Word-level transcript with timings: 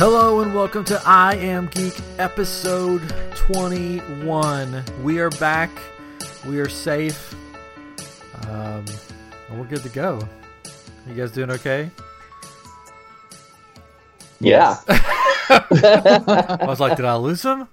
Hello 0.00 0.40
and 0.40 0.54
welcome 0.54 0.82
to 0.84 0.98
I 1.04 1.34
Am 1.34 1.66
Geek 1.66 1.92
episode 2.16 3.06
21. 3.34 4.82
We 5.02 5.18
are 5.18 5.28
back. 5.28 5.70
We 6.46 6.58
are 6.58 6.70
safe. 6.70 7.34
Um, 8.48 8.86
and 9.50 9.60
we're 9.60 9.66
good 9.66 9.82
to 9.82 9.90
go. 9.90 10.18
You 11.06 11.12
guys 11.14 11.32
doing 11.32 11.50
okay? 11.50 11.90
Yeah. 14.40 14.78
I 14.88 16.64
was 16.66 16.80
like, 16.80 16.96
did 16.96 17.04
I 17.04 17.16
lose 17.16 17.42
him? 17.42 17.68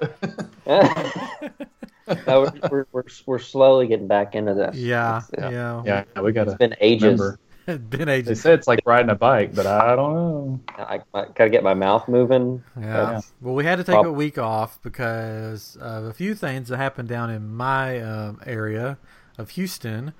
No, 2.26 2.42
we're, 2.42 2.52
we're, 2.70 2.86
we're, 2.92 3.04
we're 3.24 3.38
slowly 3.38 3.86
getting 3.86 4.06
back 4.06 4.34
into 4.34 4.52
this. 4.52 4.76
Yeah, 4.76 5.22
It's, 5.32 5.42
uh, 5.42 5.48
yeah. 5.50 6.04
Yeah, 6.14 6.20
we 6.20 6.28
It's 6.28 6.34
gotta 6.34 6.54
been 6.56 6.76
ages. 6.78 7.02
remember. 7.02 7.38
Been 7.88 8.06
They 8.06 8.14
ages. 8.16 8.40
said 8.42 8.58
it's 8.58 8.66
like 8.68 8.80
riding 8.84 9.10
a 9.10 9.14
bike, 9.14 9.54
but 9.54 9.66
I 9.66 9.96
don't 9.96 10.14
know. 10.14 10.60
I, 10.76 11.00
I 11.14 11.26
gotta 11.34 11.50
get 11.50 11.62
my 11.62 11.74
mouth 11.74 12.08
moving. 12.08 12.62
Yeah. 12.78 13.12
Yeah. 13.12 13.20
Well, 13.40 13.54
we 13.54 13.64
had 13.64 13.76
to 13.76 13.84
take 13.84 13.94
Prob- 13.94 14.06
a 14.06 14.12
week 14.12 14.38
off 14.38 14.80
because 14.82 15.76
of 15.80 16.04
a 16.04 16.12
few 16.12 16.34
things 16.34 16.68
that 16.68 16.76
happened 16.76 17.08
down 17.08 17.30
in 17.30 17.48
my 17.54 18.00
um, 18.00 18.40
area 18.46 18.98
of 19.38 19.50
Houston. 19.50 20.12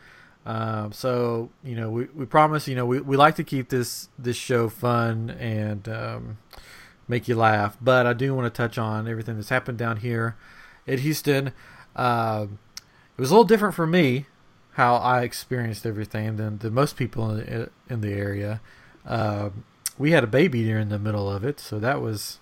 Um, 0.47 0.93
so 0.93 1.51
you 1.62 1.75
know, 1.77 1.91
we, 1.91 2.05
we 2.15 2.25
promise. 2.27 2.67
You 2.69 2.77
know, 2.77 2.87
we, 2.87 3.01
we 3.01 3.17
like 3.17 3.34
to 3.37 3.45
keep 3.45 3.69
this 3.69 4.09
this 4.19 4.37
show 4.37 4.69
fun 4.69 5.31
and 5.31 5.89
um, 5.89 6.39
make 7.09 7.29
you 7.29 7.37
laugh. 7.37 7.77
But 7.81 8.06
I 8.06 8.12
do 8.15 8.34
want 8.34 8.47
to 8.53 8.56
touch 8.56 8.79
on 8.79 9.06
everything 9.09 9.37
that's 9.37 9.51
happened 9.51 9.79
down 9.79 9.98
here 9.98 10.37
at 10.87 11.01
Houston. 11.01 11.53
Um 11.97 12.59
it 13.17 13.20
was 13.20 13.31
a 13.31 13.33
little 13.34 13.45
different 13.45 13.77
for 13.77 13.87
me 13.87 14.27
how 14.74 14.96
I 14.96 15.23
experienced 15.23 15.87
everything 15.87 16.37
than, 16.37 16.59
than 16.59 16.74
most 16.74 16.96
people 16.96 17.30
in 17.30 17.37
the, 17.38 17.70
in 17.88 18.00
the 18.00 18.12
area. 18.12 18.61
Um 19.06 19.64
we 19.98 20.11
had 20.11 20.25
a 20.25 20.28
baby 20.28 20.64
during 20.64 20.89
the 20.89 20.98
middle 20.98 21.31
of 21.31 21.44
it, 21.44 21.61
so 21.61 21.78
that 21.78 22.00
was 22.00 22.39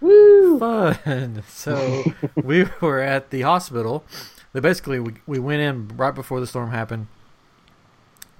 Woo! 0.00 0.58
fun. 0.58 1.42
So 1.48 2.04
we 2.34 2.66
were 2.80 3.00
at 3.00 3.30
the 3.30 3.42
hospital. 3.42 4.04
They 4.52 4.60
basically 4.60 4.98
we, 4.98 5.14
we 5.26 5.38
went 5.38 5.60
in 5.60 5.96
right 5.96 6.14
before 6.14 6.40
the 6.40 6.46
storm 6.46 6.70
happened, 6.70 7.06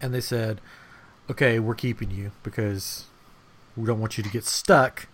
and 0.00 0.12
they 0.12 0.20
said, 0.20 0.60
"Okay, 1.30 1.58
we're 1.58 1.74
keeping 1.74 2.10
you 2.10 2.32
because 2.42 3.06
we 3.76 3.86
don't 3.86 4.00
want 4.00 4.18
you 4.18 4.24
to 4.24 4.30
get 4.30 4.44
stuck 4.44 5.06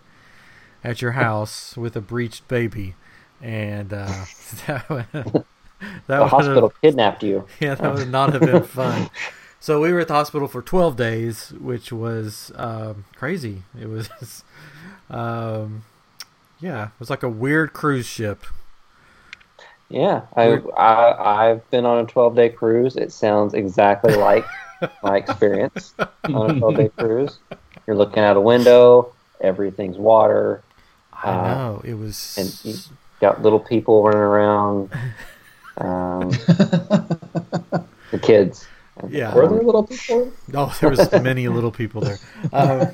at 0.83 1.01
your 1.01 1.11
house 1.23 1.77
with 1.77 1.95
a 1.95 2.01
breached 2.01 2.47
baby." 2.47 2.95
And 3.41 3.93
uh, 3.93 4.25
that 4.65 5.45
that 6.07 6.19
The 6.19 6.27
hospital 6.27 6.73
kidnapped 6.81 7.23
you. 7.23 7.45
yeah, 7.59 7.75
that 7.75 7.93
would 7.93 8.09
not 8.09 8.33
have 8.33 8.41
been 8.41 8.63
fun. 8.81 9.09
So 9.59 9.81
we 9.81 9.91
were 9.91 9.99
at 9.99 10.07
the 10.07 10.13
hospital 10.13 10.47
for 10.47 10.61
12 10.61 10.95
days, 10.95 11.49
which 11.59 11.91
was 11.91 12.51
um, 12.55 13.05
crazy. 13.15 13.63
It 13.79 13.87
was, 13.89 14.43
um, 15.09 15.83
yeah, 16.59 16.85
it 16.87 16.91
was 16.99 17.09
like 17.09 17.23
a 17.23 17.29
weird 17.29 17.73
cruise 17.73 18.05
ship. 18.05 18.43
Yeah, 19.89 20.23
I, 20.35 20.57
I 20.77 21.49
I've 21.51 21.69
been 21.71 21.85
on 21.85 21.99
a 22.03 22.07
12 22.07 22.35
day 22.35 22.49
cruise. 22.49 22.95
It 22.97 23.11
sounds 23.11 23.53
exactly 23.53 24.15
like 24.15 24.45
my 25.01 25.17
experience 25.17 25.93
on 26.25 26.51
a 26.51 26.59
12 26.59 26.75
day 26.75 26.89
cruise. 26.97 27.37
You're 27.85 27.95
looking 27.95 28.21
out 28.23 28.35
a 28.37 28.41
window. 28.41 29.13
Everything's 29.39 29.97
water. 29.97 30.61
I 31.13 31.29
Uh, 31.31 31.55
know 31.55 31.81
it 31.83 31.93
was. 31.95 32.35
and 32.37 32.65
you- 32.73 32.79
Got 33.19 33.41
little 33.41 33.59
people 33.59 34.03
running 34.03 34.19
around. 34.21 34.91
Um, 35.77 36.29
the 38.11 38.19
kids. 38.21 38.67
Yeah. 39.09 39.35
Were 39.35 39.47
there 39.47 39.61
little 39.61 39.83
people? 39.83 40.31
Oh, 40.53 40.75
there 40.81 40.89
was 40.89 41.11
many 41.21 41.47
little 41.47 41.71
people 41.71 42.01
there, 42.01 42.17
um, 42.51 42.89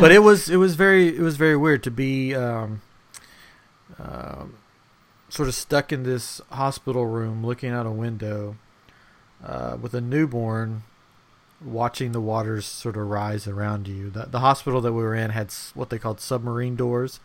but 0.00 0.12
it 0.12 0.18
was 0.18 0.50
it 0.50 0.56
was 0.56 0.74
very 0.74 1.16
it 1.16 1.20
was 1.20 1.36
very 1.36 1.56
weird 1.56 1.82
to 1.84 1.90
be 1.90 2.34
um, 2.34 2.82
um, 3.98 4.56
sort 5.28 5.48
of 5.48 5.54
stuck 5.54 5.92
in 5.92 6.02
this 6.02 6.40
hospital 6.50 7.06
room, 7.06 7.44
looking 7.44 7.70
out 7.70 7.86
a 7.86 7.90
window 7.90 8.56
uh, 9.44 9.78
with 9.80 9.94
a 9.94 10.00
newborn, 10.00 10.82
watching 11.64 12.12
the 12.12 12.20
waters 12.20 12.66
sort 12.66 12.96
of 12.96 13.08
rise 13.08 13.48
around 13.48 13.88
you. 13.88 14.10
The, 14.10 14.26
the 14.26 14.40
hospital 14.40 14.82
that 14.82 14.92
we 14.92 15.02
were 15.02 15.14
in 15.14 15.30
had 15.30 15.52
what 15.74 15.88
they 15.88 15.98
called 15.98 16.20
submarine 16.20 16.76
doors 16.76 17.18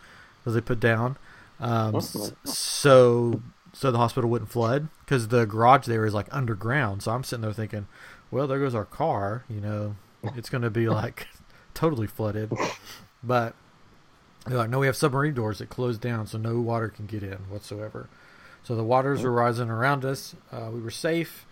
that 0.44 0.52
they 0.52 0.62
put 0.62 0.80
down, 0.80 1.18
um, 1.60 2.00
so 2.00 3.42
so 3.78 3.92
the 3.92 3.98
hospital 3.98 4.28
wouldn't 4.28 4.50
flood 4.50 4.88
because 5.04 5.28
the 5.28 5.46
garage 5.46 5.86
there 5.86 6.04
is 6.04 6.12
like 6.12 6.26
underground. 6.32 7.00
So 7.00 7.12
I'm 7.12 7.22
sitting 7.22 7.42
there 7.42 7.52
thinking, 7.52 7.86
well, 8.28 8.48
there 8.48 8.58
goes 8.58 8.74
our 8.74 8.84
car. 8.84 9.44
You 9.48 9.60
know, 9.60 9.96
it's 10.34 10.50
going 10.50 10.62
to 10.62 10.70
be 10.70 10.88
like 10.88 11.28
totally 11.74 12.08
flooded. 12.08 12.52
But 13.22 13.54
they're 14.46 14.58
like, 14.58 14.68
no, 14.68 14.80
we 14.80 14.86
have 14.86 14.96
submarine 14.96 15.34
doors 15.34 15.58
that 15.58 15.68
close 15.68 15.96
down, 15.96 16.26
so 16.26 16.38
no 16.38 16.58
water 16.58 16.88
can 16.88 17.06
get 17.06 17.22
in 17.22 17.38
whatsoever. 17.50 18.08
So 18.64 18.74
the 18.74 18.82
waters 18.82 19.22
were 19.22 19.30
rising 19.30 19.70
around 19.70 20.04
us. 20.04 20.34
Uh, 20.50 20.70
we 20.72 20.80
were 20.80 20.90
safe. 20.90 21.46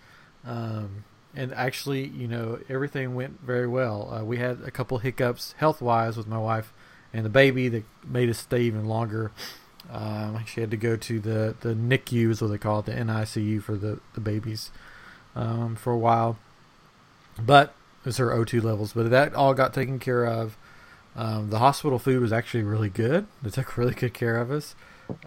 Um, 0.45 1.05
and 1.33 1.53
actually, 1.53 2.07
you 2.07 2.27
know, 2.27 2.59
everything 2.67 3.15
went 3.15 3.39
very 3.39 3.67
well. 3.67 4.13
Uh, 4.13 4.25
we 4.25 4.35
had 4.35 4.59
a 4.65 4.71
couple 4.71 4.97
hiccups 4.97 5.55
health 5.59 5.81
wise 5.81 6.17
with 6.17 6.27
my 6.27 6.39
wife 6.39 6.73
and 7.13 7.23
the 7.23 7.29
baby 7.29 7.69
that 7.69 7.85
made 8.05 8.29
us 8.29 8.39
stay 8.39 8.63
even 8.63 8.85
longer. 8.85 9.31
Um, 9.91 10.43
she 10.45 10.61
had 10.61 10.71
to 10.71 10.77
go 10.77 10.95
to 10.97 11.19
the, 11.19 11.55
the 11.61 11.73
NICU, 11.73 12.31
is 12.31 12.41
what 12.41 12.49
they 12.49 12.57
call 12.57 12.79
it, 12.79 12.85
the 12.87 12.93
NICU 12.93 13.61
for 13.63 13.75
the, 13.75 13.99
the 14.13 14.21
babies 14.21 14.71
um, 15.35 15.75
for 15.75 15.93
a 15.93 15.97
while. 15.97 16.37
But 17.39 17.73
it 18.01 18.05
was 18.05 18.17
her 18.17 18.27
O2 18.27 18.61
levels. 18.63 18.93
But 18.93 19.09
that 19.11 19.33
all 19.33 19.53
got 19.53 19.73
taken 19.73 19.99
care 19.99 20.25
of. 20.25 20.57
Um, 21.15 21.49
the 21.49 21.59
hospital 21.59 21.99
food 21.99 22.21
was 22.21 22.31
actually 22.33 22.63
really 22.63 22.89
good. 22.89 23.27
They 23.41 23.49
took 23.49 23.77
really 23.77 23.93
good 23.93 24.13
care 24.13 24.37
of 24.37 24.51
us. 24.51 24.75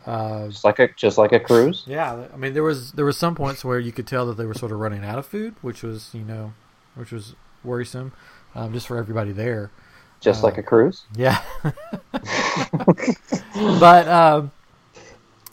Uh, 0.06 0.48
Just 0.48 0.64
like 0.64 0.78
a 0.78 0.88
just 0.88 1.16
like 1.18 1.32
a 1.32 1.40
cruise. 1.40 1.86
yeah, 1.86 2.26
I 2.32 2.36
mean 2.36 2.52
there 2.54 2.62
was 2.62 2.92
there 2.92 3.04
was 3.04 3.16
some 3.16 3.34
points 3.34 3.64
where 3.64 3.78
you 3.78 3.92
could 3.92 4.06
tell 4.06 4.26
that 4.26 4.36
they 4.36 4.44
were 4.44 4.54
sort 4.54 4.72
of 4.72 4.78
running 4.78 5.04
out 5.04 5.18
of 5.18 5.26
food, 5.26 5.54
which 5.62 5.82
was 5.82 6.10
you 6.14 6.22
know, 6.22 6.52
which 6.94 7.12
was 7.12 7.34
worrisome, 7.64 8.12
um, 8.54 8.72
just 8.72 8.86
for 8.86 8.98
everybody 8.98 9.32
there. 9.32 9.70
Just 10.20 10.42
Uh, 10.42 10.44
like 10.44 10.58
a 10.58 10.62
cruise. 10.62 11.04
Yeah. 11.14 11.42
but 13.54 14.08
um, 14.08 14.52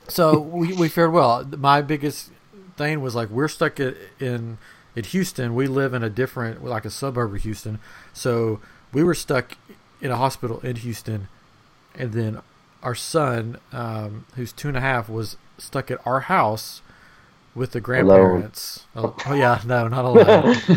so 0.08 0.40
we 0.40 0.74
we 0.74 0.90
fared 0.90 1.12
well. 1.12 1.46
My 1.58 1.82
biggest 1.82 2.32
thing 2.78 3.02
was 3.02 3.16
like 3.16 3.30
we're 3.30 3.48
stuck 3.48 3.80
at, 3.80 3.96
in 4.20 4.58
at 4.96 5.08
Houston. 5.08 5.56
We 5.56 5.68
live 5.68 5.94
in 5.94 6.04
a 6.04 6.10
different 6.10 6.64
like 6.64 6.86
a 6.86 6.90
suburb 6.90 7.34
of 7.34 7.42
Houston, 7.44 7.80
so 8.14 8.60
we 8.94 9.04
were 9.04 9.14
stuck 9.16 9.58
in 10.02 10.12
a 10.12 10.16
hospital 10.18 10.60
in 10.62 10.78
Houston, 10.78 11.28
and 11.96 12.14
then 12.14 12.42
our 12.84 12.96
son, 12.96 13.58
um, 13.72 14.26
who's 14.36 14.52
two 14.54 14.68
and 14.68 14.78
a 14.78 14.82
half, 14.82 15.10
was 15.10 15.38
stuck 15.58 15.92
at 15.92 16.00
our 16.06 16.22
house 16.22 16.82
with 17.58 17.72
the 17.72 17.82
grandparents. 17.82 18.86
Oh, 18.96 19.16
oh 19.26 19.34
yeah, 19.34 19.62
no, 19.66 19.88
not 19.88 20.06
alone 20.06 20.48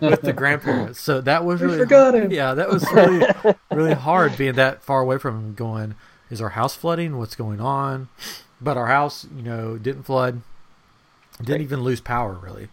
with 0.00 0.20
the 0.20 0.34
grandparents. 0.36 1.00
So 1.00 1.20
that 1.22 1.44
was 1.44 1.60
We 1.60 1.66
really 1.66 1.78
forgot 1.78 2.14
him. 2.14 2.30
Yeah, 2.30 2.54
that 2.54 2.68
was 2.68 2.84
really 2.92 3.26
really 3.72 3.94
hard 3.94 4.36
being 4.36 4.54
that 4.54 4.82
far 4.82 5.00
away 5.00 5.18
from 5.18 5.36
him. 5.36 5.54
Going, 5.54 5.94
is 6.30 6.40
our 6.42 6.50
house 6.50 6.76
flooding? 6.76 7.18
What's 7.18 7.34
going 7.34 7.60
on? 7.60 8.08
But 8.60 8.76
our 8.76 8.86
house, 8.86 9.26
you 9.34 9.42
know, 9.42 9.78
didn't 9.78 10.04
flood. 10.04 10.42
Didn't 11.38 11.48
Great. 11.48 11.60
even 11.62 11.80
lose 11.82 12.00
power 12.00 12.34
really. 12.34 12.68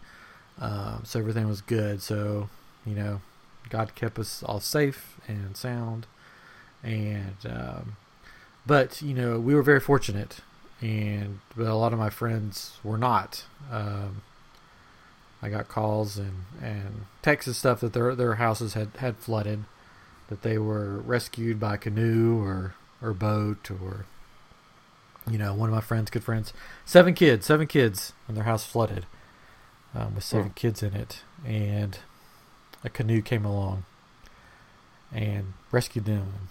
Um, 0.60 1.02
so 1.04 1.18
everything 1.18 1.48
was 1.48 1.60
good. 1.62 2.02
So 2.02 2.50
you 2.84 2.94
know, 2.94 3.22
God 3.70 3.94
kept 3.94 4.18
us 4.18 4.42
all 4.42 4.60
safe 4.60 5.18
and 5.26 5.56
sound. 5.56 6.06
And 6.82 7.36
um, 7.48 7.96
but 8.66 9.00
you 9.00 9.14
know, 9.14 9.40
we 9.40 9.54
were 9.54 9.62
very 9.62 9.80
fortunate, 9.80 10.40
and 10.80 11.40
but 11.56 11.66
a 11.66 11.74
lot 11.74 11.92
of 11.92 11.98
my 11.98 12.10
friends 12.10 12.78
were 12.82 12.98
not. 12.98 13.44
Um, 13.70 14.22
I 15.42 15.50
got 15.50 15.68
calls 15.68 16.16
and, 16.16 16.44
and 16.62 17.04
texts 17.20 17.46
and 17.46 17.56
stuff 17.56 17.80
that 17.80 17.92
their 17.92 18.14
their 18.14 18.36
houses 18.36 18.74
had, 18.74 18.88
had 18.98 19.16
flooded, 19.16 19.64
that 20.28 20.42
they 20.42 20.58
were 20.58 20.98
rescued 20.98 21.60
by 21.60 21.76
canoe 21.76 22.42
or 22.42 22.74
or 23.02 23.12
boat 23.12 23.70
or 23.70 24.06
you 25.30 25.38
know 25.38 25.54
one 25.54 25.68
of 25.68 25.74
my 25.74 25.80
friends, 25.80 26.10
good 26.10 26.24
friends, 26.24 26.52
seven 26.84 27.14
kids, 27.14 27.46
seven 27.46 27.66
kids, 27.66 28.12
and 28.26 28.36
their 28.36 28.44
house 28.44 28.64
flooded 28.64 29.06
um, 29.94 30.14
with 30.14 30.24
seven 30.24 30.50
kids 30.54 30.82
in 30.82 30.94
it, 30.94 31.22
and 31.46 31.98
a 32.82 32.90
canoe 32.90 33.22
came 33.22 33.44
along 33.44 33.84
and 35.12 35.54
rescued 35.70 36.04
them. 36.04 36.48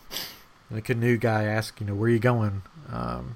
And 0.69 0.77
the 0.77 0.81
canoe 0.81 1.18
guy 1.18 1.44
asked, 1.44 1.80
you 1.81 1.88
know, 1.88 1.94
where 1.94 2.07
are 2.07 2.13
you 2.13 2.19
going? 2.19 2.63
Um, 2.92 3.36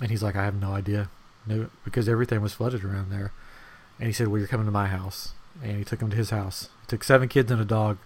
and 0.00 0.10
he's 0.10 0.22
like, 0.22 0.36
I 0.36 0.44
have 0.44 0.54
no 0.54 0.72
idea, 0.72 1.10
no, 1.46 1.68
because 1.84 2.08
everything 2.08 2.40
was 2.40 2.54
flooded 2.54 2.84
around 2.84 3.10
there. 3.10 3.32
And 3.98 4.06
he 4.06 4.12
said, 4.12 4.28
well, 4.28 4.38
you're 4.38 4.48
coming 4.48 4.66
to 4.66 4.72
my 4.72 4.88
house, 4.88 5.32
and 5.62 5.76
he 5.76 5.84
took 5.84 6.00
him 6.00 6.10
to 6.10 6.16
his 6.16 6.30
house. 6.30 6.68
He 6.82 6.86
took 6.88 7.04
seven 7.04 7.28
kids 7.28 7.50
and 7.50 7.60
a 7.60 7.64
dog 7.64 7.98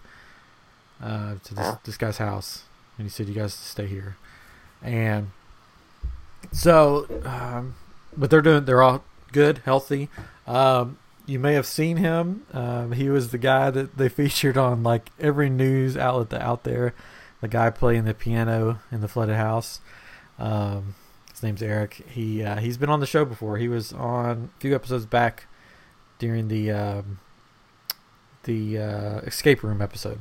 uh, 1.03 1.37
to 1.45 1.55
this, 1.55 1.77
this 1.85 1.97
guy's 1.97 2.19
house, 2.19 2.65
and 2.99 3.07
he 3.07 3.11
said, 3.11 3.29
you 3.29 3.35
guys 3.35 3.55
stay 3.55 3.87
here. 3.87 4.17
And 4.83 5.31
so, 6.53 7.07
um, 7.25 7.77
but 8.17 8.31
they're 8.31 8.43
doing, 8.43 8.65
they're 8.65 8.83
all 8.83 9.05
good, 9.33 9.59
healthy. 9.65 10.09
Um, 10.47 10.99
you 11.27 11.39
may 11.39 11.55
have 11.55 11.67
seen 11.67 11.97
him. 11.97 12.47
Um, 12.53 12.93
he 12.93 13.09
was 13.09 13.31
the 13.31 13.39
guy 13.39 13.71
that 13.71 13.97
they 13.97 14.09
featured 14.11 14.57
on 14.57 14.83
like 14.83 15.11
every 15.19 15.51
news 15.51 15.97
outlet 15.97 16.41
out 16.41 16.65
there 16.65 16.95
the 17.41 17.49
guy 17.49 17.71
playing 17.71 18.05
the 18.05 18.15
piano 18.15 18.81
in 18.91 19.01
the 19.01 19.09
flooded 19.09 19.37
house. 19.37 19.81
Um, 20.39 20.95
his 21.37 21.43
name's 21.43 21.63
Eric. 21.63 22.03
He 22.09 22.43
uh, 22.43 22.57
he's 22.57 22.79
been 22.79 22.89
on 22.89 23.01
the 23.01 23.07
show 23.07 23.27
before. 23.27 23.59
He 23.59 23.69
was 23.69 23.93
on 23.93 24.51
a 24.57 24.61
few 24.61 24.75
episodes 24.75 25.05
back 25.05 25.45
during 26.19 26.49
the 26.49 26.71
um, 26.71 27.19
the 28.45 28.79
uh, 28.79 29.19
escape 29.19 29.63
room 29.63 29.83
episode. 29.83 30.21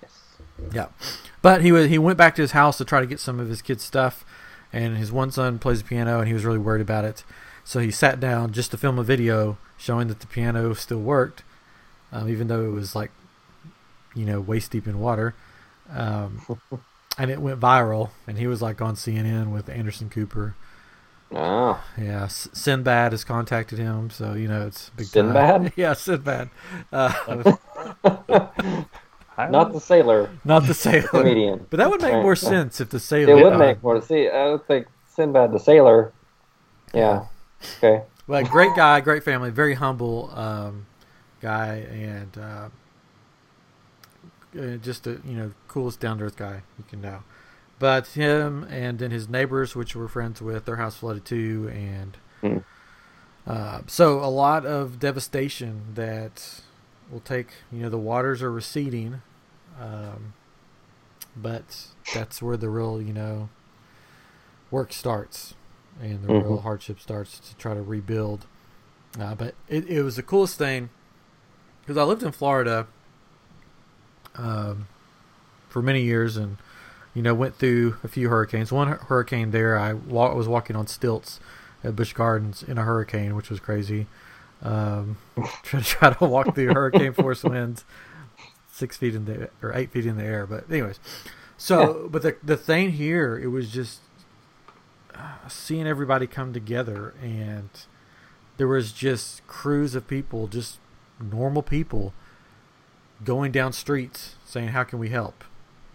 Yes. 0.00 0.36
Yeah, 0.72 0.86
but 1.42 1.60
he 1.60 1.70
was 1.70 1.90
he 1.90 1.98
went 1.98 2.16
back 2.16 2.34
to 2.36 2.42
his 2.42 2.52
house 2.52 2.78
to 2.78 2.84
try 2.86 3.00
to 3.00 3.06
get 3.06 3.20
some 3.20 3.38
of 3.38 3.50
his 3.50 3.60
kids' 3.60 3.84
stuff, 3.84 4.24
and 4.72 4.96
his 4.96 5.12
one 5.12 5.30
son 5.30 5.58
plays 5.58 5.82
the 5.82 5.88
piano, 5.88 6.20
and 6.20 6.28
he 6.28 6.32
was 6.32 6.46
really 6.46 6.58
worried 6.58 6.80
about 6.80 7.04
it. 7.04 7.24
So 7.62 7.80
he 7.80 7.90
sat 7.90 8.18
down 8.18 8.52
just 8.52 8.70
to 8.70 8.78
film 8.78 8.98
a 8.98 9.04
video 9.04 9.58
showing 9.76 10.08
that 10.08 10.20
the 10.20 10.26
piano 10.26 10.72
still 10.72 11.00
worked, 11.00 11.42
um, 12.10 12.30
even 12.30 12.48
though 12.48 12.64
it 12.64 12.72
was 12.72 12.96
like, 12.96 13.10
you 14.14 14.24
know, 14.24 14.40
waist 14.40 14.70
deep 14.70 14.86
in 14.86 14.98
water. 14.98 15.34
Um, 15.90 16.40
and 17.22 17.30
it 17.30 17.40
went 17.40 17.60
viral, 17.60 18.10
and 18.26 18.36
he 18.36 18.48
was 18.48 18.60
like 18.60 18.82
on 18.82 18.96
CNN 18.96 19.52
with 19.52 19.68
Anderson 19.68 20.10
Cooper. 20.10 20.56
Oh, 21.30 21.80
Yeah, 21.96 22.26
Sinbad 22.26 23.12
has 23.12 23.22
contacted 23.22 23.78
him, 23.78 24.10
so 24.10 24.32
you 24.32 24.48
know 24.48 24.66
it's 24.66 24.90
big 24.96 25.06
time. 25.06 25.26
Sinbad? 25.26 25.72
yeah, 25.76 25.92
Sinbad. 25.92 26.50
Uh, 26.92 27.12
not 29.38 29.72
the 29.72 29.78
sailor 29.78 30.30
not 30.44 30.66
the 30.66 30.74
sailor, 30.74 31.06
comedian. 31.06 31.64
but 31.70 31.76
that 31.76 31.88
would 31.90 32.02
make 32.02 32.12
more 32.12 32.34
sense 32.34 32.80
if 32.80 32.90
the 32.90 32.98
sailor. 32.98 33.38
It 33.38 33.44
would 33.44 33.50
died. 33.50 33.58
make 33.60 33.82
more 33.84 33.94
to 33.94 34.02
see. 34.02 34.28
I 34.28 34.50
would 34.50 34.66
think 34.66 34.88
Sinbad 35.06 35.52
the 35.52 35.60
sailor. 35.60 36.12
Yeah. 36.92 37.26
Okay. 37.78 38.02
Well, 38.26 38.42
great 38.46 38.74
guy, 38.74 39.00
great 39.00 39.22
family, 39.22 39.50
very 39.50 39.74
humble 39.74 40.28
um, 40.34 40.86
guy, 41.40 41.86
and 41.88 42.36
uh, 42.36 42.68
uh, 44.58 44.76
just 44.76 45.06
a 45.06 45.20
you 45.24 45.36
know 45.36 45.52
coolest 45.68 46.00
down 46.00 46.18
to 46.18 46.24
earth 46.24 46.36
guy 46.36 46.62
you 46.78 46.84
can 46.88 47.00
know. 47.00 47.22
But 47.78 48.08
him 48.08 48.64
and 48.70 48.98
then 49.00 49.10
his 49.10 49.28
neighbors, 49.28 49.74
which 49.74 49.96
we're 49.96 50.06
friends 50.08 50.40
with, 50.40 50.66
their 50.66 50.76
house 50.76 50.96
flooded 50.96 51.24
too, 51.24 51.68
and 51.74 52.16
Hmm. 52.40 52.58
uh, 53.46 53.80
so 53.86 54.20
a 54.20 54.30
lot 54.30 54.64
of 54.64 54.98
devastation 55.00 55.82
that 55.94 56.60
will 57.10 57.20
take. 57.20 57.48
You 57.72 57.80
know, 57.82 57.88
the 57.88 57.98
waters 57.98 58.42
are 58.42 58.52
receding, 58.52 59.22
um, 59.80 60.34
but 61.36 61.86
that's 62.12 62.40
where 62.40 62.56
the 62.56 62.68
real 62.68 63.02
you 63.02 63.12
know 63.12 63.48
work 64.70 64.92
starts 64.92 65.54
and 66.00 66.22
the 66.22 66.28
real 66.28 66.58
Mhm. 66.58 66.62
hardship 66.62 67.00
starts 67.00 67.38
to 67.40 67.56
try 67.56 67.74
to 67.74 67.82
rebuild. 67.82 68.46
Uh, 69.20 69.34
but 69.34 69.54
it, 69.68 69.86
it 69.88 70.02
was 70.02 70.16
the 70.16 70.22
coolest 70.22 70.56
thing 70.56 70.88
because 71.82 71.96
I 71.98 72.04
lived 72.04 72.22
in 72.22 72.32
Florida 72.32 72.86
um, 74.36 74.86
for 75.68 75.82
many 75.82 76.02
years 76.02 76.36
and 76.36 76.58
you 77.14 77.22
know 77.22 77.34
went 77.34 77.56
through 77.56 77.96
a 78.02 78.08
few 78.08 78.28
hurricanes. 78.28 78.72
One 78.72 78.88
hurricane 78.88 79.50
there, 79.50 79.78
I 79.78 79.92
wa- 79.92 80.34
was 80.34 80.48
walking 80.48 80.76
on 80.76 80.86
stilts 80.86 81.40
at 81.84 81.96
Busch 81.96 82.12
Gardens 82.12 82.62
in 82.62 82.78
a 82.78 82.82
hurricane, 82.82 83.34
which 83.34 83.50
was 83.50 83.60
crazy. 83.60 84.06
Um, 84.62 85.18
trying 85.62 85.82
to 85.82 85.88
try 85.88 86.12
to 86.12 86.24
walk 86.24 86.54
through 86.54 86.72
hurricane 86.72 87.12
force 87.12 87.42
winds, 87.42 87.84
six 88.70 88.96
feet 88.96 89.14
in 89.14 89.24
the 89.24 89.50
or 89.62 89.74
eight 89.74 89.90
feet 89.90 90.06
in 90.06 90.16
the 90.16 90.24
air. 90.24 90.46
But 90.46 90.70
anyways, 90.70 91.00
so 91.56 92.08
but 92.10 92.22
the 92.22 92.36
the 92.42 92.56
thing 92.56 92.92
here, 92.92 93.38
it 93.38 93.48
was 93.48 93.70
just 93.70 94.00
uh, 95.14 95.48
seeing 95.48 95.86
everybody 95.86 96.26
come 96.26 96.52
together 96.52 97.14
and 97.22 97.68
there 98.56 98.68
was 98.68 98.92
just 98.92 99.46
crews 99.46 99.94
of 99.94 100.06
people 100.06 100.46
just 100.46 100.78
normal 101.20 101.62
people 101.62 102.12
going 103.24 103.52
down 103.52 103.72
streets 103.72 104.36
saying 104.44 104.68
how 104.68 104.82
can 104.84 104.98
we 104.98 105.08
help 105.10 105.44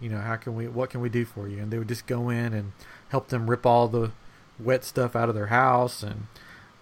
you 0.00 0.08
know 0.08 0.18
how 0.18 0.36
can 0.36 0.54
we 0.54 0.66
what 0.68 0.88
can 0.90 1.00
we 1.00 1.08
do 1.08 1.24
for 1.24 1.48
you 1.48 1.58
and 1.58 1.70
they 1.70 1.78
would 1.78 1.88
just 1.88 2.06
go 2.06 2.28
in 2.30 2.52
and 2.52 2.72
help 3.10 3.28
them 3.28 3.48
rip 3.50 3.66
all 3.66 3.88
the 3.88 4.10
wet 4.58 4.84
stuff 4.84 5.14
out 5.16 5.28
of 5.28 5.34
their 5.34 5.48
house 5.48 6.02
and 6.02 6.26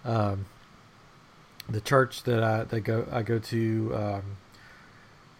um, 0.05 0.45
the 1.69 1.81
church 1.81 2.23
that 2.23 2.43
I 2.43 2.63
that 2.63 2.81
go 2.81 3.07
I 3.11 3.23
go 3.23 3.39
to 3.39 3.91
um, 3.95 4.23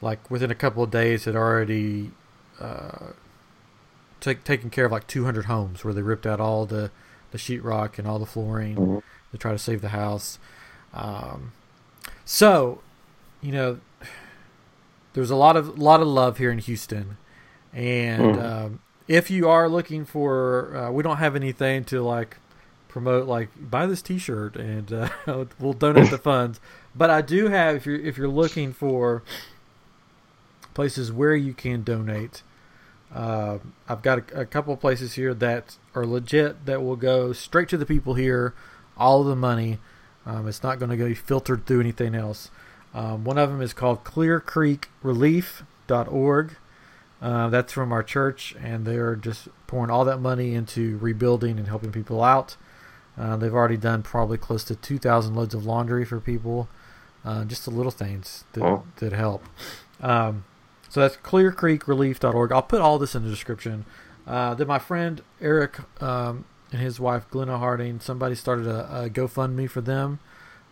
like 0.02 0.30
within 0.30 0.52
a 0.52 0.56
couple 0.56 0.84
of 0.84 0.92
days 0.92 1.26
had 1.26 1.36
already 1.36 2.12
uh, 2.60 3.12
take, 4.20 4.44
taken 4.44 4.70
care 4.70 4.86
of 4.86 4.92
like 4.92 5.08
200 5.08 5.46
homes 5.46 5.84
where 5.84 5.94
they 5.94 6.02
ripped 6.02 6.26
out 6.26 6.40
all 6.40 6.66
the 6.66 6.92
the 7.32 7.38
sheetrock 7.38 7.98
and 7.98 8.08
all 8.08 8.20
the 8.20 8.26
flooring 8.26 8.76
Mhm. 8.76 9.04
to 9.32 9.38
try 9.38 9.52
to 9.52 9.58
save 9.60 9.82
the 9.82 9.90
house. 9.90 10.40
Um, 10.94 11.52
so, 12.26 12.82
you 13.42 13.52
know, 13.52 13.80
there's 15.14 15.32
a 15.32 15.36
lot 15.36 15.58
of 15.58 15.78
lot 15.80 16.02
of 16.02 16.08
love 16.08 16.38
here 16.38 16.52
in 16.52 16.60
Houston, 16.60 17.18
and 17.74 18.40
um, 18.40 18.80
if 19.08 19.32
you 19.32 19.48
are 19.50 19.70
looking 19.70 20.06
for, 20.06 20.76
uh, 20.76 20.92
we 20.92 21.04
don't 21.04 21.18
have 21.18 21.36
anything 21.36 21.84
to 21.86 22.02
like 22.02 22.38
promote 22.88 23.28
like 23.28 23.50
buy 23.60 23.86
this 23.86 24.02
T-shirt 24.02 24.56
and 24.56 24.92
uh, 24.92 25.10
we'll 25.60 25.74
donate 25.74 26.10
the 26.10 26.18
funds. 26.32 26.60
But 26.96 27.10
I 27.10 27.22
do 27.22 27.48
have 27.48 27.76
if 27.76 27.86
you're 27.86 28.00
if 28.00 28.18
you're 28.18 28.28
looking 28.28 28.74
for 28.74 29.24
places 30.74 31.12
where 31.12 31.36
you 31.36 31.54
can 31.54 31.84
donate. 31.84 32.44
Uh, 33.14 33.60
I've 33.88 34.02
got 34.02 34.32
a, 34.32 34.42
a 34.42 34.46
couple 34.46 34.74
of 34.74 34.80
places 34.80 35.14
here 35.14 35.34
that 35.34 35.78
are 35.96 36.06
legit 36.06 36.66
that 36.66 36.84
will 36.84 36.96
go 36.98 37.34
straight 37.34 37.70
to 37.70 37.78
the 37.78 37.86
people 37.86 38.16
here, 38.16 38.54
all 38.98 39.22
of 39.22 39.28
the 39.28 39.36
money. 39.36 39.80
Um, 40.26 40.48
it's 40.48 40.62
not 40.62 40.78
going 40.78 40.92
to 40.92 41.06
be 41.06 41.14
filtered 41.14 41.66
through 41.66 41.80
anything 41.80 42.14
else. 42.14 42.52
Um, 42.98 43.24
one 43.24 43.38
of 43.38 43.50
them 43.50 43.62
is 43.62 43.74
called 43.74 44.04
clearcreekrelief.org. 44.04 46.56
Uh, 47.20 47.50
that's 47.50 47.74
from 47.74 47.92
our 47.92 48.04
church, 48.04 48.56
and 48.62 48.86
they're 48.86 49.16
just 49.16 49.48
pouring 49.66 49.90
all 49.90 50.06
that 50.06 50.20
money 50.20 50.54
into 50.54 50.98
rebuilding 51.00 51.58
and 51.58 51.68
helping 51.68 51.92
people 51.92 52.24
out. 52.24 52.56
Uh, 53.18 53.36
they've 53.36 53.54
already 53.54 53.78
done 53.78 54.04
probably 54.04 54.38
close 54.38 54.64
to 54.64 54.76
2,000 54.76 55.34
loads 55.36 55.56
of 55.56 55.66
laundry 55.66 56.06
for 56.06 56.20
people. 56.20 56.70
Uh, 57.26 57.44
just 57.46 57.66
the 57.66 57.72
little 57.72 57.92
things 57.92 58.44
that, 58.54 58.62
Wow. 58.64 58.84
that 58.98 59.14
help. 59.14 59.44
Um, 60.00 60.46
so 60.90 61.02
that's 61.02 61.18
clearcreekrelief.org. 61.18 62.52
I'll 62.52 62.62
put 62.62 62.82
all 62.82 63.00
this 63.00 63.16
in 63.16 63.24
the 63.24 63.30
description. 63.30 63.86
Uh, 64.28 64.54
then 64.54 64.68
my 64.68 64.78
friend 64.80 65.22
Eric 65.42 65.80
um, 66.02 66.46
and 66.72 66.80
his 66.82 67.00
wife 67.00 67.28
Glenna 67.32 67.58
Harding, 67.58 68.00
somebody 68.00 68.36
started 68.36 68.68
a, 68.68 69.06
a 69.06 69.10
GoFundMe 69.10 69.68
for 69.70 69.82
them. 69.82 70.20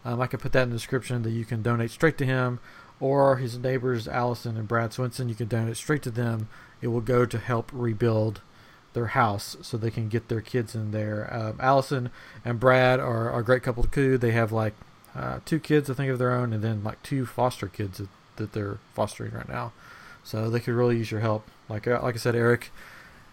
Um, 0.05 0.21
I 0.21 0.27
can 0.27 0.39
put 0.39 0.51
that 0.53 0.63
in 0.63 0.69
the 0.69 0.75
description 0.75 1.23
that 1.23 1.31
you 1.31 1.43
can 1.43 1.63
donate 1.63 1.91
straight 1.91 2.17
to 2.19 2.25
him, 2.25 2.59
or 2.99 3.37
his 3.37 3.57
neighbors 3.57 4.07
Allison 4.07 4.55
and 4.55 4.67
Brad 4.67 4.91
Swinson. 4.91 5.27
You 5.27 5.35
can 5.35 5.47
donate 5.47 5.75
straight 5.77 6.03
to 6.03 6.11
them. 6.11 6.47
It 6.81 6.87
will 6.87 7.01
go 7.01 7.25
to 7.25 7.37
help 7.39 7.71
rebuild 7.73 8.41
their 8.93 9.07
house 9.07 9.57
so 9.61 9.77
they 9.77 9.91
can 9.91 10.07
get 10.07 10.29
their 10.29 10.41
kids 10.41 10.73
in 10.75 10.91
there. 10.91 11.31
Um, 11.31 11.57
Allison 11.59 12.11
and 12.45 12.59
Brad 12.59 12.99
are, 12.99 13.29
are 13.31 13.39
a 13.39 13.43
great 13.43 13.63
couple 13.63 13.83
too. 13.83 14.17
They 14.17 14.31
have 14.31 14.51
like 14.51 14.73
uh, 15.15 15.39
two 15.45 15.59
kids, 15.59 15.89
I 15.89 15.93
think, 15.93 16.11
of 16.11 16.19
their 16.19 16.31
own, 16.31 16.53
and 16.53 16.63
then 16.63 16.83
like 16.83 17.01
two 17.03 17.25
foster 17.25 17.67
kids 17.67 17.97
that, 17.97 18.09
that 18.37 18.53
they're 18.53 18.77
fostering 18.93 19.33
right 19.33 19.49
now. 19.49 19.73
So 20.23 20.49
they 20.49 20.59
could 20.59 20.73
really 20.73 20.97
use 20.97 21.11
your 21.11 21.19
help. 21.21 21.47
Like 21.67 21.87
uh, 21.87 21.99
like 22.01 22.15
I 22.15 22.17
said, 22.17 22.35
Eric 22.35 22.71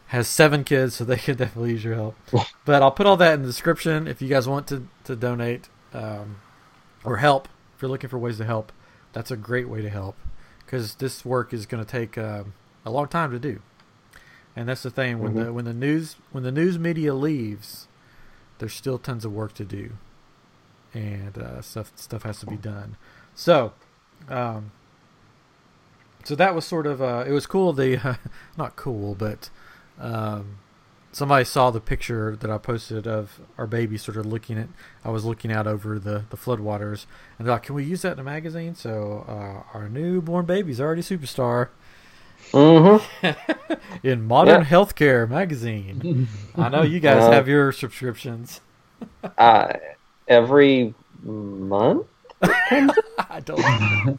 has 0.09 0.29
seven 0.29 0.65
kids, 0.65 0.95
so 0.95 1.05
they 1.05 1.17
could 1.17 1.39
definitely 1.39 1.71
use 1.71 1.85
your 1.85 1.95
help. 1.95 2.17
but 2.65 2.83
I'll 2.83 2.91
put 2.91 3.07
all 3.07 3.17
that 3.17 3.35
in 3.35 3.43
the 3.43 3.49
description 3.49 4.07
if 4.07 4.21
you 4.21 4.29
guys 4.29 4.49
want 4.49 4.67
to 4.69 4.87
to 5.05 5.17
donate 5.17 5.69
um, 5.95 6.37
or 7.05 7.17
help. 7.19 7.49
If 7.77 7.83
you're 7.83 7.91
looking 7.91 8.11
for 8.11 8.19
ways 8.19 8.39
to 8.39 8.45
help, 8.45 8.73
that's 9.13 9.31
a 9.31 9.37
great 9.37 9.69
way 9.69 9.83
to 9.83 9.91
help 9.91 10.17
because 10.65 10.95
this 10.97 11.25
work 11.25 11.53
is 11.53 11.67
going 11.67 11.85
to 11.85 11.91
take 11.91 12.17
um, 12.17 12.55
a 12.85 12.91
long 12.91 13.09
time 13.09 13.31
to 13.33 13.39
do. 13.39 13.61
And 14.55 14.69
that's 14.69 14.83
the 14.83 14.91
thing 14.91 15.19
when 15.19 15.33
Mhm. 15.35 15.45
the 15.47 15.53
when 15.53 15.65
the 15.65 15.73
news 15.75 16.17
when 16.31 16.45
the 16.45 16.53
news 16.53 16.79
media 16.79 17.15
leaves, 17.15 17.89
there's 18.59 18.75
still 18.75 18.99
tons 18.99 19.25
of 19.25 19.33
work 19.33 19.55
to 19.55 19.65
do, 19.65 19.93
and 20.93 21.39
uh, 21.39 21.63
stuff 21.63 21.91
stuff 21.97 22.23
has 22.25 22.41
to 22.41 22.47
be 22.47 22.57
done. 22.57 22.97
So, 23.35 23.73
um, 24.29 24.73
so 26.25 26.35
that 26.37 26.55
was 26.55 26.65
sort 26.67 26.87
of 26.87 27.01
uh, 27.01 27.25
it 27.27 27.33
was 27.33 27.47
cool. 27.47 27.73
The 27.73 27.97
uh, 27.97 28.15
not 28.59 28.77
cool, 28.77 29.15
but 29.15 29.49
um, 29.99 30.59
somebody 31.13 31.45
saw 31.45 31.71
the 31.71 31.81
picture 31.81 32.35
that 32.37 32.51
I 32.51 32.59
posted 32.59 33.07
of 33.07 33.39
our 33.59 33.67
baby 33.67 33.97
sort 33.99 34.17
of 34.17 34.27
looking 34.27 34.59
at. 34.59 34.69
I 35.05 35.11
was 35.11 35.25
looking 35.25 35.53
out 35.53 35.67
over 35.67 35.99
the 35.99 36.25
the 36.31 36.37
floodwaters, 36.37 37.07
and 37.39 37.47
they're 37.47 37.55
like, 37.55 37.65
"Can 37.65 37.75
we 37.75 37.85
use 37.85 38.03
that 38.03 38.13
in 38.15 38.19
a 38.19 38.25
magazine?" 38.25 38.75
So 38.75 39.25
uh, 39.29 39.77
our 39.79 39.89
newborn 39.89 40.47
baby's 40.47 40.81
already 40.81 41.03
superstar 41.03 41.69
Mm-hmm. 42.51 43.67
in 44.07 44.27
Modern 44.27 44.63
Yeah. 44.63 44.67
Healthcare 44.67 45.29
magazine. 45.29 46.29
I 46.57 46.69
know 46.69 46.83
you 46.83 47.01
guys 47.01 47.23
Uh, 47.23 47.31
have 47.31 47.49
your 47.49 47.71
subscriptions. 47.73 48.61
Uh, 49.39 49.75
every 50.29 50.93
month, 51.23 52.07
I 52.43 53.41
don't. 53.45 53.61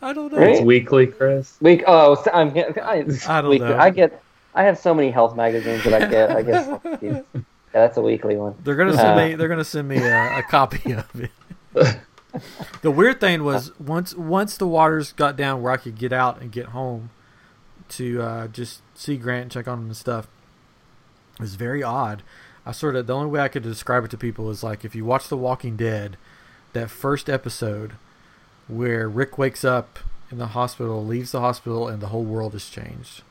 I 0.01 0.13
don't 0.13 0.31
know. 0.31 0.37
Right? 0.39 0.51
It's 0.51 0.61
weekly, 0.61 1.07
Chris. 1.07 1.57
week. 1.61 1.83
Oh, 1.85 2.23
I'm. 2.33 2.55
I, 2.57 3.05
I 3.27 3.41
don't 3.41 3.49
weekly. 3.49 3.59
know. 3.59 3.77
I 3.77 3.89
get. 3.89 4.21
I 4.55 4.63
have 4.63 4.77
so 4.77 4.93
many 4.93 5.11
health 5.11 5.35
magazines 5.35 5.83
that 5.83 5.93
I 6.01 6.07
get. 6.09 6.31
I 6.31 6.41
guess 6.43 6.79
yeah, 7.01 7.21
that's 7.71 7.97
a 7.97 8.01
weekly 8.01 8.35
one. 8.37 8.55
They're 8.63 8.75
gonna 8.75 8.93
send 8.93 9.19
Uh, 9.19 9.25
me. 9.27 9.35
They're 9.35 9.47
gonna 9.47 9.63
send 9.63 9.87
me 9.87 9.97
a, 9.97 10.39
a 10.39 10.43
copy 10.43 10.93
of 10.93 11.09
it. 11.19 11.97
the 12.81 12.91
weird 12.91 13.19
thing 13.19 13.43
was 13.43 13.77
once 13.79 14.15
once 14.15 14.57
the 14.57 14.67
waters 14.67 15.11
got 15.13 15.35
down 15.35 15.61
where 15.61 15.71
I 15.71 15.77
could 15.77 15.97
get 15.97 16.13
out 16.13 16.39
and 16.41 16.51
get 16.51 16.67
home 16.67 17.09
to 17.89 18.21
uh, 18.21 18.47
just 18.47 18.81
see 18.95 19.17
Grant 19.17 19.41
and 19.43 19.51
check 19.51 19.67
on 19.67 19.79
him 19.79 19.85
and 19.85 19.97
stuff. 19.97 20.27
It 21.35 21.41
was 21.41 21.55
very 21.55 21.81
odd. 21.83 22.21
I 22.65 22.71
sort 22.71 22.95
of 22.95 23.07
the 23.07 23.13
only 23.15 23.29
way 23.29 23.41
I 23.41 23.47
could 23.49 23.63
describe 23.63 24.05
it 24.05 24.11
to 24.11 24.17
people 24.17 24.49
is 24.49 24.63
like 24.63 24.85
if 24.85 24.95
you 24.95 25.03
watch 25.03 25.27
The 25.27 25.35
Walking 25.37 25.75
Dead, 25.75 26.15
that 26.73 26.89
first 26.89 27.29
episode 27.29 27.93
where 28.67 29.09
Rick 29.09 29.37
wakes 29.37 29.65
up 29.65 29.99
in 30.31 30.37
the 30.37 30.47
hospital, 30.47 31.05
leaves 31.05 31.31
the 31.33 31.41
hospital, 31.41 31.87
and 31.87 32.01
the 32.01 32.07
whole 32.07 32.23
world 32.23 32.53
has 32.53 32.69
changed. 32.69 33.21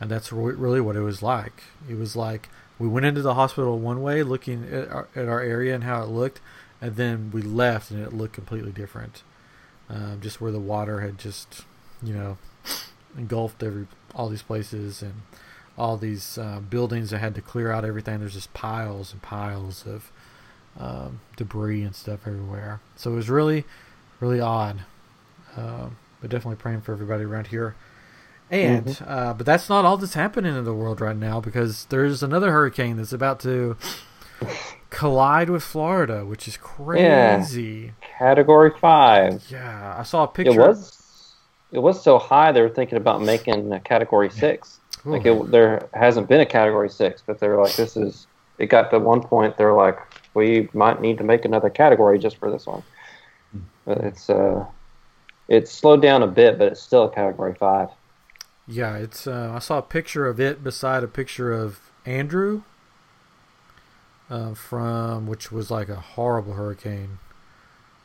And 0.00 0.10
that's 0.10 0.32
really 0.32 0.80
what 0.80 0.96
it 0.96 1.00
was 1.00 1.22
like. 1.22 1.62
It 1.88 1.96
was 1.96 2.16
like 2.16 2.48
we 2.78 2.86
went 2.88 3.06
into 3.06 3.22
the 3.22 3.34
hospital 3.34 3.78
one 3.78 4.02
way, 4.02 4.22
looking 4.22 4.64
at 4.70 4.88
our, 4.88 5.08
at 5.16 5.28
our 5.28 5.40
area 5.40 5.74
and 5.74 5.84
how 5.84 6.02
it 6.02 6.08
looked, 6.08 6.40
and 6.80 6.96
then 6.96 7.30
we 7.32 7.40
left 7.40 7.90
and 7.90 8.02
it 8.02 8.12
looked 8.12 8.34
completely 8.34 8.72
different. 8.72 9.22
Um, 9.88 10.18
just 10.20 10.40
where 10.40 10.52
the 10.52 10.60
water 10.60 11.00
had 11.00 11.16
just, 11.18 11.62
you 12.02 12.12
know, 12.12 12.38
engulfed 13.16 13.62
every 13.62 13.86
all 14.14 14.28
these 14.28 14.42
places 14.42 15.02
and 15.02 15.14
all 15.78 15.96
these 15.96 16.38
uh, 16.38 16.60
buildings 16.60 17.10
that 17.10 17.18
had 17.18 17.34
to 17.34 17.42
clear 17.42 17.70
out 17.70 17.84
everything. 17.84 18.20
There's 18.20 18.34
just 18.34 18.52
piles 18.54 19.12
and 19.12 19.22
piles 19.22 19.86
of 19.86 20.10
um, 20.78 21.20
debris 21.36 21.82
and 21.82 21.94
stuff 21.94 22.20
everywhere. 22.26 22.80
So 22.96 23.12
it 23.12 23.16
was 23.16 23.30
really, 23.30 23.64
really 24.20 24.40
odd. 24.40 24.80
Um, 25.56 25.96
but 26.20 26.30
definitely 26.30 26.56
praying 26.56 26.82
for 26.82 26.92
everybody 26.92 27.24
around 27.24 27.48
here. 27.48 27.74
And 28.50 28.86
Mhm. 28.86 29.10
uh, 29.10 29.34
but 29.34 29.44
that's 29.46 29.68
not 29.68 29.84
all 29.84 29.96
that's 29.96 30.14
happening 30.14 30.56
in 30.56 30.64
the 30.64 30.72
world 30.74 31.00
right 31.00 31.16
now 31.16 31.40
because 31.40 31.86
there's 31.86 32.22
another 32.22 32.52
hurricane 32.52 32.96
that's 32.96 33.12
about 33.12 33.40
to 33.40 33.76
collide 34.90 35.50
with 35.50 35.62
Florida, 35.62 36.24
which 36.24 36.46
is 36.46 36.56
crazy. 36.56 37.92
Category 38.18 38.70
five. 38.80 39.44
Yeah, 39.50 39.96
I 39.98 40.02
saw 40.04 40.24
a 40.24 40.28
picture. 40.28 40.52
It 40.52 40.58
was. 40.68 40.92
It 41.72 41.80
was 41.80 42.00
so 42.02 42.18
high 42.18 42.52
they 42.52 42.62
were 42.62 42.68
thinking 42.68 42.96
about 42.96 43.20
making 43.22 43.72
a 43.72 43.80
category 43.80 44.30
six. 44.30 44.78
Ooh. 45.04 45.10
Like 45.10 45.26
it, 45.26 45.50
there 45.50 45.88
hasn't 45.94 46.28
been 46.28 46.40
a 46.40 46.46
category 46.46 46.88
six, 46.88 47.22
but 47.26 47.40
they're 47.40 47.60
like, 47.60 47.74
this 47.76 47.96
is. 47.96 48.26
It 48.58 48.66
got 48.66 48.90
to 48.92 48.98
one 48.98 49.20
point 49.20 49.58
they're 49.58 49.74
like, 49.74 49.98
we 50.32 50.70
might 50.72 51.02
need 51.02 51.18
to 51.18 51.24
make 51.24 51.44
another 51.44 51.68
category 51.68 52.18
just 52.18 52.38
for 52.38 52.50
this 52.50 52.66
one. 52.66 52.82
But 53.84 53.98
it's 53.98 54.30
uh, 54.30 54.64
it's 55.48 55.70
slowed 55.70 56.00
down 56.00 56.22
a 56.22 56.26
bit, 56.26 56.56
but 56.58 56.68
it's 56.68 56.80
still 56.80 57.04
a 57.04 57.10
category 57.10 57.54
five. 57.54 57.88
Yeah, 58.68 58.96
it's. 58.96 59.26
Uh, 59.26 59.52
I 59.54 59.58
saw 59.60 59.78
a 59.78 59.82
picture 59.82 60.26
of 60.26 60.40
it 60.40 60.62
beside 60.64 61.04
a 61.04 61.08
picture 61.08 61.52
of 61.52 61.80
Andrew. 62.04 62.62
Uh, 64.28 64.54
from 64.54 65.28
which 65.28 65.52
was 65.52 65.70
like 65.70 65.88
a 65.88 65.94
horrible 66.00 66.54
hurricane. 66.54 67.18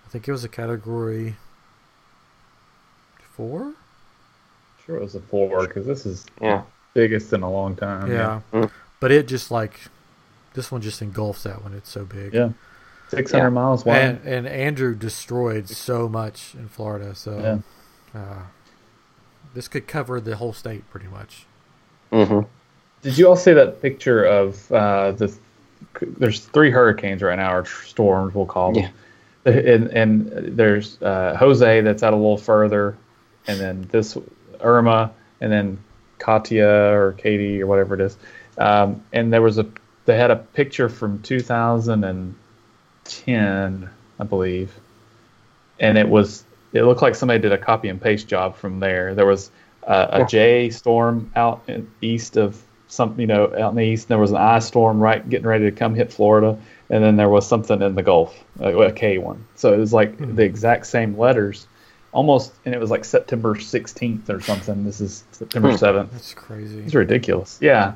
I 0.05 0.09
think 0.09 0.27
it 0.27 0.31
was 0.31 0.43
a 0.43 0.49
category 0.49 1.35
four. 3.35 3.73
Sure, 4.85 4.97
it 4.97 5.01
was 5.01 5.15
a 5.15 5.19
four 5.19 5.65
because 5.67 5.87
this 5.87 6.05
is 6.05 6.25
Yeah. 6.39 6.61
biggest 6.93 7.33
in 7.33 7.41
a 7.41 7.49
long 7.49 7.75
time. 7.75 8.11
yeah, 8.11 8.41
Mm. 8.53 8.69
but 8.99 9.11
it 9.11 9.27
just 9.27 9.49
like 9.49 9.79
this 10.53 10.71
one 10.71 10.81
just 10.81 11.01
engulfs 11.01 11.41
that 11.43 11.63
one. 11.63 11.73
It's 11.73 11.89
so 11.89 12.05
big. 12.05 12.33
Yeah. 12.35 12.49
six 13.09 13.31
hundred 13.31 13.45
Yeah. 13.45 13.49
miles 13.49 13.83
wide. 13.83 13.97
And 13.97 14.21
and 14.25 14.47
Andrew 14.47 14.93
destroyed 14.95 15.67
so 15.69 16.07
much 16.07 16.53
in 16.53 16.67
Florida. 16.69 17.15
So 17.15 17.61
uh, 18.13 18.35
this 19.53 19.67
could 19.67 19.87
cover 19.87 20.19
the 20.19 20.37
whole 20.37 20.53
state 20.53 20.89
pretty 20.89 21.07
much. 21.07 21.45
Mm-hmm. 22.11 22.47
Did 23.01 23.17
you 23.17 23.27
all 23.27 23.35
see 23.35 23.53
that 23.53 23.81
picture 23.81 24.23
of 24.23 24.71
uh, 24.71 25.11
the? 25.11 25.35
There's 26.01 26.45
three 26.45 26.69
hurricanes 26.69 27.21
right 27.21 27.35
now, 27.35 27.55
or 27.55 27.65
storms 27.65 28.35
we'll 28.35 28.45
call 28.45 28.73
them. 28.73 28.91
And, 29.43 29.87
and 29.87 30.55
there's 30.55 31.01
uh, 31.01 31.35
Jose 31.35 31.81
that's 31.81 32.03
out 32.03 32.13
a 32.13 32.15
little 32.15 32.37
further, 32.37 32.95
and 33.47 33.59
then 33.59 33.87
this 33.89 34.15
Irma, 34.59 35.11
and 35.41 35.51
then 35.51 35.79
Katia 36.19 36.93
or 36.93 37.13
Katie 37.13 37.61
or 37.61 37.65
whatever 37.65 37.95
it 37.95 38.01
is. 38.01 38.17
Um, 38.59 39.03
and 39.11 39.33
there 39.33 39.41
was 39.41 39.57
a 39.57 39.65
they 40.05 40.15
had 40.15 40.29
a 40.29 40.35
picture 40.35 40.89
from 40.89 41.23
2010, 41.23 43.89
I 44.19 44.23
believe, 44.23 44.79
and 45.79 45.97
it 45.97 46.07
was 46.07 46.43
it 46.73 46.83
looked 46.83 47.01
like 47.01 47.15
somebody 47.15 47.39
did 47.39 47.51
a 47.51 47.57
copy 47.57 47.89
and 47.89 48.01
paste 48.01 48.27
job 48.27 48.55
from 48.55 48.79
there. 48.79 49.13
There 49.15 49.25
was 49.25 49.51
uh, 49.87 50.07
a 50.11 50.19
Yeah. 50.19 50.25
J 50.25 50.69
storm 50.69 51.31
out 51.35 51.63
in, 51.67 51.89
east 52.01 52.37
of 52.37 52.61
some, 52.87 53.19
you 53.19 53.27
know, 53.27 53.45
out 53.57 53.71
in 53.71 53.75
the 53.75 53.83
east. 53.83 54.03
And 54.05 54.09
There 54.09 54.19
was 54.19 54.31
an 54.31 54.37
I 54.37 54.59
storm 54.59 54.99
right 54.99 55.27
getting 55.29 55.47
ready 55.47 55.65
to 55.65 55.71
come 55.71 55.95
hit 55.95 56.11
Florida, 56.11 56.57
and 56.89 57.03
then 57.03 57.15
there 57.15 57.29
was 57.29 57.47
something 57.47 57.81
in 57.81 57.95
the 57.95 58.03
Gulf, 58.03 58.37
a, 58.59 58.75
a 58.77 58.91
K 58.91 59.17
one. 59.17 59.45
So 59.55 59.73
it 59.73 59.77
was 59.77 59.93
like 59.93 60.17
Hmm. 60.17 60.35
the 60.35 60.43
exact 60.43 60.85
same 60.87 61.17
letters, 61.17 61.67
almost, 62.11 62.53
and 62.65 62.75
it 62.75 62.79
was 62.79 62.91
like 62.91 63.05
September 63.05 63.55
16th 63.55 64.29
or 64.29 64.39
something. 64.41 64.83
This 64.85 65.01
is 65.01 65.23
September 65.31 65.69
Hmm. 65.69 65.75
7th. 65.77 66.11
That's 66.11 66.33
crazy. 66.33 66.79
It's 66.83 66.93
ridiculous. 66.95 67.57
Yeah, 67.61 67.93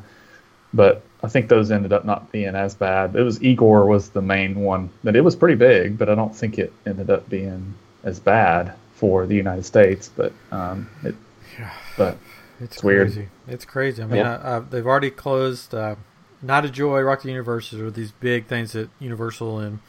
but 0.73 1.01
I 1.23 1.27
think 1.27 1.49
those 1.49 1.71
ended 1.71 1.93
up 1.93 2.05
not 2.05 2.31
being 2.31 2.55
as 2.55 2.73
bad. 2.75 3.15
It 3.15 3.23
was 3.23 3.41
Igor 3.43 3.85
was 3.85 4.09
the 4.09 4.21
main 4.21 4.55
one, 4.61 4.89
but 5.03 5.15
it 5.15 5.21
was 5.23 5.35
pretty 5.35 5.55
big. 5.55 5.97
But 5.97 6.09
I 6.09 6.15
don't 6.15 6.35
think 6.35 6.57
it 6.57 6.71
ended 6.85 7.09
up 7.09 7.27
being 7.29 7.73
as 8.05 8.19
bad 8.21 8.73
for 8.93 9.25
the 9.25 9.35
United 9.35 9.65
States. 9.65 10.09
But 10.15 10.31
um, 10.51 10.89
it, 11.03 11.15
Yeah. 11.59 11.73
but 11.97 12.17
It's, 12.61 12.75
It's 12.75 12.83
weird. 12.83 13.07
Crazy. 13.11 13.27
It's 13.47 13.65
crazy. 13.65 14.01
I 14.01 14.05
mean, 14.05 14.17
Yeah. 14.17 14.37
I, 14.37 14.57
I, 14.57 14.59
they've 14.59 14.85
already 14.87 15.11
closed 15.11 15.75
uh, 15.75 15.95
Night 16.41 16.63
of 16.63 16.71
Joy, 16.71 17.01
Rock 17.01 17.23
the 17.23 17.29
Universe, 17.29 17.73
or 17.73 17.91
these 17.91 18.11
big 18.11 18.45
things 18.45 18.71
that 18.71 18.89
Universal 18.99 19.59
and 19.59 19.79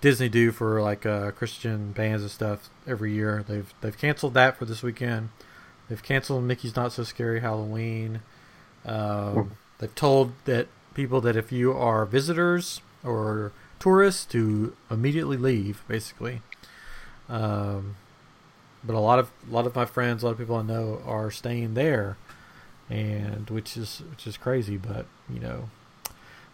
Disney 0.00 0.30
do 0.30 0.50
for 0.50 0.80
like 0.80 1.04
uh, 1.04 1.30
Christian 1.32 1.92
bands 1.92 2.22
and 2.22 2.30
stuff 2.30 2.70
every 2.86 3.12
year. 3.12 3.44
They've 3.46 3.72
they've 3.82 3.96
canceled 3.98 4.32
that 4.34 4.56
for 4.56 4.64
this 4.64 4.82
weekend. 4.82 5.28
They've 5.88 6.02
canceled 6.02 6.44
Mickey's 6.44 6.74
Not 6.76 6.92
So 6.92 7.02
Scary 7.02 7.40
Halloween. 7.40 8.20
Um, 8.86 9.52
they've 9.78 9.94
told 9.94 10.32
that 10.44 10.68
people 10.94 11.20
that 11.22 11.36
if 11.36 11.52
you 11.52 11.72
are 11.72 12.06
visitors 12.06 12.80
or 13.04 13.52
tourists 13.78 14.24
to 14.26 14.74
immediately 14.90 15.36
leave, 15.36 15.82
basically. 15.88 16.40
Um, 17.30 17.96
but 18.84 18.94
a 18.94 18.98
lot 19.00 19.18
of 19.18 19.30
a 19.48 19.52
lot 19.54 19.66
of 19.66 19.74
my 19.74 19.84
friends, 19.84 20.22
a 20.22 20.26
lot 20.26 20.32
of 20.32 20.38
people 20.38 20.56
I 20.56 20.62
know 20.62 21.00
are 21.06 21.30
staying 21.30 21.74
there, 21.74 22.16
and 22.88 23.48
which 23.50 23.76
is 23.76 24.02
which 24.10 24.26
is 24.26 24.36
crazy. 24.36 24.76
But 24.76 25.06
you 25.32 25.38
know, 25.40 25.68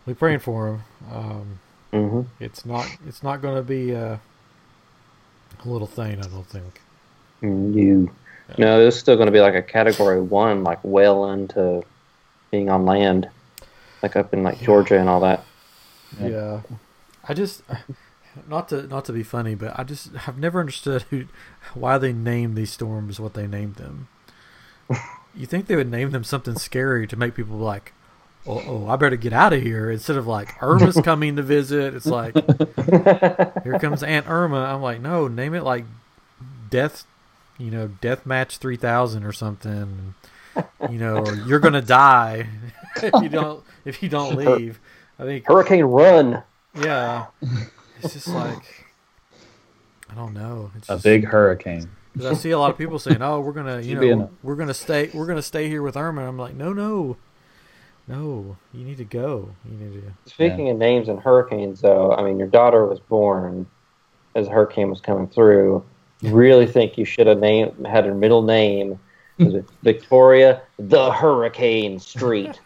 we 0.05 0.15
praying 0.15 0.41
for 0.41 0.67
them. 0.67 0.83
Um, 1.13 1.61
Mm-hmm. 1.93 2.23
it's 2.41 2.67
not 2.67 2.87
it's 3.07 3.23
not 3.23 3.41
going 3.41 3.55
to 3.55 3.63
be 3.63 3.93
a, 3.93 4.21
a 5.65 5.69
little 5.69 5.87
thing. 5.87 6.19
I 6.19 6.27
don't 6.29 6.47
think. 6.47 6.81
You. 7.41 8.11
No, 8.59 8.79
there's 8.81 8.99
still 8.99 9.17
going 9.17 9.27
to 9.27 9.33
be 9.33 9.41
like 9.41 9.55
a 9.55 9.63
category 9.63 10.21
one, 10.21 10.63
like 10.65 10.81
well 10.83 11.31
into 11.31 11.85
being 12.51 12.69
on 12.69 12.85
land, 12.85 13.29
like 14.03 14.17
up 14.17 14.35
in 14.35 14.43
like. 14.43 14.61
Georgia 14.61 14.99
and 14.99 15.09
all 15.09 15.21
that. 15.21 15.45
Yeah. 16.21 16.29
Yeah, 16.29 16.61
I 17.29 17.35
just 17.35 17.63
not 18.49 18.69
to 18.71 18.87
not 18.87 19.05
to 19.07 19.13
be 19.13 19.23
funny, 19.23 19.55
but 19.55 19.79
I 19.79 19.85
just 19.85 20.13
have 20.15 20.39
never 20.39 20.61
understood 20.61 21.03
who 21.11 21.27
why 21.75 21.99
they 21.99 22.13
named 22.13 22.57
these 22.57 22.73
storms 22.73 23.21
what 23.21 23.35
they 23.35 23.47
named 23.47 23.77
them. 23.77 24.09
you 25.35 25.47
think 25.47 25.67
they 25.67 25.77
would 25.77 25.91
name 25.91 26.11
them 26.11 26.25
something 26.25 26.57
scary 26.57 27.07
to 27.07 27.17
make 27.17 27.35
people 27.35 27.57
like, 27.57 27.93
oh, 28.47 28.63
oh 28.67 28.89
I 28.89 28.97
better 28.97 29.17
get 29.17 29.33
out 29.33 29.53
of 29.53 29.63
here 29.63 29.91
instead 29.91 30.17
of 30.17 30.27
like 30.27 30.63
Irma's 30.63 31.01
coming 31.05 31.37
to 31.37 31.43
visit. 31.43 31.95
It's 31.95 32.07
like 32.07 32.35
here 33.63 33.79
comes 33.81 34.03
Aunt 34.03 34.29
Irma. 34.29 34.61
I'm 34.65 34.83
like, 34.83 35.01
no, 35.01 35.29
name 35.29 35.55
it 35.55 35.63
like 35.63 35.85
Death, 36.71 37.07
you 37.59 37.71
know, 37.71 37.89
Death 38.01 38.27
Match 38.27 38.59
3000 38.59 39.25
or 39.25 39.33
something. 39.33 40.15
You 40.91 40.99
know, 40.99 41.19
or 41.19 41.35
you're 41.35 41.61
gonna 41.61 41.83
die 41.83 42.49
if 43.03 43.23
you 43.23 43.29
don't 43.29 43.63
if 43.85 44.03
you 44.03 44.09
don't 44.09 44.37
leave. 44.37 44.81
I 45.19 45.25
think 45.25 45.47
Hurricane 45.47 45.85
Run. 45.85 46.43
yeah, 46.75 47.27
it's 48.03 48.15
just 48.15 48.29
like 48.29 48.87
I 50.11 50.15
don't 50.15 50.35
know. 50.35 50.71
It's 50.77 50.89
a 50.89 50.93
just, 50.95 51.05
big 51.05 51.25
hurricane. 51.25 51.89
'cause 52.17 52.27
I 52.27 52.35
see 52.35 52.51
a 52.51 52.59
lot 52.59 52.71
of 52.71 52.79
people 52.79 52.99
saying, 52.99 53.21
"Oh, 53.21 53.41
we're 53.41 53.53
gonna, 53.53 53.77
you 53.83 53.91
Should 53.95 54.01
be 54.01 54.15
know, 54.15 54.31
we're 54.43 54.57
gonna 54.57 54.75
stay, 54.75 55.11
we're 55.13 55.27
gonna 55.27 55.43
stay 55.43 55.69
here 55.69 55.83
with 55.83 55.97
Irma." 55.97 56.27
I'm 56.27 56.39
like, 56.39 56.55
no, 56.55 56.73
no, 56.73 57.17
no. 58.09 58.57
You 58.73 58.85
need 58.85 58.99
to 58.99 59.05
go. 59.05 59.51
You 59.71 59.77
need 59.77 60.03
to. 60.03 60.13
Speaking 60.31 60.71
of 60.71 60.79
names 60.79 61.09
and 61.09 61.19
hurricanes, 61.21 61.81
though, 61.81 62.13
I 62.15 62.23
mean, 62.23 62.39
your 62.39 62.49
daughter 62.49 62.87
was 62.87 63.01
born 63.01 63.67
as 64.35 64.47
a 64.47 64.51
hurricane 64.51 64.89
was 64.91 65.01
coming 65.01 65.27
through. 65.29 65.85
Really 66.23 66.67
think 66.77 66.97
you 66.97 67.05
should 67.05 67.27
have 67.27 67.39
named 67.39 67.87
had 67.87 68.05
her 68.07 68.15
middle 68.15 68.43
name 68.43 68.99
Victoria 69.83 70.63
the 70.79 71.13
Hurricane 71.13 71.99
Street. 71.99 72.59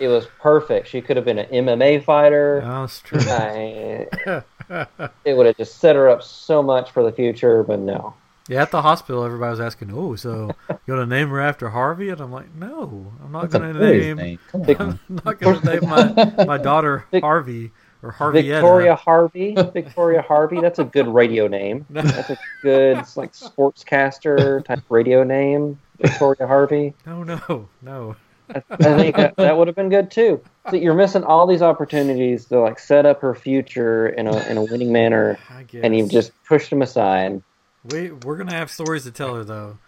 It 0.00 0.08
was 0.08 0.26
perfect. 0.40 0.88
She 0.88 1.00
could 1.00 1.16
have 1.16 1.24
been 1.24 1.38
an 1.38 1.46
MMA 1.66 2.04
fighter. 2.04 2.62
Oh, 2.64 2.84
it's 2.84 3.00
true. 3.00 3.20
I, 3.22 4.06
it 5.24 5.34
would 5.36 5.46
have 5.46 5.56
just 5.56 5.78
set 5.78 5.96
her 5.96 6.08
up 6.08 6.22
so 6.22 6.62
much 6.62 6.90
for 6.90 7.02
the 7.02 7.12
future, 7.12 7.62
but 7.62 7.78
no. 7.80 8.14
Yeah, 8.48 8.62
at 8.62 8.70
the 8.70 8.80
hospital, 8.80 9.24
everybody 9.24 9.50
was 9.50 9.60
asking, 9.60 9.92
"Oh, 9.92 10.16
so 10.16 10.50
you 10.70 10.76
gonna 10.86 11.04
name 11.04 11.28
her 11.28 11.40
after 11.40 11.68
Harvey?" 11.68 12.08
And 12.08 12.18
I'm 12.18 12.32
like, 12.32 12.54
"No, 12.54 13.12
I'm 13.22 13.30
not 13.30 13.50
That's 13.50 13.62
gonna 13.62 13.74
name. 13.78 14.16
name. 14.16 14.38
Come 14.50 14.64
Vic- 14.64 14.80
on. 14.80 14.98
I'm 15.10 15.20
not 15.22 15.38
gonna 15.38 15.60
name 15.80 15.88
my 15.88 16.44
my 16.46 16.56
daughter 16.56 17.04
Vic- 17.10 17.22
Harvey 17.22 17.72
or 18.02 18.10
Harvey. 18.10 18.40
Victoria 18.48 18.94
Harvey. 18.94 19.54
Victoria 19.54 20.22
Harvey. 20.22 20.62
That's 20.62 20.78
a 20.78 20.84
good 20.84 21.08
radio 21.08 21.46
name. 21.46 21.84
That's 21.90 22.30
a 22.30 22.38
good 22.62 22.96
like 23.16 23.32
sportscaster 23.34 24.64
type 24.64 24.82
radio 24.88 25.24
name. 25.24 25.78
Victoria 26.00 26.46
Harvey. 26.46 26.94
No, 27.04 27.22
no, 27.24 27.68
no. 27.82 28.16
I, 28.54 28.62
I 28.70 28.76
think 28.76 29.16
that, 29.16 29.36
that 29.36 29.56
would 29.56 29.66
have 29.66 29.76
been 29.76 29.88
good 29.88 30.10
too. 30.10 30.42
So 30.70 30.76
you're 30.76 30.94
missing 30.94 31.24
all 31.24 31.46
these 31.46 31.62
opportunities 31.62 32.46
to 32.46 32.60
like 32.60 32.78
set 32.78 33.06
up 33.06 33.20
her 33.20 33.34
future 33.34 34.08
in 34.08 34.26
a 34.26 34.36
in 34.48 34.56
a 34.56 34.62
winning 34.64 34.92
manner, 34.92 35.38
and 35.74 35.96
you've 35.96 36.10
just 36.10 36.32
pushed 36.44 36.70
them 36.70 36.82
aside. 36.82 37.42
we 37.90 38.10
we're 38.10 38.36
gonna 38.36 38.54
have 38.54 38.70
stories 38.70 39.04
to 39.04 39.10
tell 39.10 39.34
her 39.34 39.44
though. 39.44 39.78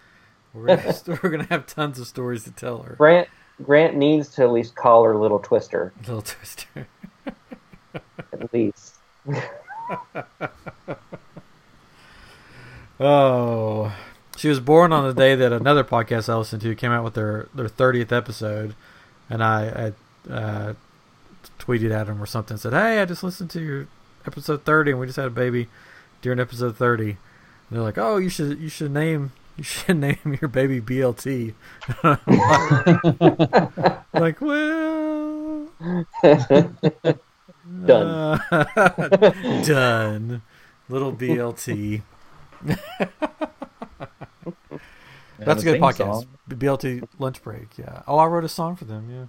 We're 0.53 0.67
gonna 0.67 0.81
have, 0.81 1.09
we're 1.23 1.31
gonna 1.31 1.47
have 1.51 1.67
tons 1.67 1.99
of 1.99 2.07
stories 2.07 2.45
to 2.45 2.51
tell 2.51 2.83
her. 2.83 2.95
Grant 2.97 3.29
Grant 3.63 3.97
needs 3.97 4.29
to 4.37 4.43
at 4.43 4.53
least 4.53 4.75
call 4.75 5.05
her 5.05 5.17
Little 5.17 5.39
Twister, 5.39 5.93
Little 6.01 6.23
Twister. 6.23 6.87
at 7.27 8.53
least. 8.53 8.95
Oh, 13.03 13.95
she 14.41 14.49
was 14.49 14.59
born 14.59 14.91
on 14.91 15.07
the 15.07 15.13
day 15.13 15.35
that 15.35 15.53
another 15.53 15.85
podcast 15.85 16.31
I 16.31 16.37
listened 16.37 16.63
to 16.63 16.75
came 16.75 16.93
out 16.93 17.05
with 17.05 17.13
their 17.13 17.49
their 17.55 17.69
thirtieth 17.69 18.11
episode, 18.11 18.75
and 19.29 19.45
I, 19.45 19.93
I 20.29 20.33
uh, 20.33 20.73
tweeted 21.59 21.93
at 21.93 22.07
them 22.07 22.23
or 22.23 22.25
something 22.25 22.57
said, 22.57 22.73
"Hey, 22.73 23.03
I 23.03 23.05
just 23.05 23.23
listened 23.23 23.51
to 23.51 23.61
your 23.61 23.87
episode 24.27 24.65
thirty, 24.65 24.93
and 24.93 25.01
we 25.01 25.05
just 25.05 25.17
had 25.17 25.27
a 25.27 25.31
baby 25.31 25.69
during 26.23 26.41
episode 26.41 26.75
30. 26.75 27.11
And 27.11 27.19
they're 27.71 27.83
like, 27.83 27.99
"Oh, 27.99 28.17
you 28.17 28.31
should 28.31 28.59
you 28.59 28.71
should 28.71 28.93
name 28.93 29.33
you 29.59 29.65
should 29.65 29.97
name 29.99 30.39
your 30.41 30.49
baby 30.49 30.81
BLT." 30.81 31.53
like, 34.15 34.41
well, 34.41 35.69
Done. 37.87 38.41
uh, 38.51 39.33
done. 39.67 40.43
Little 40.89 41.13
BLT. 41.13 42.01
That's 45.47 45.63
a 45.63 45.65
good 45.65 45.81
podcast. 45.81 45.97
song. 46.23 46.27
BLT 46.49 47.07
lunch 47.19 47.43
break. 47.43 47.77
Yeah. 47.79 48.03
Oh, 48.07 48.19
I 48.19 48.27
wrote 48.27 48.45
a 48.45 48.49
song 48.49 48.77
for 48.77 48.85
them. 48.85 49.09
Yeah. 49.11 49.27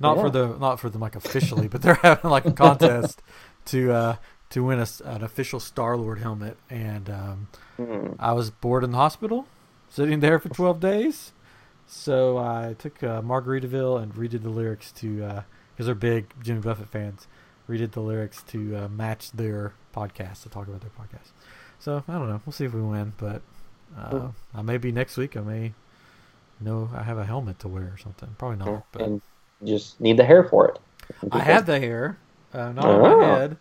Not 0.00 0.18
for 0.20 0.30
the 0.30 0.56
not 0.58 0.80
for 0.80 0.90
them 0.90 1.00
like 1.00 1.14
officially, 1.16 1.68
but 1.68 1.82
they're 1.82 1.94
having 2.02 2.30
like 2.30 2.44
a 2.44 2.52
contest 2.52 3.22
to 3.66 3.92
uh 3.92 4.16
to 4.50 4.64
win 4.64 4.80
a 4.80 4.86
an 5.04 5.22
official 5.22 5.60
Star 5.60 5.96
Lord 5.96 6.18
helmet, 6.18 6.56
and 6.68 7.08
um, 7.08 7.48
Hmm. 7.78 8.08
I 8.18 8.32
was 8.32 8.50
bored 8.50 8.84
in 8.84 8.90
the 8.90 8.98
hospital, 8.98 9.46
sitting 9.88 10.20
there 10.20 10.38
for 10.38 10.48
twelve 10.50 10.78
days. 10.80 11.32
So 11.86 12.38
I 12.38 12.74
took 12.78 13.02
uh, 13.02 13.22
Margaritaville 13.22 14.02
and 14.02 14.14
redid 14.14 14.42
the 14.42 14.50
lyrics 14.50 14.92
to 14.92 15.42
because 15.74 15.86
they're 15.86 15.94
big 15.94 16.32
Jimmy 16.42 16.60
Buffett 16.60 16.88
fans. 16.88 17.26
Redid 17.68 17.92
the 17.92 18.00
lyrics 18.00 18.42
to 18.48 18.76
uh, 18.76 18.88
match 18.88 19.30
their 19.32 19.72
podcast 19.94 20.42
to 20.42 20.48
talk 20.48 20.66
about 20.68 20.80
their 20.80 20.90
podcast. 20.90 21.30
So 21.78 22.02
I 22.08 22.12
don't 22.12 22.28
know. 22.28 22.40
We'll 22.44 22.52
see 22.52 22.64
if 22.64 22.74
we 22.74 22.82
win, 22.82 23.12
but 23.18 23.40
uh, 23.98 24.10
Cool. 24.10 24.34
I 24.54 24.62
may 24.62 24.78
be 24.78 24.92
next 24.92 25.16
week. 25.16 25.36
I 25.36 25.40
may 25.40 25.72
know 26.60 26.88
I 26.94 27.02
have 27.02 27.18
a 27.18 27.24
helmet 27.24 27.58
to 27.60 27.68
wear 27.68 27.84
or 27.94 27.98
something. 27.98 28.34
Probably 28.38 28.56
not, 28.64 28.84
but 28.92 29.02
and 29.02 29.20
just 29.64 30.00
need 30.00 30.16
the 30.16 30.24
hair 30.24 30.44
for 30.44 30.68
it. 30.68 30.78
I 31.30 31.40
have 31.40 31.66
the 31.66 31.78
hair, 31.80 32.18
uh, 32.54 32.72
not 32.72 32.84
on 32.84 33.00
my 33.02 33.08
Oh. 33.12 33.34
head. 33.34 33.56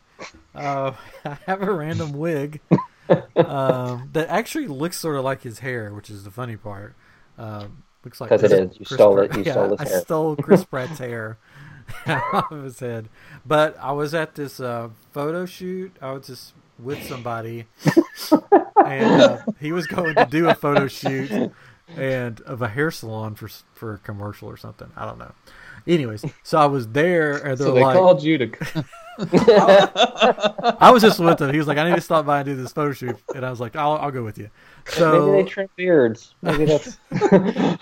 Uh, 0.54 0.92
I 1.26 1.38
have 1.48 1.62
a 1.62 1.72
random 1.74 2.14
wig 2.14 2.60
um, 3.36 4.10
that 4.14 4.28
actually 4.30 4.68
looks 4.68 4.98
sort 4.98 5.16
of 5.18 5.24
like 5.24 5.42
his 5.42 5.60
hair, 5.60 5.94
which 5.94 6.10
is 6.10 6.24
the 6.24 6.32
funny 6.32 6.56
part. 6.58 6.96
Um, 7.38 7.84
looks 8.06 8.22
like 8.22 8.30
'Cause 8.30 8.44
it 8.44 8.50
Chris- 8.50 8.72
is. 8.72 8.80
You 8.80 8.86
Chris 8.86 8.98
stole 8.98 9.16
Pratt- 9.16 9.32
it. 9.32 9.38
You 9.38 9.44
yeah, 9.46 9.52
stole 9.54 9.70
his 9.78 9.80
I 9.80 9.90
hair. 9.90 10.02
stole 10.02 10.36
Chris 10.36 10.64
Pratt's 10.72 11.00
hair 11.00 11.38
off 12.08 12.52
of 12.52 12.64
his 12.64 12.80
head. 12.80 13.10
But 13.46 13.78
I 13.80 13.92
was 13.92 14.14
at 14.14 14.36
this 14.36 14.60
uh, 14.60 14.90
photo 15.12 15.46
shoot. 15.46 15.96
I 16.02 16.12
was 16.12 16.28
just 16.28 16.54
with 16.80 17.01
somebody, 17.08 17.66
and 18.86 19.22
uh, 19.22 19.38
he 19.60 19.72
was 19.72 19.88
going 19.88 20.16
to 20.16 20.25
do 20.25 20.50
a 20.50 20.56
photo 20.56 20.88
shoot 20.88 21.51
and 21.96 22.42
of 22.42 22.62
a 22.62 22.68
hair 22.68 22.92
salon 22.92 23.36
for 23.36 23.50
for 23.74 23.96
a 23.96 23.98
commercial 24.00 24.48
or 24.50 24.57
something. 24.57 24.92
I 24.96 25.05
don't 25.05 25.20
know. 25.20 25.31
Anyways, 25.88 26.24
so 26.44 26.60
I 26.60 26.66
was 26.66 26.88
there, 26.90 27.38
and 27.38 27.57
they're 27.57 27.68
So 27.68 27.74
they 27.74 27.81
like, 27.81 27.98
called 27.98 28.24
you 28.24 28.38
to. 28.38 28.86
I 30.79 30.92
was 30.92 31.01
just 31.01 31.20
with 31.20 31.42
him. 31.42 31.51
He 31.51 31.57
was 31.57 31.68
like, 31.68 31.77
I 31.77 31.90
need 31.90 31.96
to 31.96 32.01
stop 32.01 32.25
by 32.25 32.40
and 32.40 32.46
do 32.46 32.55
this 32.55 32.72
photo 32.72 32.94
shoot, 32.94 33.18
and 33.36 33.46
I 33.46 33.50
was 33.50 33.60
like, 33.60 33.75
I'll, 33.75 33.94
I'll 33.94 34.12
go 34.12 34.24
with 34.24 34.38
you. 34.38 34.50
So, 34.86 35.31
Maybe 35.31 35.44
they 35.44 35.50
trim 35.50 35.70
beards. 35.75 36.36
Maybe 36.42 36.66
that's. 36.66 36.98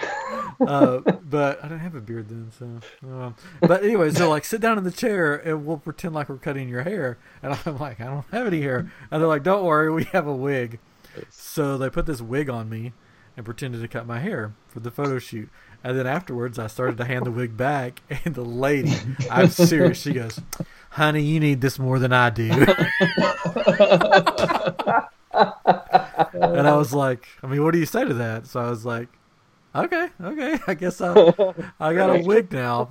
uh, 0.59 0.99
but 1.23 1.63
I 1.63 1.67
don't 1.67 1.79
have 1.79 1.95
a 1.95 2.01
beard 2.01 2.29
then, 2.29 2.51
so. 2.57 3.07
Um, 3.07 3.35
but 3.61 3.83
anyway, 3.83 4.11
so 4.11 4.29
like, 4.29 4.45
sit 4.45 4.61
down 4.61 4.77
in 4.77 4.83
the 4.83 4.91
chair, 4.91 5.35
and 5.35 5.65
we'll 5.65 5.77
pretend 5.77 6.13
like 6.13 6.29
we're 6.29 6.37
cutting 6.37 6.69
your 6.69 6.83
hair. 6.83 7.17
And 7.41 7.57
I'm 7.65 7.77
like, 7.77 8.01
I 8.01 8.05
don't 8.05 8.25
have 8.31 8.47
any 8.47 8.61
hair. 8.61 8.91
And 9.11 9.21
they're 9.21 9.27
like, 9.27 9.43
Don't 9.43 9.63
worry, 9.63 9.91
we 9.91 10.03
have 10.05 10.27
a 10.27 10.35
wig. 10.35 10.79
So 11.29 11.77
they 11.77 11.89
put 11.89 12.05
this 12.05 12.21
wig 12.21 12.49
on 12.49 12.69
me 12.69 12.93
and 13.35 13.45
pretended 13.45 13.81
to 13.81 13.87
cut 13.87 14.05
my 14.05 14.19
hair 14.19 14.53
for 14.67 14.79
the 14.79 14.91
photo 14.91 15.19
shoot. 15.19 15.49
And 15.83 15.97
then 15.97 16.05
afterwards, 16.05 16.59
I 16.59 16.67
started 16.67 16.97
to 16.97 17.05
hand 17.05 17.25
the 17.25 17.31
wig 17.31 17.55
back, 17.55 18.01
and 18.25 18.35
the 18.35 18.43
lady, 18.43 18.93
I'm 19.31 19.49
serious, 19.49 20.01
she 20.01 20.13
goes, 20.13 20.39
"Honey, 20.89 21.21
you 21.21 21.39
need 21.39 21.61
this 21.61 21.79
more 21.79 21.99
than 21.99 22.11
I 22.11 22.29
do." 22.29 22.49
and 22.51 22.67
I 26.67 26.75
was 26.75 26.93
like, 26.93 27.27
"I 27.41 27.47
mean, 27.47 27.63
what 27.63 27.71
do 27.71 27.79
you 27.79 27.85
say 27.85 28.03
to 28.03 28.13
that?" 28.15 28.47
So 28.47 28.59
I 28.59 28.69
was 28.69 28.85
like, 28.85 29.07
"Okay, 29.75 30.09
okay, 30.21 30.59
I 30.67 30.73
guess 30.73 31.01
I 31.01 31.13
I 31.79 31.93
got 31.93 32.15
a 32.15 32.23
wig 32.23 32.51
now." 32.51 32.89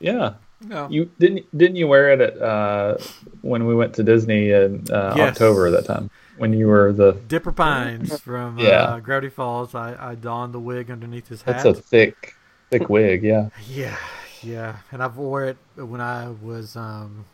yeah, 0.00 0.34
No. 0.60 0.88
you 0.90 1.10
didn't 1.18 1.46
didn't 1.56 1.76
you 1.76 1.86
wear 1.88 2.10
it 2.12 2.20
at 2.20 2.40
uh, 2.40 2.98
when 3.42 3.66
we 3.66 3.74
went 3.74 3.94
to 3.94 4.02
Disney 4.02 4.50
in 4.50 4.86
uh, 4.90 5.14
Yes. 5.16 5.32
October 5.32 5.70
that 5.70 5.86
time 5.86 6.10
when 6.36 6.52
you 6.52 6.68
were 6.68 6.92
the 6.92 7.12
Dipper 7.26 7.50
Pines 7.52 8.20
from 8.20 8.58
Yeah. 8.58 8.82
uh, 8.82 9.00
Gravity 9.00 9.28
Falls. 9.28 9.74
I, 9.74 10.10
I 10.10 10.14
donned 10.14 10.54
the 10.54 10.60
wig 10.60 10.90
underneath 10.90 11.28
his 11.28 11.42
hat. 11.42 11.62
that's 11.64 11.78
a 11.78 11.82
thick 11.82 12.34
thick 12.70 12.88
wig 12.88 13.22
yeah 13.24 13.48
Yeah, 13.66 13.96
yeah, 14.42 14.76
and 14.92 15.02
I 15.02 15.08
wore 15.08 15.44
it 15.44 15.56
when 15.76 16.00
I 16.00 16.28
was 16.28 16.76
um. 16.76 17.24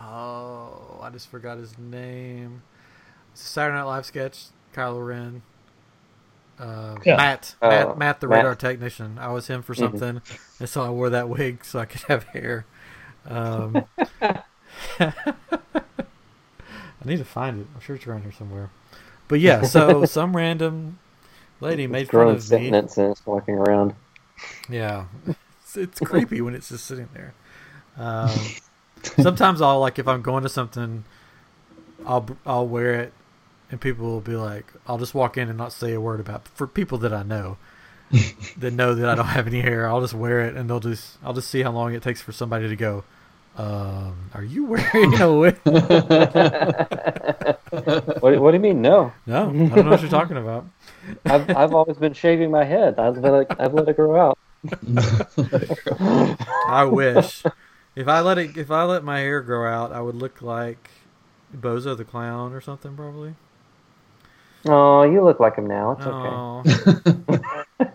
Oh, 0.00 0.98
I 1.02 1.10
just 1.10 1.28
forgot 1.28 1.58
his 1.58 1.76
name. 1.78 2.62
It's 3.32 3.42
a 3.42 3.46
Saturday 3.46 3.76
Night 3.76 3.82
Live 3.84 4.06
sketch. 4.06 4.46
Kylo 4.74 5.06
Ren. 5.06 5.42
Uh, 6.60 6.96
Yeah. 7.04 7.16
Matt, 7.16 7.54
Matt, 7.62 7.96
Matt, 7.98 8.20
the 8.20 8.28
Matt. 8.28 8.36
radar 8.36 8.54
technician. 8.54 9.18
I 9.18 9.28
was 9.32 9.46
him 9.46 9.62
for 9.62 9.74
Mhm. 9.74 9.78
something, 9.80 10.22
and 10.60 10.68
so 10.68 10.82
I 10.82 10.90
wore 10.90 11.08
that 11.10 11.28
wig 11.28 11.64
so 11.64 11.78
I 11.78 11.86
could 11.86 12.02
have 12.02 12.24
hair. 12.24 12.66
Um, 13.26 13.86
I 15.00 15.12
need 17.04 17.18
to 17.18 17.24
find 17.24 17.60
it. 17.60 17.66
I'm 17.74 17.80
sure 17.80 17.96
it's 17.96 18.06
around 18.06 18.22
here 18.22 18.32
somewhere. 18.32 18.70
But 19.28 19.40
yeah, 19.40 19.62
so 19.62 20.04
some 20.04 20.36
random 20.36 20.98
lady 21.60 21.86
made 21.86 22.08
fun 22.08 22.28
Grown 22.28 22.34
of 22.34 22.50
me. 22.50 22.74
sentence 22.74 22.98
and 22.98 23.12
it's 23.12 23.24
walking 23.26 23.54
around. 23.56 23.94
Yeah, 24.68 25.06
it's, 25.62 25.76
it's 25.76 26.00
creepy 26.00 26.40
when 26.40 26.54
it's 26.54 26.68
just 26.68 26.86
sitting 26.86 27.08
there. 27.14 27.32
Um, 27.96 28.54
sometimes 29.18 29.60
I'll 29.62 29.80
like 29.80 29.98
if 29.98 30.06
I'm 30.08 30.22
going 30.22 30.42
to 30.42 30.48
something, 30.48 31.04
I'll 32.06 32.26
I'll 32.46 32.66
wear 32.68 32.94
it, 32.94 33.12
and 33.70 33.80
people 33.80 34.06
will 34.06 34.20
be 34.20 34.36
like, 34.36 34.72
I'll 34.86 34.98
just 34.98 35.14
walk 35.14 35.36
in 35.36 35.48
and 35.48 35.56
not 35.58 35.72
say 35.72 35.92
a 35.92 36.00
word 36.00 36.20
about 36.20 36.46
for 36.48 36.66
people 36.66 36.98
that 36.98 37.12
I 37.12 37.22
know 37.22 37.56
that 38.58 38.72
know 38.72 38.94
that 38.94 39.08
I 39.08 39.14
don't 39.14 39.26
have 39.26 39.46
any 39.46 39.60
hair. 39.60 39.88
I'll 39.88 40.00
just 40.00 40.14
wear 40.14 40.40
it, 40.40 40.56
and 40.56 40.68
they'll 40.68 40.80
just 40.80 41.18
I'll 41.22 41.34
just 41.34 41.48
see 41.48 41.62
how 41.62 41.70
long 41.72 41.94
it 41.94 42.02
takes 42.02 42.20
for 42.20 42.32
somebody 42.32 42.68
to 42.68 42.76
go. 42.76 43.04
Um, 43.56 44.30
are 44.32 44.44
you 44.44 44.64
wearing 44.64 45.20
a 45.20 45.32
wig? 45.32 45.60
What, 47.70 48.40
what 48.40 48.50
do 48.50 48.56
you 48.56 48.60
mean? 48.60 48.82
No, 48.82 49.12
No, 49.26 49.48
I 49.48 49.52
don't 49.52 49.84
know 49.84 49.90
what 49.90 50.00
you're 50.00 50.10
talking 50.10 50.36
about. 50.36 50.66
I've 51.24 51.48
I've 51.50 51.72
always 51.72 51.96
been 51.98 52.12
shaving 52.12 52.50
my 52.50 52.64
head. 52.64 52.98
I've 52.98 53.16
let 53.18 53.42
it, 53.42 53.56
I've 53.58 53.74
let 53.74 53.88
it 53.88 53.96
grow 53.96 54.20
out. 54.20 54.38
I 56.68 56.84
wish. 56.84 57.44
If 57.94 58.08
I 58.08 58.20
let 58.20 58.38
it, 58.38 58.56
if 58.56 58.70
I 58.70 58.84
let 58.84 59.04
my 59.04 59.20
hair 59.20 59.40
grow 59.40 59.72
out, 59.72 59.92
I 59.92 60.00
would 60.00 60.14
look 60.16 60.42
like 60.42 60.90
Bozo 61.56 61.96
the 61.96 62.04
clown 62.04 62.52
or 62.52 62.60
something, 62.60 62.96
probably. 62.96 63.34
Oh, 64.66 65.02
you 65.02 65.22
look 65.22 65.40
like 65.40 65.56
him 65.56 65.66
now. 65.66 65.92
It's 65.92 66.06
okay. 66.06 66.28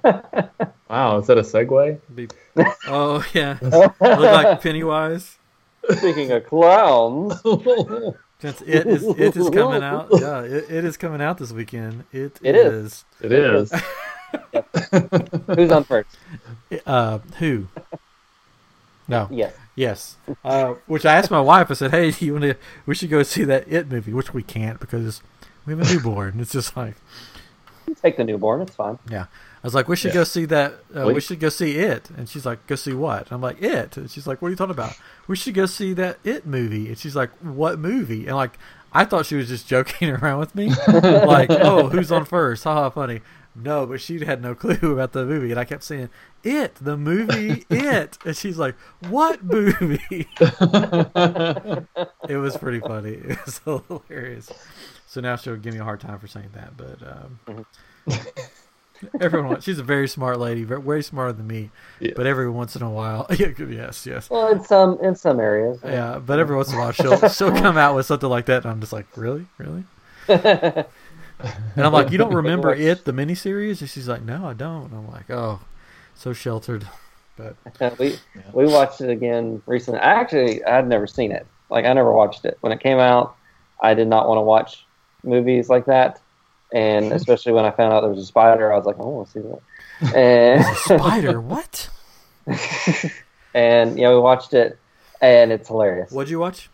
Oh, 0.04 0.49
wow 0.89 1.17
is 1.19 1.28
that 1.28 1.38
a 1.38 1.41
segue 1.41 1.99
be, 2.13 2.28
oh 2.88 3.25
yeah, 3.34 3.58
look 3.62 3.99
like 4.01 4.62
Pennywise. 4.62 5.38
Speaking 5.97 6.32
of 6.32 6.45
clowns, 6.47 7.39
Since 8.39 8.62
it 8.62 8.86
is, 8.88 9.04
it 9.04 9.38
is 9.38 9.49
coming 9.49 9.84
out. 9.84 10.08
Yeah, 10.12 10.41
it, 10.41 10.65
it 10.69 10.86
is 10.86 10.97
coming 10.97 11.21
out 11.21 11.38
this 11.38 11.51
weekend. 11.51 12.04
It, 12.12 12.39
It 12.41 12.56
is. 12.56 13.06
it 13.21 13.32
is 13.32 13.71
who's 15.47 15.71
on 15.71 15.84
first? 15.84 16.10
Uh, 16.86 17.19
who? 17.39 17.67
No. 19.08 19.28
Yes. 19.32 19.54
Yes. 19.75 20.15
Uh, 20.43 20.75
which 20.88 21.06
I 21.06 21.13
asked 21.15 21.32
my 21.32 21.41
wife. 21.41 21.69
I 21.69 21.75
said, 21.75 21.91
"Hey, 21.91 22.13
you 22.19 22.34
want 22.34 22.43
to? 22.43 22.56
We 22.86 22.95
should 22.95 23.10
go 23.10 23.23
see 23.23 23.43
that 23.43 23.67
It 23.67 23.89
movie." 23.89 24.13
Which 24.13 24.34
we 24.34 24.41
can't 24.41 24.80
because 24.80 25.21
we 25.65 25.73
have 25.73 25.82
a 25.89 25.93
newborn. 25.93 26.39
It's 26.39 26.51
just 26.51 26.75
like 26.78 26.95
Take 28.01 28.17
the 28.17 28.23
newborn. 28.23 28.62
It's 28.62 28.75
fine. 28.75 28.97
Yeah. 29.10 29.23
I 29.25 29.67
was 29.67 29.73
like, 29.75 29.88
we 29.88 29.95
should 29.95 30.10
Yeah. 30.10 30.21
go 30.21 30.23
see 30.25 30.45
that. 30.45 30.73
Uh, 30.95 31.06
we 31.13 31.19
should 31.21 31.39
go 31.39 31.49
see 31.49 31.78
it. 31.78 32.10
And 32.17 32.28
she's 32.30 32.45
like, 32.45 32.65
go 32.67 32.75
see 32.75 32.93
what? 32.93 33.32
I'm 33.32 33.41
like, 33.41 33.62
it. 33.62 33.97
And 33.97 34.10
she's 34.12 34.28
like, 34.28 34.41
what 34.41 34.47
are 34.49 34.51
you 34.51 34.58
talking 34.58 34.71
about? 34.71 34.93
We 35.28 35.36
should 35.36 35.54
go 35.54 35.65
see 35.65 35.93
that 35.93 36.17
it 36.23 36.45
movie. 36.45 36.88
And 36.88 36.97
she's 36.97 37.15
like, 37.15 37.32
what 37.41 37.80
movie? 37.80 38.28
And 38.28 38.36
like, 38.36 38.58
I 38.93 39.06
thought 39.06 39.25
she 39.25 39.36
was 39.36 39.47
just 39.49 39.67
joking 39.67 40.10
around 40.15 40.39
with 40.39 40.56
me. 40.56 40.71
like, 40.88 41.49
oh, 41.51 41.89
who's 41.89 42.12
on 42.12 42.25
first? 42.25 42.63
Haha, 42.63 42.89
funny. 42.89 43.21
no, 43.56 43.86
but 43.86 44.01
she 44.01 44.23
had 44.25 44.41
no 44.41 44.54
clue 44.56 44.78
about 44.93 45.13
the 45.13 45.25
movie, 45.25 45.51
and 45.51 45.60
I 45.60 45.63
kept 45.65 45.84
saying, 45.84 46.10
"It, 46.43 46.75
the 46.75 46.97
movie, 46.97 47.65
it," 47.69 48.17
and 48.25 48.36
she's 48.36 48.58
like, 48.58 48.75
"What 49.10 49.43
movie?" 49.43 50.28
it 50.39 52.38
was 52.38 52.58
pretty 52.58 52.80
funny. 52.82 53.13
It 53.13 53.38
was 53.45 53.60
hilarious. 53.60 54.51
So 55.15 55.21
now 55.21 55.38
she'll 55.38 55.56
give 55.56 55.73
me 55.73 55.80
a 55.80 55.84
hard 55.86 56.01
time 56.01 56.19
for 56.19 56.28
saying 56.28 56.49
that, 56.56 56.75
but 56.75 56.99
um, 57.56 57.65
everyone, 59.21 59.62
she's 59.62 59.80
a 59.80 59.84
very 59.84 60.10
smart 60.10 60.39
lady, 60.39 60.65
very, 60.65 60.82
way 60.82 61.01
smarter 61.01 61.32
than 61.32 61.47
me. 61.47 61.69
Yeah. 62.01 62.12
But 62.17 62.28
every 62.28 62.49
once 62.49 62.75
in 62.75 62.82
a 62.82 62.89
while, 62.89 63.25
yes, 63.39 64.06
yes, 64.06 64.30
Well, 64.30 64.51
in 64.51 64.62
some 64.62 64.99
in 65.01 65.15
some 65.15 65.39
areas. 65.39 65.80
yeah. 65.86 66.19
But 66.19 66.39
every 66.39 66.58
once 66.58 66.67
in 66.73 66.75
a 66.75 66.80
while, 66.80 66.91
she'll 66.91 67.30
she'll 67.30 67.54
come 67.54 67.78
out 67.78 67.95
with 67.95 68.06
something 68.08 68.28
like 68.28 68.47
that, 68.47 68.63
and 68.63 68.71
I'm 68.73 68.82
just 68.82 68.91
like, 68.91 69.06
really, 69.15 69.45
really. 69.58 69.86
And 70.28 70.86
I'm 71.78 71.93
like, 71.93 72.12
you 72.12 72.17
don't 72.17 72.34
remember 72.34 72.73
it, 72.73 73.06
the 73.06 73.13
miniseries? 73.13 73.80
And 73.80 73.89
she's 73.89 74.10
like, 74.10 74.21
no, 74.21 74.45
I 74.45 74.54
don't. 74.54 74.91
And 74.91 74.95
I'm 74.95 75.10
like, 75.10 75.30
oh, 75.30 75.62
so 76.13 76.34
sheltered. 76.34 76.86
But 77.38 77.56
we 77.97 78.17
we 78.51 78.65
watched 78.65 78.99
it 78.99 79.10
again 79.10 79.62
recently. 79.65 80.01
I 80.01 80.15
actually 80.15 80.62
I'd 80.65 80.89
never 80.89 81.08
seen 81.08 81.32
it. 81.32 81.47
Like 81.69 81.86
I 81.86 81.93
never 81.93 82.12
watched 82.12 82.43
it 82.43 82.58
when 82.60 82.73
it 82.73 82.82
came 82.82 82.97
out. 82.97 83.38
I 83.82 83.93
did 83.93 84.10
not 84.10 84.28
want 84.28 84.39
to 84.39 84.41
watch 84.41 84.85
movies 85.25 85.69
like 85.69 85.85
that, 85.85 86.21
and 86.73 87.11
especially 87.11 87.51
when 87.53 87.65
I 87.65 87.71
found 87.71 87.93
out 87.93 88.01
there 88.01 88.09
was 88.09 88.19
a 88.19 88.25
spider, 88.25 88.71
I 88.71 88.77
was 88.77 88.85
like, 88.85 88.97
I 88.99 89.01
want 89.03 89.27
to 89.27 89.33
see 89.33 89.47
that. 89.47 90.15
And 90.15 90.65
spider, 90.77 91.41
what? 91.53 91.89
and 93.53 93.97
yeah, 93.97 94.09
we 94.09 94.19
watched 94.19 94.53
it, 94.53 94.77
and 95.21 95.51
it's 95.51 95.67
hilarious. 95.67 96.11
What'd 96.11 96.29
you 96.29 96.39
watch? 96.39 96.69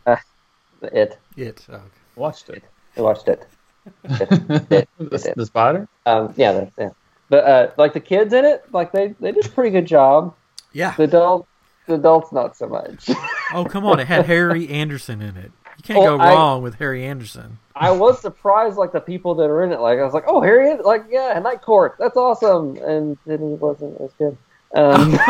It 0.81 1.17
It. 1.37 1.65
Oh, 1.69 1.75
okay. 1.75 1.83
Watched 2.15 2.49
it. 2.49 2.63
we 2.95 3.03
watched 3.03 3.27
it. 3.27 3.47
It, 4.03 4.31
it, 4.71 4.89
The, 4.99 5.33
the 5.35 5.45
spider? 5.45 5.87
Um, 6.05 6.33
yeah, 6.37 6.51
that's- 6.51 6.71
yeah. 6.77 6.89
But 7.29 7.45
uh, 7.45 7.71
like 7.77 7.93
the 7.93 7.99
kids 7.99 8.33
in 8.33 8.43
it, 8.45 8.63
like 8.73 8.91
they 8.91 9.15
they 9.21 9.31
did 9.31 9.45
a 9.45 9.49
pretty 9.49 9.69
good 9.69 9.87
job. 9.87 10.35
Yeah. 10.73 10.93
The 10.97 11.03
adult, 11.03 11.47
the 11.87 11.93
adults 11.95 12.31
not 12.33 12.57
so 12.57 12.67
much. 12.67 13.09
Oh, 13.53 13.63
come 13.65 13.85
on! 13.85 13.99
It 14.01 14.07
had 14.07 14.25
Harry 14.33 14.67
Anderson 14.67 15.21
in 15.21 15.37
it. 15.37 15.51
You 15.81 15.95
can't 15.95 15.99
Well, 15.99 16.17
go 16.19 16.23
I- 16.23 16.29
wrong 16.35 16.61
with 16.61 16.75
Harry 16.75 17.03
Anderson. 17.03 17.57
I 17.75 17.89
was 17.89 18.21
surprised, 18.21 18.77
like 18.77 18.91
the 18.91 18.99
people 18.99 19.33
that 19.35 19.45
are 19.45 19.63
in 19.63 19.71
it. 19.71 19.79
Like 19.79 19.97
I 19.97 20.03
was 20.03 20.13
like, 20.13 20.25
oh, 20.27 20.39
Harry, 20.39 20.75
like 20.77 21.05
yeah, 21.09 21.39
Night 21.39 21.63
Court, 21.63 21.95
that's 21.97 22.15
awesome, 22.15 22.77
and 22.77 23.17
then 23.25 23.39
he 23.39 23.55
wasn't 23.55 23.99
as 23.99 24.11
good. 24.19 24.37
Um, 24.75 25.15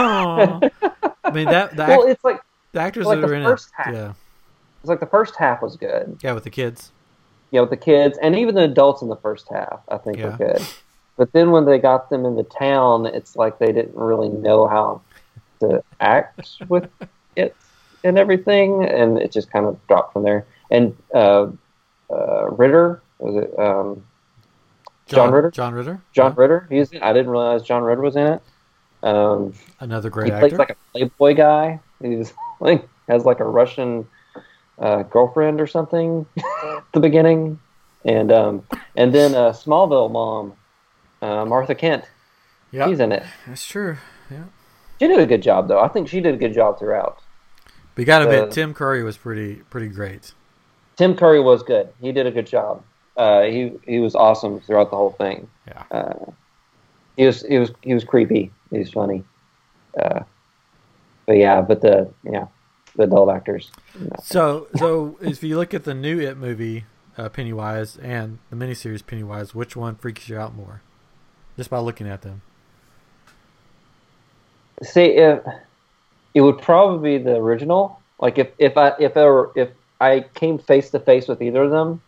I 1.24 1.32
mean 1.34 1.46
that 1.46 1.78
the, 1.78 1.86
well, 1.86 2.02
act, 2.02 2.10
it's 2.12 2.24
like 2.26 2.42
the 2.74 2.82
actors 2.82 3.06
like 3.06 3.22
that 3.22 3.28
the 3.28 3.32
are 3.34 3.36
in 3.38 3.44
first 3.46 3.70
it. 3.70 3.74
half. 3.84 3.94
Yeah, 3.94 4.14
it's 4.82 4.90
like 4.90 5.00
the 5.00 5.06
first 5.06 5.38
half 5.38 5.62
was 5.62 5.78
good, 5.78 6.18
yeah, 6.22 6.34
with 6.34 6.44
the 6.44 6.50
kids. 6.50 6.92
Yeah, 7.52 7.62
with 7.62 7.70
the 7.70 7.78
kids 7.78 8.18
and 8.22 8.36
even 8.36 8.54
the 8.56 8.64
adults 8.64 9.02
in 9.02 9.08
the 9.08 9.16
first 9.16 9.48
half, 9.50 9.80
I 9.88 9.98
think 10.00 10.18
Yeah. 10.18 10.32
were 10.32 10.38
good. 10.38 10.62
But 11.16 11.32
then 11.32 11.52
when 11.52 11.64
they 11.66 11.80
got 11.80 12.10
them 12.10 12.26
in 12.26 12.36
the 12.36 12.44
town, 12.44 13.06
it's 13.06 13.38
like 13.38 13.58
they 13.60 13.72
didn't 13.72 13.96
really 13.96 14.28
know 14.30 14.68
how 14.68 15.02
to 15.62 15.82
act 16.02 16.50
with 16.68 16.90
it 17.38 17.56
and 18.04 18.18
everything, 18.18 18.84
and 18.86 19.18
it 19.20 19.32
just 19.32 19.52
kind 19.52 19.66
of 19.66 19.78
dropped 19.88 20.14
from 20.14 20.24
there. 20.24 20.46
And 20.70 20.96
uh, 21.14 21.48
uh, 22.10 22.50
Ritter 22.52 23.02
was 23.20 23.36
it? 23.44 23.60
Um, 23.60 24.04
John 25.08 25.32
Ritter? 25.32 25.52
John 25.52 25.74
Ritter. 25.74 26.02
John 26.14 26.32
Yeah. 26.38 26.42
Ritter. 26.42 26.68
He's 26.70 26.92
in 26.92 27.04
I 27.04 27.12
didn't 27.14 27.30
realize 27.32 27.64
John 27.64 27.84
Ritter 27.84 28.02
was 28.02 28.16
in 28.16 28.28
it. 28.28 28.42
Um, 29.04 29.54
Another 29.80 30.10
great 30.10 30.32
actor. 30.32 30.46
he 30.48 30.50
great 30.56 30.56
plays 30.56 30.60
like 30.60 30.70
a 30.72 30.92
playboy 30.92 31.34
guy. 31.36 31.80
He's 32.02 32.34
like 32.60 32.88
has 33.10 33.26
like 33.26 33.40
a 33.40 33.46
Russian 33.46 34.08
uh, 34.80 35.04
girlfriend 35.04 35.60
or 35.60 35.68
something 35.68 36.26
at 36.38 36.84
the 36.94 37.00
beginning, 37.00 37.60
and 38.06 38.32
um, 38.32 38.66
and 38.96 39.14
then 39.14 39.36
uh, 39.36 39.52
Smallville 39.52 40.12
mom, 40.12 40.54
uh, 41.22 41.46
Martha 41.46 41.76
Kent. 41.76 42.06
yeah, 42.72 42.88
She's 42.88 43.00
in 43.00 43.12
it. 43.12 43.24
that's 43.48 43.66
true. 43.68 43.98
Yeah, 44.30 44.44
She 45.00 45.08
did 45.08 45.20
a 45.20 45.26
good 45.26 45.42
job 45.44 45.68
though. 45.68 45.82
I 45.82 45.88
think 45.90 46.08
she 46.08 46.22
did 46.22 46.34
a 46.36 46.38
good 46.38 46.54
job 46.54 46.80
throughout. 46.80 47.20
You 47.98 48.06
got 48.06 48.20
to 48.20 48.26
Uh, 48.26 48.32
admit, 48.32 48.52
Tim 48.52 48.74
Curry 48.74 49.04
was 49.04 49.18
pretty 49.18 49.56
pretty 49.70 49.88
great. 49.88 50.34
Tim 50.98 51.16
Curry 51.16 51.40
was 51.40 51.64
good. 51.64 51.90
He 52.00 52.12
did 52.12 52.26
a 52.28 52.32
good 52.32 52.48
job. 52.48 52.84
Uh, 53.18 53.42
he 53.44 53.74
he 53.86 54.00
was 54.00 54.16
awesome 54.16 54.60
throughout 54.62 54.90
the 54.92 54.98
whole 54.98 55.12
thing. 55.12 55.48
Yeah. 55.68 55.84
Uh, 55.92 56.32
he 57.18 57.26
was 57.26 57.42
he 57.44 57.58
was 57.60 57.72
he 57.82 57.94
was 57.94 58.04
creepy. 58.04 58.52
He 58.70 58.80
was 58.80 58.92
funny. 58.92 59.24
Uh, 60.02 60.22
but 61.26 61.38
yeah, 61.38 61.62
but 61.62 61.82
the 61.82 62.10
yeah, 62.24 62.48
the 62.96 63.04
adult 63.04 63.30
actors. 63.30 63.72
no. 64.00 64.10
So, 64.24 64.68
so 64.76 65.18
if 65.22 65.44
you 65.44 65.58
look 65.58 65.74
at 65.74 65.84
the 65.84 65.94
new 65.94 66.20
It 66.20 66.38
movie, 66.38 66.86
uh, 67.18 67.30
Pennywise, 67.30 67.98
and 67.98 68.40
the 68.50 68.56
miniseries 68.56 69.06
Pennywise, 69.06 69.54
which 69.54 69.76
one 69.76 69.96
freaks 69.96 70.30
you 70.30 70.38
out 70.38 70.56
more? 70.56 70.82
Just 71.58 71.70
by 71.70 71.80
looking 71.80 72.08
at 72.08 72.22
them. 72.22 72.42
See, 74.84 75.02
if 75.18 75.40
it 76.34 76.42
would 76.42 76.60
probably 76.62 77.18
be 77.18 77.24
the 77.24 77.36
original. 77.36 78.00
Like 78.20 78.38
if 78.38 78.50
if 78.58 78.78
I 78.78 78.94
if 79.00 79.16
I 79.18 79.24
were, 79.26 79.52
if 79.56 79.70
I 80.00 80.26
came 80.36 80.58
face 80.60 80.90
to 80.92 81.00
face 81.00 81.28
with 81.28 81.42
either 81.42 81.64
of 81.64 81.72
them, 81.72 82.02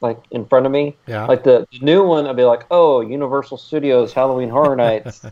like 0.00 0.18
in 0.30 0.44
front 0.46 0.66
of 0.66 0.72
me, 0.72 0.96
Yeah. 1.06 1.26
like 1.26 1.44
the, 1.44 1.66
the 1.72 1.78
new 1.80 2.04
one, 2.04 2.26
I'd 2.26 2.36
be 2.36 2.44
like, 2.44 2.64
oh, 2.70 3.00
Universal 3.00 3.58
Studios 3.58 4.12
Halloween 4.12 4.48
Horror 4.48 4.76
Nights. 4.86 5.22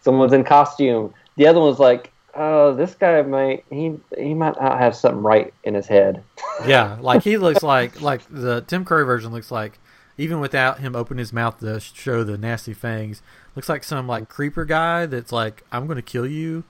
Someone's 0.00 0.32
in 0.32 0.44
costume. 0.44 1.12
The 1.36 1.46
other 1.46 1.60
one's 1.60 1.78
like, 1.78 2.12
oh, 2.34 2.74
this 2.74 2.94
guy 2.94 3.22
might 3.22 3.64
he 3.70 3.94
he 4.16 4.34
might 4.34 4.60
not 4.60 4.78
have 4.78 4.94
something 4.96 5.22
right 5.22 5.52
in 5.64 5.74
his 5.74 5.86
head. 5.86 6.22
yeah, 6.66 6.96
like 7.00 7.22
he 7.22 7.36
looks 7.36 7.62
like 7.74 8.00
like 8.00 8.22
the 8.30 8.62
Tim 8.62 8.84
Curry 8.84 9.04
version 9.04 9.32
looks 9.32 9.50
like 9.50 9.78
even 10.16 10.40
without 10.40 10.80
him 10.80 10.96
opening 10.96 11.18
his 11.20 11.32
mouth 11.32 11.58
to 11.60 11.78
show 11.80 12.24
the 12.24 12.36
nasty 12.36 12.74
fangs, 12.74 13.22
looks 13.54 13.68
like 13.68 13.84
some 13.84 14.06
like 14.08 14.28
creeper 14.28 14.64
guy 14.64 15.06
that's 15.06 15.32
like 15.32 15.62
I'm 15.70 15.86
going 15.86 15.96
to 15.96 16.02
kill 16.02 16.26
you. 16.26 16.64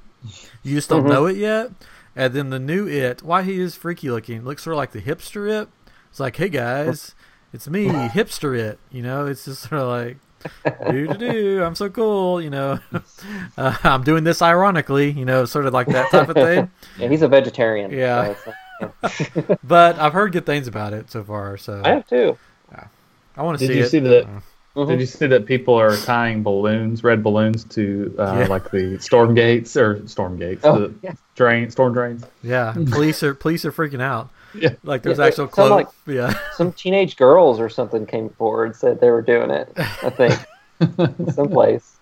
You 0.62 0.74
just 0.74 0.88
don't 0.88 1.04
Mhm. 1.04 1.08
know 1.10 1.26
it 1.26 1.36
yet. 1.36 1.70
And 2.16 2.34
then 2.34 2.50
the 2.50 2.58
new 2.58 2.86
It, 2.88 3.22
why 3.22 3.42
he 3.42 3.60
is 3.60 3.76
freaky 3.76 4.10
looking, 4.10 4.44
looks 4.44 4.62
sort 4.64 4.74
of 4.74 4.78
like 4.78 4.90
the 4.92 5.00
hipster 5.00 5.48
It. 5.48 5.68
It's 6.10 6.18
like, 6.20 6.36
hey 6.36 6.48
guys, 6.48 7.14
it's 7.52 7.68
me, 7.68 7.86
hipster 8.08 8.58
It. 8.58 8.78
You 8.90 9.02
know, 9.02 9.26
it's 9.26 9.44
just 9.44 9.62
sort 9.68 9.80
of 9.80 9.88
like 9.88 10.16
do 10.90 11.06
do 11.08 11.14
do. 11.16 11.62
I'm 11.64 11.74
so 11.74 11.88
cool. 11.88 12.40
You 12.42 12.50
know, 12.50 12.78
uh, 13.58 13.76
I'm 13.84 14.02
doing 14.02 14.24
this 14.24 14.42
ironically. 14.42 15.10
You 15.10 15.24
know, 15.24 15.44
sort 15.44 15.66
of 15.66 15.72
like 15.74 15.86
that 15.88 16.10
type 16.10 16.28
of 16.28 16.34
thing. 16.34 16.70
Yeah, 16.98 17.08
he's 17.08 17.22
a 17.22 17.28
vegetarian. 17.28 17.90
Yeah. 17.92 18.34
so 18.44 18.52
yeah. 18.80 19.56
But 19.62 19.98
I've 19.98 20.12
heard 20.12 20.32
good 20.32 20.46
things 20.46 20.66
about 20.66 20.92
it 20.92 21.10
so 21.10 21.22
far. 21.22 21.56
So 21.56 21.80
I 21.84 21.90
have 21.90 22.06
too. 22.08 22.36
I 23.36 23.42
want 23.42 23.58
to 23.60 23.66
Did 23.66 23.72
see 23.72 23.78
you 23.78 23.84
it. 23.84 23.88
see 23.90 23.98
that- 24.00 24.26
Mhm. 24.78 24.88
Did 24.88 25.00
you 25.00 25.06
see 25.06 25.26
that 25.26 25.44
people 25.46 25.74
are 25.74 25.96
tying 25.96 26.42
balloons, 26.44 27.02
red 27.02 27.22
balloons, 27.22 27.64
to 27.64 28.14
uh, 28.18 28.36
Yeah. 28.40 28.46
like 28.46 28.70
the 28.70 28.98
storm 29.00 29.34
gates 29.34 29.76
or 29.76 30.06
storm 30.06 30.36
gates, 30.38 30.64
Oh, 30.64 30.78
the 30.78 30.94
yeah. 31.02 31.12
drain, 31.34 31.68
storm 31.70 31.92
drains? 31.94 32.24
Yeah, 32.42 32.72
police 32.90 33.22
are 33.24 33.34
police 33.34 33.64
are 33.64 33.72
freaking 33.72 34.00
out. 34.00 34.28
Yeah. 34.54 34.74
Like 34.84 35.02
there's 35.02 35.18
Yeah, 35.18 35.26
actual 35.26 35.46
some, 35.46 35.48
clothes. 35.48 35.70
like- 35.70 35.88
yeah, 36.06 36.32
Some 36.54 36.72
teenage 36.72 37.16
girls 37.16 37.58
or 37.58 37.68
something 37.68 38.06
came 38.06 38.28
forward 38.30 38.66
and 38.66 38.76
said 38.76 39.00
they 39.00 39.10
were 39.10 39.20
doing 39.22 39.50
it. 39.50 39.68
I 39.76 40.10
think 40.10 40.38
someplace. 41.34 41.96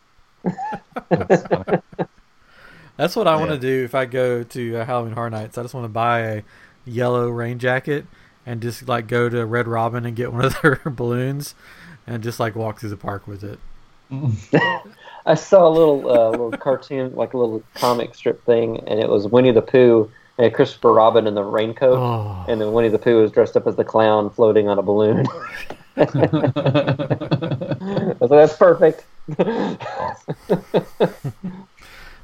That's 1.08 1.42
that's 2.96 3.16
what 3.16 3.26
I 3.26 3.36
want 3.36 3.50
to 3.50 3.58
do 3.58 3.84
if 3.84 3.94
I 3.94 4.04
go 4.06 4.42
to 4.42 4.76
uh, 4.76 4.84
Halloween 4.84 5.12
Horror 5.14 5.30
Nights. 5.30 5.58
I 5.58 5.62
just 5.62 5.74
want 5.74 5.84
to 5.84 5.88
buy 5.88 6.20
a 6.20 6.42
yellow 6.84 7.28
rain 7.30 7.58
jacket 7.58 8.06
and 8.44 8.60
just 8.62 8.86
like 8.88 9.06
go 9.08 9.28
to 9.28 9.44
Red 9.44 9.66
Robin 9.66 10.06
and 10.06 10.14
get 10.14 10.32
one 10.32 10.44
of 10.44 10.60
their 10.62 10.80
balloons 10.86 11.54
and 12.06 12.22
just 12.22 12.38
like 12.40 12.54
walk 12.54 12.80
through 12.80 12.90
the 12.90 12.96
park 12.96 13.26
with 13.26 13.44
it. 13.44 13.58
I 15.26 15.34
saw 15.34 15.66
a 15.66 15.70
little 15.70 16.08
uh, 16.08 16.30
little 16.30 16.50
cartoon, 16.58 17.14
like 17.14 17.34
a 17.34 17.38
little 17.38 17.62
comic 17.74 18.14
strip 18.14 18.44
thing, 18.44 18.78
and 18.86 19.00
it 19.00 19.08
was 19.08 19.26
Winnie 19.26 19.50
the 19.50 19.62
Pooh 19.62 20.10
and 20.38 20.52
Christopher 20.54 20.92
Robin 20.92 21.26
in 21.26 21.34
the 21.34 21.42
raincoat, 21.42 21.98
Oh, 21.98 22.44
and 22.48 22.60
then 22.60 22.72
Winnie 22.72 22.88
the 22.88 22.98
Pooh 22.98 23.22
was 23.22 23.32
dressed 23.32 23.56
up 23.56 23.66
as 23.66 23.74
the 23.76 23.84
clown 23.84 24.30
floating 24.30 24.68
on 24.68 24.78
a 24.78 24.82
balloon. 24.82 25.26
I 25.96 26.04
was 28.20 28.30
like, 28.30 28.30
that's 28.30 28.56
perfect. 28.56 29.04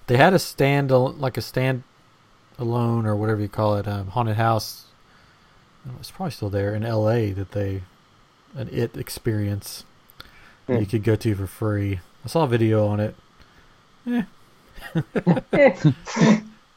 they 0.07 0.16
had 0.16 0.35
a 0.35 0.38
stand 0.38 0.90
like 0.90 1.37
a 1.37 1.40
stand 1.40 1.83
alone 2.59 3.07
or 3.07 3.16
whatever 3.16 3.40
you 3.40 3.49
call 3.49 3.77
it, 3.77 3.88
um, 3.88 4.09
haunted 4.09 4.37
house. 4.37 4.85
It's 5.99 6.11
probably 6.11 6.31
still 6.31 6.51
there 6.51 6.75
in 6.75 6.85
L.A. 6.85 7.33
that 7.33 7.53
they 7.53 7.83
an 8.55 8.69
it 8.73 8.97
experience 8.97 9.85
Hmm. 10.67 10.75
you 10.77 10.87
could 10.87 11.03
go 11.03 11.17
to 11.17 11.35
for 11.35 11.47
free. 11.49 11.99
I 12.25 12.29
saw 12.29 12.45
a 12.45 12.47
video 12.47 12.87
on 12.87 13.01
it. 13.01 13.15
Eh, 14.07 14.23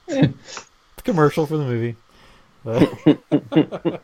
commercial 1.03 1.45
for 1.45 1.57
the 1.57 1.63
movie. 1.65 1.95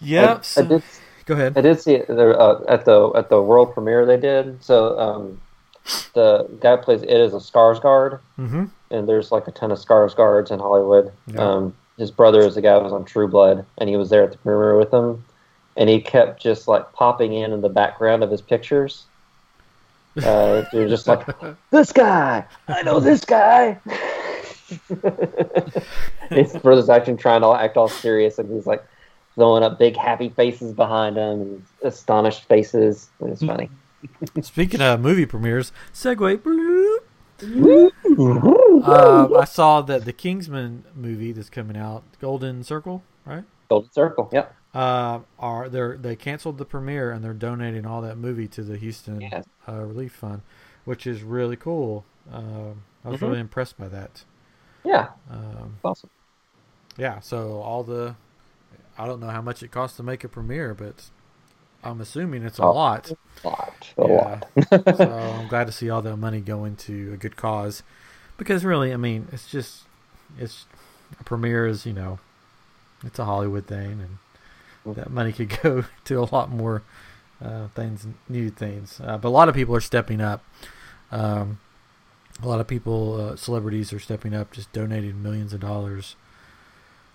Yep. 0.00 0.38
I, 0.38 0.42
so- 0.42 0.60
I 0.62 0.64
did. 0.66 0.82
go 1.26 1.34
ahead. 1.34 1.56
I 1.56 1.60
did 1.60 1.80
see 1.80 1.94
it 1.94 2.08
there, 2.08 2.38
uh, 2.40 2.60
at 2.68 2.84
the 2.84 3.10
at 3.14 3.28
the 3.28 3.40
world 3.40 3.72
premiere 3.72 4.04
they 4.04 4.16
did. 4.16 4.62
So 4.64 4.98
um, 4.98 5.40
the 6.14 6.48
guy 6.60 6.76
plays 6.76 7.02
it 7.02 7.10
is 7.10 7.32
a 7.34 7.38
Skarsgård, 7.38 8.18
Mm-hmm. 8.38 8.64
and 8.90 9.08
there's 9.08 9.30
like 9.30 9.46
a 9.46 9.52
ton 9.52 9.70
of 9.70 9.78
Skarsgårds 9.78 10.50
in 10.50 10.58
Hollywood. 10.58 11.12
Yeah. 11.28 11.40
Um, 11.40 11.76
his 11.98 12.10
brother 12.10 12.40
is 12.40 12.54
the 12.54 12.62
guy 12.62 12.76
who 12.78 12.84
was 12.84 12.92
on 12.92 13.04
True 13.04 13.28
Blood, 13.28 13.64
and 13.78 13.88
he 13.88 13.96
was 13.96 14.10
there 14.10 14.22
at 14.24 14.32
the 14.32 14.38
premiere 14.38 14.78
with 14.78 14.92
him. 14.92 15.24
and 15.76 15.88
he 15.88 16.00
kept 16.00 16.42
just 16.42 16.68
like 16.68 16.92
popping 16.92 17.32
in 17.32 17.52
in 17.52 17.60
the 17.62 17.68
background 17.68 18.22
of 18.22 18.30
his 18.30 18.42
pictures. 18.42 19.04
Uh, 20.22 20.64
they're 20.72 20.88
just 20.88 21.08
like 21.08 21.26
this 21.70 21.92
guy. 21.92 22.44
I 22.68 22.82
know 22.82 23.00
this 23.00 23.24
guy. 23.24 23.78
his 26.30 26.52
brother's 26.56 26.88
acting 26.90 27.16
trying 27.16 27.40
to 27.42 27.52
act 27.54 27.76
all 27.76 27.88
serious, 27.88 28.38
and 28.38 28.50
he's 28.52 28.66
like 28.66 28.84
throwing 29.34 29.62
up 29.62 29.78
big 29.78 29.96
happy 29.96 30.28
faces 30.28 30.72
behind 30.74 31.16
him 31.16 31.40
and 31.40 31.64
astonished 31.82 32.44
faces. 32.44 33.08
It's 33.20 33.42
funny. 33.42 33.70
Speaking 34.42 34.82
of 34.82 35.00
movie 35.00 35.24
premieres, 35.26 35.72
segue. 35.94 36.42
Uh, 37.42 39.28
I 39.38 39.44
saw 39.44 39.80
that 39.82 40.04
the 40.04 40.12
Kingsman 40.12 40.84
movie 40.94 41.32
that's 41.32 41.50
coming 41.50 41.76
out, 41.76 42.02
Golden 42.20 42.62
Circle, 42.62 43.02
right? 43.24 43.44
Golden 43.68 43.90
Circle. 43.92 44.28
Yep. 44.32 44.54
Uh, 44.74 45.20
are 45.38 45.68
they 45.68 45.96
they 45.96 46.16
canceled 46.16 46.56
the 46.58 46.64
premiere 46.64 47.10
and 47.12 47.22
they're 47.22 47.34
donating 47.34 47.84
all 47.84 48.00
that 48.00 48.16
movie 48.16 48.48
to 48.48 48.62
the 48.62 48.78
Houston 48.78 49.20
Yes. 49.20 49.44
uh, 49.68 49.74
Relief 49.84 50.12
Fund, 50.12 50.40
which 50.86 51.06
is 51.06 51.22
really 51.22 51.56
cool. 51.56 52.04
Um, 52.32 52.82
I 53.04 53.10
was 53.10 53.20
Mhm. 53.20 53.28
really 53.28 53.40
impressed 53.40 53.76
by 53.78 53.88
that. 53.88 54.24
Yeah. 54.84 55.08
Um, 55.30 55.76
Awesome. 55.84 56.08
yeah, 56.96 57.20
so 57.20 57.60
all 57.60 57.82
the 57.84 58.14
I 58.98 59.06
don't 59.06 59.20
know 59.20 59.28
how 59.30 59.40
much 59.42 59.62
it 59.62 59.70
costs 59.70 59.96
to 59.98 60.02
make 60.02 60.22
a 60.24 60.28
premiere, 60.28 60.74
but 60.74 61.10
I'm 61.84 62.00
assuming 62.00 62.42
it's 62.44 62.58
a 62.58 62.62
Oh. 62.62 62.72
lot. 62.72 63.12
A 63.44 63.48
lot. 63.48 63.94
A 63.98 64.06
Yeah. 64.06 64.06
lot. 64.06 64.46
so 64.96 65.10
I'm 65.40 65.48
glad 65.48 65.66
to 65.66 65.72
see 65.72 65.90
all 65.90 66.02
that 66.02 66.16
money 66.16 66.40
going 66.40 66.76
to 66.76 67.12
a 67.12 67.16
good 67.16 67.36
cause, 67.36 67.82
because 68.38 68.64
really, 68.64 68.92
I 68.92 68.96
mean, 68.96 69.28
it's 69.32 69.50
just 69.50 69.84
it's 70.38 70.66
a 71.20 71.24
premiere 71.24 71.66
is 71.66 71.84
you 71.86 71.92
know, 71.92 72.18
it's 73.04 73.18
a 73.18 73.24
Hollywood 73.24 73.66
thing, 73.66 74.00
and 74.84 74.96
that 74.96 75.10
money 75.10 75.32
could 75.32 75.58
go 75.62 75.84
to 76.04 76.18
a 76.20 76.28
lot 76.34 76.50
more 76.50 76.82
uh, 77.44 77.68
things, 77.74 78.06
new 78.28 78.50
things. 78.50 79.00
Uh, 79.04 79.18
but 79.18 79.28
a 79.28 79.30
lot 79.30 79.48
of 79.48 79.54
people 79.54 79.74
are 79.74 79.80
stepping 79.80 80.20
up. 80.20 80.42
Um, 81.10 81.58
a 82.42 82.48
lot 82.48 82.60
of 82.60 82.66
people, 82.66 83.20
uh, 83.20 83.36
celebrities, 83.36 83.92
are 83.92 83.98
stepping 84.00 84.34
up, 84.34 84.52
just 84.52 84.72
donating 84.72 85.22
millions 85.22 85.52
of 85.52 85.60
dollars 85.60 86.16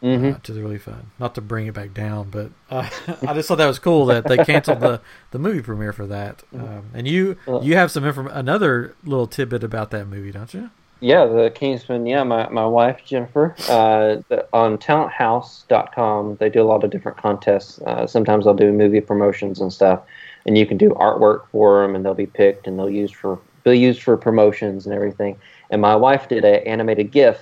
hmm 0.02 0.32
uh, 0.32 0.38
to 0.44 0.54
the 0.54 0.62
relief 0.62 0.84
fund. 0.84 1.08
Not 1.20 1.36
to 1.36 1.42
bring 1.42 1.68
it 1.68 1.74
back 1.74 1.94
down, 1.94 2.30
but 2.30 2.52
uh, 2.70 2.90
I 3.28 3.34
just 3.34 3.48
thought 3.48 3.58
that 3.58 3.68
was 3.68 3.80
cool 3.80 4.06
that 4.08 4.26
they 4.26 4.38
canceled 4.38 4.80
the, 4.80 5.02
the 5.32 5.40
movie 5.40 5.62
premiere 5.62 5.94
for 5.94 6.06
that. 6.08 6.44
Um, 6.54 6.90
and 6.94 7.08
you 7.08 7.38
you 7.62 7.76
have 7.76 7.92
some 7.92 8.06
inform- 8.06 8.28
another 8.28 8.96
little 9.04 9.28
tidbit 9.28 9.64
about 9.64 9.92
that 9.92 10.08
movie, 10.08 10.32
don't 10.32 10.54
you? 10.54 10.70
Yeah, 11.00 11.26
the 11.26 11.52
Kingsman. 11.54 12.08
Yeah, 12.08 12.24
my, 12.24 12.50
my 12.50 12.66
wife 12.66 13.02
Jennifer. 13.06 13.56
Uh, 13.70 14.22
the, 14.30 14.48
on 14.52 14.78
TalentHouse.com, 14.78 16.38
they 16.40 16.50
do 16.50 16.62
a 16.62 16.66
lot 16.66 16.84
of 16.84 16.90
different 16.90 17.18
contests. 17.18 17.80
Uh, 17.82 18.08
sometimes 18.08 18.46
they'll 18.46 18.56
do 18.56 18.72
movie 18.72 19.02
promotions 19.02 19.62
and 19.62 19.72
stuff, 19.72 20.02
and 20.46 20.58
you 20.58 20.66
can 20.66 20.78
do 20.78 20.90
artwork 20.92 21.48
for 21.52 21.82
them, 21.84 21.96
and 21.96 22.04
they'll 22.04 22.14
be 22.16 22.26
picked 22.26 22.68
and 22.68 22.80
they'll 22.80 22.90
use 22.90 23.12
for 23.12 23.40
they'll 23.64 23.74
use 23.74 24.00
for 24.00 24.18
promotions 24.18 24.86
and 24.86 24.96
everything. 24.96 25.38
And 25.70 25.82
my 25.82 25.96
wife 25.96 26.30
did 26.30 26.46
an 26.46 26.66
animated 26.66 27.12
GIF 27.12 27.42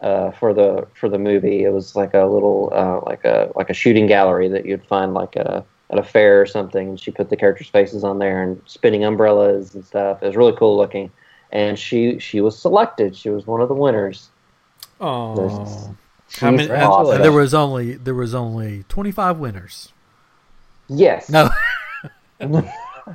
uh, 0.00 0.30
for 0.32 0.52
the 0.54 0.86
for 0.94 1.08
the 1.08 1.18
movie. 1.18 1.64
It 1.64 1.72
was 1.72 1.96
like 1.96 2.14
a 2.14 2.24
little 2.24 2.70
uh, 2.72 3.00
like 3.06 3.24
a 3.24 3.50
like 3.56 3.70
a 3.70 3.74
shooting 3.74 4.06
gallery 4.06 4.48
that 4.48 4.66
you'd 4.66 4.84
find 4.86 5.14
like 5.14 5.36
at 5.36 5.46
a 5.46 5.64
at 5.90 5.98
a 5.98 6.02
fair 6.02 6.40
or 6.40 6.46
something. 6.46 6.90
And 6.90 7.00
she 7.00 7.10
put 7.10 7.30
the 7.30 7.36
characters' 7.36 7.68
faces 7.68 8.04
on 8.04 8.18
there 8.18 8.42
and 8.42 8.60
spinning 8.66 9.04
umbrellas 9.04 9.74
and 9.74 9.84
stuff. 9.84 10.22
It 10.22 10.26
was 10.26 10.36
really 10.36 10.56
cool 10.56 10.76
looking 10.76 11.10
and 11.52 11.78
she 11.78 12.18
she 12.18 12.40
was 12.40 12.58
selected. 12.58 13.16
She 13.16 13.30
was 13.30 13.46
one 13.46 13.60
of 13.60 13.68
the 13.68 13.74
winners. 13.74 14.28
Oh, 15.00 15.96
She's 16.28 16.40
how 16.40 16.50
many? 16.52 16.70
awesome. 16.70 17.22
There 17.22 17.32
was 17.32 17.54
only 17.54 17.94
there 17.94 18.14
was 18.14 18.34
only 18.34 18.84
twenty 18.88 19.10
five 19.10 19.38
winners. 19.38 19.92
yes. 20.88 21.28
No, 21.28 21.50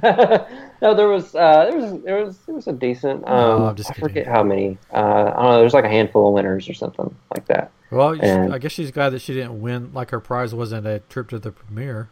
no, 0.81 0.93
there 0.95 1.07
was 1.07 1.33
uh, 1.35 1.65
there 1.69 1.77
was 1.77 2.01
there 2.03 2.23
was 2.25 2.37
there 2.39 2.55
was 2.55 2.67
a 2.67 2.73
decent. 2.73 3.27
Um, 3.27 3.59
No, 3.61 3.65
I'm 3.67 3.75
just 3.75 3.91
I 3.91 3.93
forget 3.95 4.27
how 4.27 4.43
many. 4.43 4.77
Uh, 4.93 4.97
I 4.97 5.41
don't 5.41 5.43
know. 5.51 5.59
There's 5.59 5.73
like 5.73 5.85
a 5.85 5.89
handful 5.89 6.27
of 6.27 6.33
winners 6.33 6.69
or 6.69 6.73
something 6.73 7.13
like 7.33 7.45
that. 7.47 7.71
well, 7.91 8.15
And- 8.21 8.53
I 8.53 8.57
guess 8.57 8.71
she's 8.71 8.91
glad 8.91 9.09
that 9.11 9.19
she 9.21 9.33
didn't 9.33 9.59
win. 9.61 9.91
Like 9.93 10.11
her 10.11 10.19
prize 10.19 10.53
wasn't 10.53 10.85
a 10.87 10.99
trip 11.09 11.29
to 11.29 11.39
the 11.39 11.51
premiere. 11.51 12.09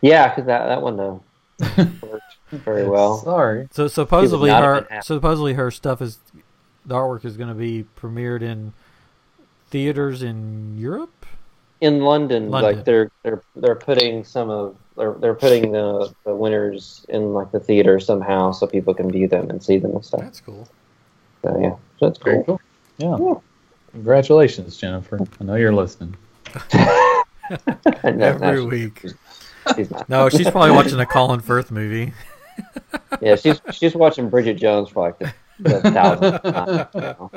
Yeah, 0.00 0.28
because 0.28 0.46
that 0.46 0.66
that 0.66 0.82
one 0.82 0.96
though 0.96 1.22
worked 1.76 2.36
very 2.50 2.88
well. 2.88 3.18
Sorry. 3.18 3.68
So 3.70 3.86
supposedly 3.88 4.50
her 4.50 4.86
supposedly 5.02 5.54
her 5.54 5.70
stuff 5.70 6.02
is 6.02 6.18
the 6.84 6.94
artwork 6.94 7.24
is 7.24 7.36
going 7.36 7.48
to 7.50 7.54
be 7.54 7.84
premiered 8.00 8.42
in 8.42 8.72
theaters 9.70 10.22
in 10.22 10.78
Europe. 10.78 11.17
In 11.80 12.00
London, 12.00 12.50
London. 12.50 12.76
like 12.76 12.84
they're 12.84 13.10
they're 13.22 13.42
they're 13.56 13.74
putting 13.76 14.24
some 14.24 14.50
of 14.50 14.76
they're 14.96 15.12
they're 15.14 15.34
putting 15.34 15.70
the, 15.72 16.12
the 16.24 16.34
winners 16.34 17.06
in 17.08 17.32
like 17.32 17.52
the 17.52 17.60
theater 17.60 18.00
somehow 18.00 18.50
so 18.52 18.66
people 18.66 18.94
can 18.94 19.10
view 19.12 19.28
them 19.28 19.48
and 19.50 19.62
see 19.62 19.78
them 19.78 19.92
and 19.92 20.04
stuff. 20.04 20.20
That's 20.20 20.40
cool. 20.40 20.66
So 21.44 21.56
yeah, 21.60 21.76
so 22.00 22.06
that's 22.08 22.18
cool. 22.18 22.42
cool. 22.44 22.60
Yeah. 22.98 23.16
Yeah. 23.20 23.34
Congratulations, 23.92 24.76
Jennifer. 24.76 25.18
I 25.40 25.44
know 25.44 25.54
you're 25.54 25.72
listening. 25.72 26.16
No, 28.04 28.10
no, 28.12 28.26
Every 28.26 28.58
she- 28.60 28.66
week. 28.66 29.04
she's 29.74 29.90
not. 29.90 30.06
No, 30.08 30.28
she's 30.28 30.50
probably 30.50 30.70
watching 30.70 31.00
a 31.00 31.06
Colin 31.06 31.40
Firth 31.40 31.70
movie. 31.70 32.12
Yeah, 33.22 33.36
she's 33.36 33.60
she's 33.72 33.94
watching 33.94 34.28
Bridget 34.28 34.54
Jones 34.54 34.88
for 34.90 35.06
like 35.06 35.18
the, 35.18 35.32
the 35.60 35.80
thousandth 35.92 36.42
time. 36.42 36.88
now, 36.92 37.30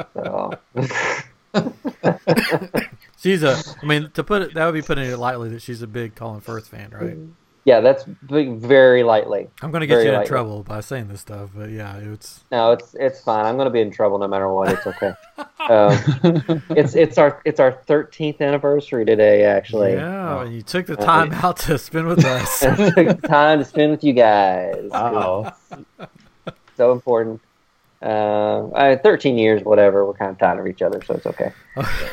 So. 1.54 1.70
She's 3.22 3.44
a. 3.44 3.62
I 3.82 3.86
mean, 3.86 4.10
to 4.16 4.24
put 4.24 4.42
it 4.42 4.54
that 4.56 4.66
would 4.66 4.74
be 4.74 4.82
putting 4.82 5.06
it 5.06 5.18
lightly 5.18 5.50
that 5.50 5.62
she's 5.62 5.82
a 5.82 5.88
big 5.88 6.16
Colin 6.16 6.42
Firth 6.42 6.68
fan, 6.68 6.90
right? 6.92 7.18
Yeah, 7.64 7.80
that's 7.80 8.06
very 8.24 9.04
lightly. 9.04 9.48
I'm 9.62 9.70
going 9.70 9.82
to 9.82 9.86
get 9.88 9.94
Very 9.98 10.06
you 10.06 10.10
in 10.14 10.16
lightly. 10.16 10.28
trouble 10.30 10.64
by 10.64 10.82
saying 10.82 11.10
this 11.10 11.22
stuff, 11.22 11.52
but 11.56 11.70
yeah, 11.70 11.96
it's 11.98 12.44
No, 12.52 12.72
it's 12.72 12.96
it's 13.00 13.22
fine. 13.22 13.46
I'm 13.46 13.56
going 13.56 13.68
to 13.68 13.72
be 13.72 13.82
in 13.82 13.92
trouble 13.92 14.18
no 14.18 14.28
matter 14.28 14.52
what. 14.52 14.70
It's 14.70 14.88
okay. 14.88 15.14
um, 15.70 16.64
it's 16.72 16.96
it's 16.96 17.20
our 17.20 17.40
it's 17.46 17.60
our 17.60 17.72
13th 17.88 18.42
anniversary 18.42 19.06
today, 19.06 19.44
actually. 19.44 19.94
yeah. 19.94 20.42
And 20.42 20.56
you 20.56 20.64
took 20.64 20.88
the 20.88 20.98
Uh, 20.98 21.06
time 21.06 21.32
out 21.34 21.58
to 21.58 21.78
spend 21.78 22.08
with 22.08 22.26
us. 22.26 22.64
And 22.64 22.96
took 22.96 23.22
time 23.22 23.60
to 23.60 23.66
spend 23.66 23.92
with 23.92 24.04
you 24.04 24.14
guys. 24.14 24.88
Wow. 24.90 25.54
So 26.78 26.92
important. 26.94 27.42
Uh, 28.02 28.70
I, 28.74 28.96
13 28.96 29.38
years, 29.38 29.64
whatever. 29.64 30.06
We're 30.06 30.14
kind 30.14 30.32
of 30.32 30.38
tired 30.40 30.60
of 30.60 30.68
each 30.68 30.82
other, 30.82 31.02
so 31.04 31.14
it's 31.16 31.26
okay. 31.28 31.52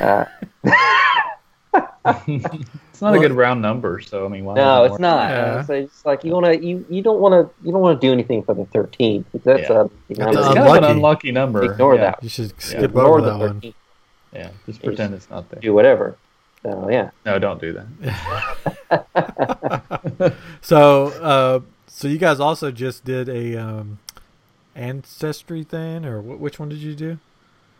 Uh, 0.00 0.24
It's 2.04 3.02
not 3.02 3.12
Well- 3.12 3.20
a 3.22 3.28
good 3.28 3.32
round 3.36 3.60
number, 3.62 4.00
so 4.00 4.24
I 4.24 4.28
mean, 4.28 4.44
why 4.44 4.54
No, 4.54 4.84
it's 4.84 4.90
more? 4.92 4.98
not. 5.00 5.30
Yeah. 5.30 5.62
So 5.62 5.74
it's 5.74 6.04
like 6.06 6.24
you 6.24 6.32
want 6.32 6.46
to 6.46 6.58
you, 6.64 6.84
you 6.88 7.02
don't 7.02 7.20
want 7.20 7.32
to 7.34 7.54
you 7.64 7.70
don't 7.70 7.80
want 7.82 8.00
to 8.00 8.06
do 8.06 8.10
anything 8.12 8.42
for 8.42 8.54
the 8.54 8.64
13th. 8.64 9.24
That's 9.44 9.68
Yeah. 9.68 9.82
a 9.82 9.84
you 10.08 10.16
know, 10.16 10.28
It's 10.28 10.36
Unlucky. 10.38 10.54
kind 10.54 10.68
of 10.68 10.74
an 10.90 10.96
unlucky 10.96 11.32
number. 11.32 11.62
Ignore 11.70 11.94
yeah. 11.96 12.00
that. 12.02 12.22
You 12.22 12.28
should 12.30 12.60
skip 12.60 12.82
ignore 12.82 13.06
over 13.08 13.20
the 13.20 13.30
that 13.32 13.38
one. 13.38 13.74
Yeah, 14.32 14.50
just 14.66 14.82
pretend 14.82 15.14
it's 15.14 15.28
not 15.30 15.48
there. 15.50 15.60
Do 15.60 15.72
whatever. 15.74 16.16
So 16.62 16.88
yeah. 16.90 17.10
No, 17.26 17.38
don't 17.38 17.60
do 17.60 17.72
that. 17.74 17.86
So, 20.62 21.06
uh, 21.22 21.60
so 21.86 22.08
you 22.08 22.18
guys 22.18 22.40
also 22.40 22.70
just 22.70 23.04
did 23.04 23.28
a 23.28 23.56
um, 23.56 23.98
ancestry 24.78 25.64
thing, 25.64 26.04
or 26.04 26.20
wh- 26.22 26.40
which 26.40 26.58
one 26.58 26.68
did 26.68 26.78
you 26.78 26.94
do? 26.94 27.18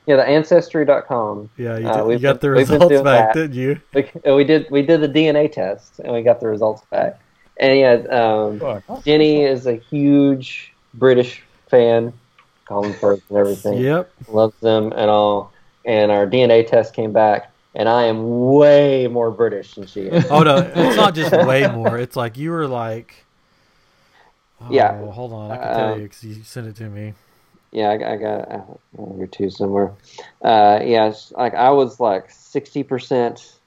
Yeah, 0.07 0.17
the 0.17 0.25
ancestry.com. 0.27 1.51
Yeah, 1.57 1.77
you, 1.79 1.89
Uh, 1.89 1.99
you 1.99 2.05
we've 2.05 2.23
got 2.23 2.41
been- 2.41 2.51
the 2.51 2.57
been 2.65 2.81
results 2.81 3.03
back, 3.03 3.35
that. 3.35 3.41
didn't 3.41 3.57
you? 3.57 3.81
We, 3.95 4.11
uh, 4.27 4.35
we 4.35 4.45
did 4.45 4.71
we 4.71 4.83
did 4.83 5.01
the 5.01 5.09
DNA 5.09 5.51
test 5.53 5.99
and 6.01 6.13
we 6.13 6.23
got 6.23 6.41
the 6.41 6.49
results 6.49 6.83
back. 6.91 7.21
And 7.61 7.79
yeah, 7.79 7.95
um, 8.17 8.83
Jenny 9.05 9.43
is 9.43 9.67
a 9.67 9.75
huge 9.75 10.73
British 10.95 11.43
fan, 11.69 12.13
Colin 12.67 12.93
Firth 12.95 13.23
and 13.29 13.39
everything. 13.39 13.79
Yep. 13.79 14.11
Loves 14.29 14.55
them 14.61 14.93
and 14.93 15.11
all. 15.11 15.53
And 15.85 16.11
our 16.13 16.27
DNA 16.27 16.67
test 16.67 16.95
came 16.95 17.13
back, 17.13 17.51
and 17.75 17.89
I 17.89 18.05
am 18.05 18.51
way 18.53 19.07
more 19.09 19.31
British 19.31 19.75
than 19.75 19.87
she 19.87 20.03
is. 20.03 20.27
Oh 20.31 20.43
no, 20.43 20.57
it's 20.75 20.97
not 20.97 21.15
just 21.15 21.33
way 21.47 21.67
more. 21.67 21.99
It's 21.99 22.15
like 22.17 22.37
you 22.39 22.51
were 22.51 22.67
like, 22.69 23.25
oh, 24.61 24.69
Yeah. 24.69 25.13
Hold 25.13 25.33
on, 25.33 25.51
I 25.53 25.57
can 25.57 25.71
tell 25.73 25.91
Um, 25.93 25.93
you 25.93 26.05
because 26.05 26.23
you 26.25 26.43
sent 26.45 26.67
it 26.67 26.77
to 26.77 26.89
me. 26.89 27.15
Yeah, 27.71 27.89
I, 27.91 28.15
I 28.15 28.17
got 28.17 28.51
uh, 28.51 28.65
over 28.97 29.27
two 29.27 29.51
somewhere. 29.51 29.95
Uh, 30.43 30.81
yeah, 30.85 31.13
like 31.33 31.55
I 31.55 31.71
was 31.71 32.01
like 32.01 32.31
sixty 32.31 32.83
percent, 32.83 33.59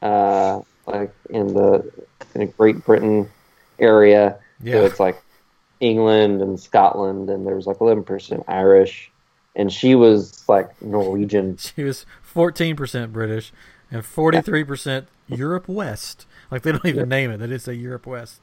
uh, 0.00 0.60
like 0.86 1.14
in 1.30 1.54
the 1.54 1.90
in 2.34 2.40
the 2.42 2.46
Great 2.46 2.84
Britain 2.84 3.32
area. 3.78 4.38
So 4.70 4.84
Yeah. 4.84 4.84
it's 4.84 5.00
like 5.00 5.22
England 5.80 6.42
and 6.42 6.58
Scotland, 6.60 7.30
and 7.30 7.46
there 7.46 7.56
was 7.56 7.66
like 7.66 7.80
eleven 7.80 8.04
percent 8.04 8.44
Irish, 8.48 9.12
and 9.56 9.72
she 9.72 9.94
was 9.96 10.44
like 10.48 10.80
Norwegian. 10.82 11.60
She 11.76 11.82
was 11.82 12.06
fourteen 12.22 12.76
percent 12.76 13.12
British 13.12 13.52
and 13.90 14.04
forty 14.04 14.40
three 14.40 14.64
percent 14.64 15.08
Europe 15.26 15.68
West. 15.68 16.26
Like 16.50 16.62
they 16.62 16.72
don't 16.72 16.86
even 16.86 17.08
name 17.08 17.30
it; 17.30 17.38
they 17.38 17.46
just 17.48 17.64
say 17.64 17.74
Europe 17.74 18.06
West. 18.06 18.40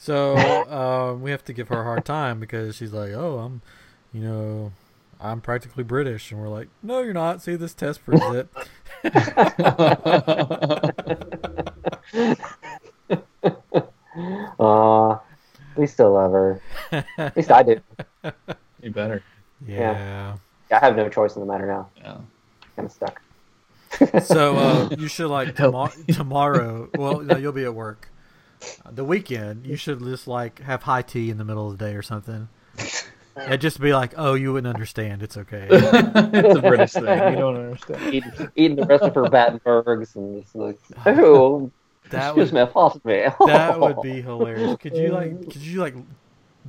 So 0.00 0.36
um, 0.70 1.22
we 1.22 1.30
have 1.30 1.44
to 1.44 1.52
give 1.52 1.68
her 1.68 1.80
a 1.80 1.84
hard 1.84 2.04
time 2.04 2.40
because 2.40 2.74
she's 2.74 2.92
like, 2.92 3.12
"Oh, 3.12 3.38
I'm, 3.38 3.62
you 4.12 4.22
know, 4.22 4.72
I'm 5.20 5.40
practically 5.40 5.84
British," 5.84 6.32
and 6.32 6.40
we're 6.40 6.48
like, 6.48 6.68
"No, 6.82 7.02
you're 7.02 7.12
not. 7.12 7.42
See, 7.42 7.54
this 7.54 7.74
test 7.74 8.04
proves 8.04 8.24
it." 8.34 8.48
still 15.90 16.14
love 16.14 16.32
her. 16.32 16.60
At 17.18 17.36
least 17.36 17.50
I 17.50 17.62
do. 17.62 17.80
You 18.82 18.90
better. 18.90 19.22
Yeah. 19.66 20.36
I 20.70 20.78
have 20.78 20.96
no 20.96 21.10
choice 21.10 21.36
in 21.36 21.40
the 21.40 21.46
matter 21.46 21.66
now. 21.66 21.88
Yeah. 21.96 22.16
Kind 22.76 22.86
of 22.86 22.92
stuck. 22.92 23.20
So 24.22 24.56
uh, 24.56 24.88
you 24.98 25.08
should 25.08 25.28
like 25.28 25.58
Help 25.58 25.92
tomo- 25.92 26.14
tomorrow. 26.14 26.88
Well, 26.96 27.20
no, 27.20 27.36
you'll 27.36 27.52
be 27.52 27.64
at 27.64 27.74
work. 27.74 28.08
The 28.90 29.04
weekend, 29.04 29.66
you 29.66 29.76
should 29.76 30.00
just 30.00 30.26
like 30.26 30.60
have 30.60 30.82
high 30.82 31.02
tea 31.02 31.30
in 31.30 31.38
the 31.38 31.44
middle 31.44 31.70
of 31.70 31.78
the 31.78 31.84
day 31.84 31.94
or 31.94 32.02
something. 32.02 32.48
And 33.36 33.60
just 33.60 33.80
be 33.80 33.92
like, 33.94 34.12
"Oh, 34.16 34.34
you 34.34 34.52
wouldn't 34.52 34.72
understand. 34.74 35.22
It's 35.22 35.36
okay." 35.36 35.68
it's 35.70 36.58
a 36.58 36.60
British 36.60 36.92
thing. 36.92 37.04
You 37.04 37.38
don't 37.38 37.56
understand. 37.56 38.14
Eating, 38.14 38.32
eating 38.56 38.76
the 38.76 38.86
rest 38.86 39.04
of 39.04 39.14
her 39.14 39.24
Battenbergs 39.24 40.16
and 40.16 40.42
just 40.42 40.54
like, 40.54 40.78
oh, 41.06 41.70
That 42.10 42.30
excuse 42.30 42.52
would 42.52 42.66
me, 42.66 42.72
pardon 42.72 43.00
me. 43.04 43.26
that 43.46 43.80
would 43.80 44.02
be 44.02 44.20
hilarious. 44.20 44.76
Could 44.80 44.96
you 44.96 45.10
like 45.10 45.40
could 45.44 45.62
you 45.62 45.80
like 45.80 45.94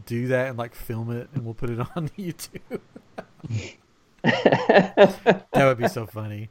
do 0.05 0.27
that 0.27 0.49
and 0.49 0.57
like 0.57 0.75
film 0.75 1.11
it 1.11 1.29
and 1.33 1.43
we'll 1.43 1.55
put 1.55 1.71
it 1.71 1.79
on 1.79 2.09
YouTube? 2.09 2.79
That 4.23 5.45
would 5.55 5.77
be 5.79 5.87
so 5.87 6.05
funny. 6.05 6.49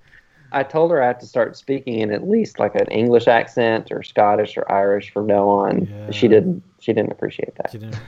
I 0.52 0.62
told 0.62 0.90
her 0.90 1.02
I 1.02 1.06
had 1.08 1.20
to 1.20 1.26
start 1.26 1.56
speaking 1.56 2.00
in 2.00 2.12
at 2.12 2.28
least 2.28 2.58
like 2.58 2.74
an 2.74 2.86
English 2.88 3.28
accent 3.28 3.88
or 3.90 4.02
Scottish 4.02 4.56
or 4.56 4.70
Irish 4.70 5.12
from 5.12 5.26
now 5.26 5.48
on. 5.48 5.86
Yeah. 5.86 6.10
She 6.10 6.28
didn't. 6.28 6.62
She 6.80 6.92
didn't 6.92 7.12
appreciate 7.12 7.52
She 7.70 7.78
that. 7.78 7.98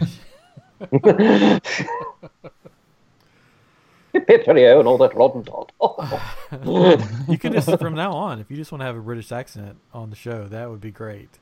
didn't- 0.90 1.62
Picture 4.26 4.50
and 4.78 4.86
all 4.86 4.98
that 4.98 5.14
rotten 5.16 5.44
salt. 5.46 5.72
you 7.28 7.38
can 7.38 7.52
just 7.54 7.78
from 7.78 7.94
now 7.94 8.12
on, 8.12 8.40
if 8.40 8.50
you 8.50 8.56
just 8.58 8.70
want 8.70 8.80
to 8.82 8.84
have 8.84 8.96
a 8.96 9.00
British 9.00 9.32
accent 9.32 9.78
on 9.94 10.10
the 10.10 10.16
show, 10.16 10.48
that 10.48 10.68
would 10.70 10.80
be 10.82 10.90
great. 10.90 11.38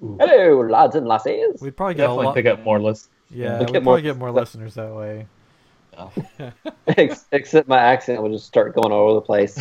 Hello, 0.00 0.60
lads 0.68 0.94
and 0.94 1.06
lassies. 1.08 1.60
We'd 1.60 1.76
probably 1.76 1.94
get 1.94 2.04
a 2.04 2.06
Definitely 2.06 2.26
lot. 2.26 2.34
pick 2.36 2.46
up 2.46 2.62
more 2.62 2.80
lists. 2.80 3.08
Yeah, 3.28 3.50
We'll 3.50 3.58
we'd 3.60 3.66
get 3.72 3.82
probably 3.82 3.84
more- 3.84 4.00
get 4.12 4.16
more 4.18 4.30
listeners 4.30 4.74
that 4.74 4.94
way. 4.94 5.26
Oh. 5.98 6.12
Ex- 6.86 7.26
Except 7.32 7.68
my 7.68 7.78
accent 7.78 8.22
would 8.22 8.32
just 8.32 8.46
start 8.46 8.74
going 8.74 8.92
all 8.92 9.08
over 9.10 9.14
the 9.14 9.20
place. 9.20 9.58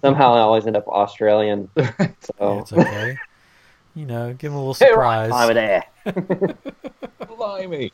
Somehow 0.00 0.34
I 0.34 0.40
always 0.40 0.66
end 0.66 0.76
up 0.76 0.86
Australian. 0.88 1.68
Yeah, 1.76 1.92
So. 2.38 2.58
it's 2.60 2.72
okay. 2.72 3.16
You 3.94 4.06
know, 4.06 4.32
give 4.34 4.52
them 4.52 4.60
a 4.60 4.64
little 4.64 4.74
Hey, 4.86 4.94
right 4.94 5.26
surprise. 5.28 5.44
over 5.44 5.54
there. 5.54 5.84
Blimey. 7.28 7.92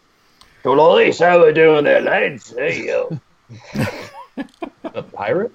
Police, 0.62 1.18
how 1.18 1.44
we 1.44 1.52
doing 1.52 1.84
there, 1.84 2.00
lads? 2.00 2.54
Hey, 2.56 2.86
yo. 2.86 3.18
A 4.84 5.02
pirate? 5.02 5.52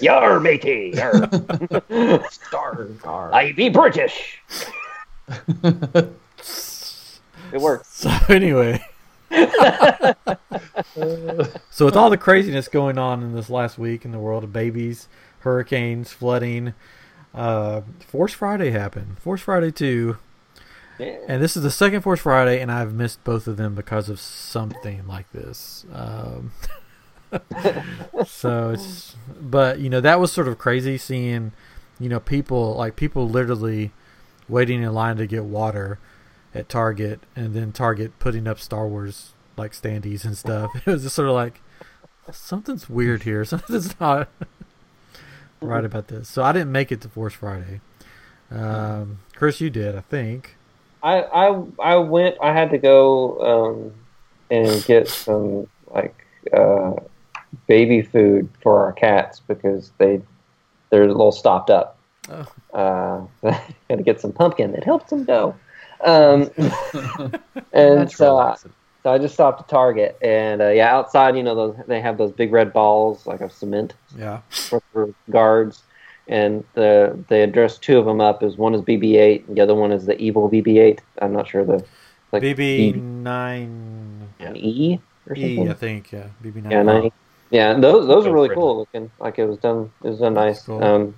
Yar, 0.00 0.40
matey. 0.40 0.92
Yar. 0.94 1.14
Star. 2.30 2.88
Star. 3.00 3.34
I 3.34 3.52
be 3.52 3.68
British. 3.70 4.40
It 7.52 7.60
works. 7.60 7.88
So 7.98 8.10
anyway, 8.28 8.84
so 11.70 11.84
with 11.84 11.96
all 11.96 12.10
the 12.10 12.16
craziness 12.18 12.68
going 12.68 12.98
on 12.98 13.22
in 13.22 13.34
this 13.34 13.50
last 13.50 13.78
week 13.78 14.04
in 14.04 14.12
the 14.12 14.18
world 14.18 14.44
of 14.44 14.52
babies, 14.52 15.08
hurricanes, 15.40 16.12
flooding, 16.12 16.74
uh, 17.34 17.82
Force 18.06 18.32
Friday 18.32 18.70
happened. 18.70 19.18
Force 19.18 19.40
Friday 19.42 19.70
two, 19.70 20.18
Yeah. 20.98 21.16
and 21.28 21.42
this 21.42 21.56
is 21.56 21.62
the 21.62 21.70
second 21.70 22.02
Force 22.02 22.20
Friday, 22.20 22.60
and 22.60 22.70
I've 22.70 22.94
missed 22.94 23.22
both 23.24 23.46
of 23.46 23.56
them 23.56 23.74
because 23.74 24.08
of 24.08 24.20
something 24.20 25.06
like 25.06 25.30
this. 25.32 25.84
Um, 25.92 26.52
so 28.26 28.70
it's, 28.70 29.16
but 29.40 29.80
you 29.80 29.90
know 29.90 30.00
that 30.00 30.20
was 30.20 30.32
sort 30.32 30.46
of 30.48 30.58
crazy 30.58 30.96
seeing, 30.98 31.52
you 31.98 32.08
know, 32.08 32.20
people 32.20 32.74
like 32.76 32.94
people 32.96 33.28
literally 33.28 33.90
waiting 34.48 34.82
in 34.82 34.92
line 34.92 35.16
to 35.16 35.26
get 35.26 35.42
water 35.44 35.98
at 36.54 36.68
Target, 36.68 37.20
and 37.34 37.54
then 37.54 37.72
Target 37.72 38.18
putting 38.18 38.46
up 38.46 38.60
Star 38.60 38.86
Wars 38.86 39.32
like 39.56 39.72
standees 39.72 40.24
and 40.24 40.36
stuff. 40.36 40.70
It 40.86 40.86
was 40.86 41.02
just 41.02 41.14
sort 41.14 41.28
of 41.28 41.34
like 41.34 41.60
something's 42.32 42.88
weird 42.88 43.24
here. 43.24 43.44
Something's 43.44 43.98
not 44.00 44.28
right 45.60 45.84
about 45.84 46.08
this. 46.08 46.28
So 46.28 46.42
I 46.42 46.52
didn't 46.52 46.72
make 46.72 46.92
it 46.92 47.00
to 47.02 47.08
Force 47.08 47.34
Friday. 47.34 47.80
Um, 48.50 49.20
Chris, 49.34 49.60
you 49.60 49.70
did, 49.70 49.96
I 49.96 50.00
think. 50.00 50.56
I, 51.02 51.22
I 51.22 51.62
I 51.82 51.96
went. 51.96 52.36
I 52.40 52.52
had 52.52 52.70
to 52.70 52.78
go 52.78 53.38
um, 53.40 53.92
and 54.50 54.84
get 54.84 55.08
some 55.08 55.66
like 55.92 56.26
uh, 56.52 56.92
baby 57.66 58.00
food 58.00 58.48
for 58.62 58.84
our 58.84 58.92
cats 58.92 59.42
because 59.46 59.92
they 59.98 60.22
they're 60.90 61.02
a 61.02 61.08
little 61.08 61.32
stopped 61.32 61.68
up. 61.68 61.98
Oh. 62.30 62.46
Uh, 62.72 63.52
had 63.90 63.98
to 63.98 64.02
get 64.02 64.20
some 64.20 64.32
pumpkin 64.32 64.72
that 64.72 64.84
helps 64.84 65.10
them 65.10 65.24
go. 65.24 65.54
Um, 66.04 66.50
and 67.72 68.10
so 68.10 68.36
I, 68.38 68.56
so 69.02 69.12
I 69.12 69.18
just 69.18 69.34
stopped 69.34 69.60
at 69.62 69.68
Target 69.68 70.16
and 70.22 70.62
uh, 70.62 70.68
yeah, 70.68 70.94
outside 70.94 71.36
you 71.36 71.42
know 71.42 71.54
those 71.54 71.76
they 71.86 72.00
have 72.00 72.18
those 72.18 72.32
big 72.32 72.52
red 72.52 72.72
balls 72.72 73.26
like 73.26 73.40
of 73.40 73.52
cement 73.52 73.94
Yeah. 74.16 74.40
for, 74.68 74.82
for 74.92 75.14
guards, 75.30 75.82
and 76.28 76.64
the 76.74 77.18
they 77.28 77.42
addressed 77.42 77.82
two 77.82 77.98
of 77.98 78.04
them 78.06 78.20
up 78.20 78.42
as 78.42 78.56
one 78.56 78.74
is 78.74 78.82
BB-8, 78.82 79.48
and 79.48 79.56
the 79.56 79.60
other 79.62 79.74
one 79.74 79.92
is 79.92 80.06
the 80.06 80.16
evil 80.20 80.48
BB-8. 80.50 81.00
I'm 81.20 81.32
not 81.32 81.48
sure 81.48 81.64
the 81.64 81.84
like 82.32 82.42
BB 82.42 82.96
nine 83.02 84.28
an 84.40 84.56
E 84.56 85.00
or 85.28 85.36
E, 85.36 85.40
something. 85.56 85.70
I 85.70 85.74
think. 85.74 86.12
Yeah, 86.12 86.26
BB 86.42 86.62
nine. 86.62 86.70
yeah, 86.72 86.82
nine. 86.82 87.10
Yeah, 87.50 87.70
and 87.72 87.84
those 87.84 88.06
those 88.06 88.26
are 88.26 88.32
really 88.32 88.48
Go 88.48 88.54
for 88.54 88.58
it. 88.58 88.62
cool 88.62 88.78
looking. 88.78 89.10
Like 89.20 89.38
it 89.38 89.46
was 89.46 89.58
done, 89.58 89.92
it 90.02 90.08
was 90.08 90.18
done 90.18 90.34
nice. 90.34 90.62
Cool. 90.62 90.82
Um, 90.82 91.14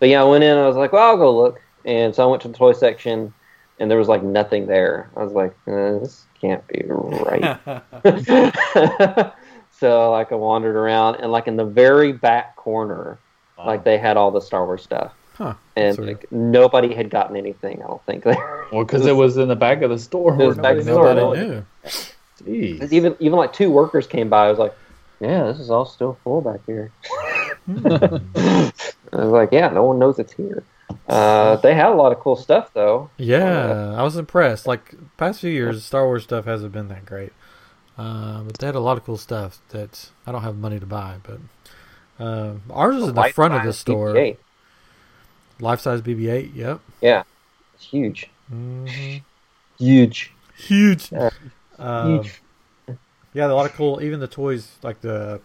but 0.00 0.08
yeah, 0.08 0.22
I 0.22 0.24
went 0.24 0.44
in. 0.44 0.56
I 0.56 0.66
was 0.66 0.76
like, 0.76 0.92
well, 0.92 1.08
I'll 1.10 1.16
go 1.16 1.36
look, 1.36 1.60
and 1.84 2.14
so 2.14 2.22
I 2.26 2.30
went 2.30 2.42
to 2.42 2.48
the 2.48 2.54
toy 2.56 2.72
section, 2.72 3.34
and 3.78 3.90
there 3.90 3.98
was 3.98 4.08
like 4.08 4.22
nothing 4.22 4.66
there. 4.66 5.10
I 5.16 5.22
was 5.22 5.32
like, 5.32 5.54
uh, 5.66 5.98
this 5.98 6.24
can't 6.40 6.66
be 6.68 6.82
right. 6.86 7.58
so 9.70 10.10
like 10.12 10.32
I 10.32 10.34
wandered 10.34 10.76
around, 10.76 11.16
and 11.16 11.32
like 11.32 11.46
in 11.46 11.56
the 11.56 11.64
very 11.64 12.12
back 12.12 12.56
corner, 12.56 13.18
like 13.58 13.84
they 13.84 13.98
had 13.98 14.16
all 14.16 14.30
the 14.30 14.40
Star 14.40 14.64
Wars 14.64 14.82
stuff. 14.82 15.12
Huh. 15.34 15.54
and 15.74 15.96
Sort 15.96 16.08
of. 16.08 16.14
like 16.14 16.30
nobody 16.30 16.94
had 16.94 17.10
gotten 17.10 17.36
anything. 17.36 17.82
I 17.82 17.88
don't 17.88 18.04
think 18.06 18.22
there. 18.22 18.66
Well, 18.72 18.84
because 18.84 19.04
it 19.04 19.16
was 19.16 19.36
in 19.36 19.48
the 19.48 19.56
back 19.56 19.82
of 19.82 19.90
the 19.90 19.98
store. 19.98 20.32
It 20.40 20.46
was 20.46 20.56
where 20.56 20.62
back 20.62 20.76
of 20.78 20.84
the 20.84 20.92
store. 20.92 21.12
Nobody 21.14 21.46
knew. 21.48 21.64
Jeez. 22.44 22.92
even 22.92 23.16
even 23.20 23.36
like 23.38 23.52
two 23.52 23.70
workers 23.70 24.06
came 24.06 24.28
by. 24.28 24.46
I 24.46 24.50
was 24.50 24.58
like, 24.58 24.74
yeah, 25.20 25.44
this 25.44 25.58
is 25.58 25.70
all 25.70 25.86
still 25.86 26.18
full 26.22 26.40
back 26.40 26.60
here. 26.66 26.92
I 27.68 28.70
was 29.12 29.32
like, 29.32 29.50
yeah, 29.52 29.68
no 29.68 29.84
one 29.84 29.98
knows 29.98 30.18
it's 30.18 30.32
here. 30.32 30.62
Uh, 31.08 31.56
they 31.56 31.74
had 31.74 31.86
a 31.90 31.94
lot 31.94 32.12
of 32.12 32.20
cool 32.20 32.36
stuff 32.36 32.70
though. 32.72 33.10
Yeah, 33.16 33.94
I 33.96 34.02
was 34.02 34.16
impressed. 34.16 34.66
Like 34.66 34.94
past 35.16 35.40
few 35.40 35.50
years, 35.50 35.84
Star 35.84 36.04
Wars 36.06 36.24
stuff 36.24 36.44
hasn't 36.44 36.72
been 36.72 36.88
that 36.88 37.06
great, 37.06 37.32
uh, 37.98 38.42
but 38.42 38.58
they 38.58 38.66
had 38.66 38.74
a 38.74 38.80
lot 38.80 38.96
of 38.96 39.04
cool 39.04 39.18
stuff 39.18 39.60
that 39.70 40.10
I 40.26 40.32
don't 40.32 40.42
have 40.42 40.56
money 40.56 40.80
to 40.80 40.86
buy. 40.86 41.16
But 41.22 41.40
uh, 42.24 42.54
ours 42.70 42.96
is 42.96 43.08
in 43.08 43.14
the 43.14 43.32
front 43.34 43.54
of 43.54 43.64
the 43.64 43.72
store. 43.72 44.14
BB-8. 44.14 44.36
Life 45.60 45.80
size 45.80 46.02
BB-8. 46.02 46.54
Yep. 46.54 46.80
Yeah, 47.00 47.22
it's 47.74 47.84
huge, 47.84 48.30
hmm 48.48 48.86
huge, 49.78 50.32
Huge. 50.56 51.10
Yeah. 51.10 51.30
Um, 51.78 52.22
huge. 52.22 52.40
yeah, 53.32 53.46
a 53.46 53.54
lot 53.54 53.66
of 53.66 53.72
cool. 53.74 54.02
Even 54.02 54.20
the 54.20 54.28
toys, 54.28 54.78
like 54.82 55.00
the 55.00 55.40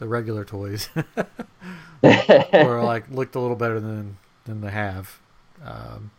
the 0.00 0.08
regular 0.08 0.44
toys, 0.44 0.88
or 2.02 2.82
like 2.82 3.08
looked 3.10 3.34
a 3.36 3.40
little 3.40 3.56
better 3.56 3.78
than 3.78 4.16
than 4.46 4.60
they 4.62 4.70
have. 4.70 5.18
Um, 5.64 6.10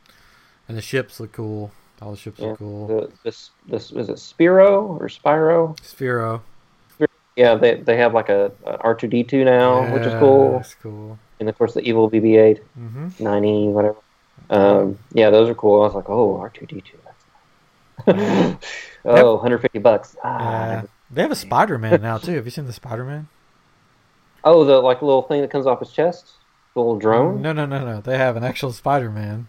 and 0.70 0.78
the 0.78 0.82
ships 0.82 1.20
look 1.20 1.34
cool. 1.34 1.72
All 2.02 2.12
the 2.12 2.18
ships 2.18 2.40
Yeah, 2.40 2.50
look 2.50 2.60
cool. 2.60 2.88
the, 2.88 3.12
this 3.24 3.50
this 3.68 3.92
was 3.92 4.08
it 4.10 4.20
Spiro 4.20 4.86
or 4.98 5.08
Spyro? 5.10 5.78
Sphero. 5.80 6.42
Yeah, 7.36 7.56
they 7.56 7.76
they 7.76 7.98
have 7.98 8.14
like 8.14 8.30
a, 8.30 8.52
R 8.66 8.94
two 8.96 9.08
D 9.08 9.24
two 9.24 9.44
now, 9.44 9.92
which 9.94 10.04
is 10.04 10.14
cool. 10.20 10.54
That's 10.54 10.76
cool. 10.76 11.18
And 11.40 11.50
of 11.50 11.58
course 11.58 11.74
the 11.74 11.82
evil 11.82 12.10
BB-8. 12.10 12.60
mm-hmm. 12.80 13.24
90, 13.24 13.68
whatever. 13.70 13.98
Um, 14.52 15.00
yeah, 15.14 15.32
those 15.32 15.50
are 15.50 15.56
cool. 15.56 15.82
I 15.82 15.86
was 15.86 15.96
like, 15.96 16.08
oh, 16.08 16.38
R2D2. 16.38 16.84
That's 18.06 18.66
oh, 19.06 19.34
150 19.36 19.80
bucks. 19.80 20.16
Ah, 20.24 20.28
Uh, 20.30 20.82
they 21.10 21.24
have 21.24 21.32
a 21.32 21.36
Spider 21.36 21.80
Man 21.80 22.02
now 22.02 22.18
too. 22.20 22.34
Have 22.36 22.46
you 22.46 22.52
seen 22.52 22.68
the 22.68 22.74
Spider 22.74 23.04
Man? 23.06 23.28
Oh, 24.44 24.64
the 24.64 24.80
like 24.80 25.02
little 25.02 25.22
thing 25.24 25.42
that 25.42 25.52
comes 25.52 25.66
off 25.68 25.80
his 25.80 25.92
chest, 25.92 26.32
the 26.74 26.80
little 26.80 26.98
drone. 27.00 27.42
No, 27.42 27.54
no, 27.54 27.66
no, 27.66 27.86
no. 27.86 28.02
They 28.02 28.18
have 28.18 28.36
an 28.36 28.44
actual 28.44 28.72
Spider 28.72 29.10
Man. 29.10 29.48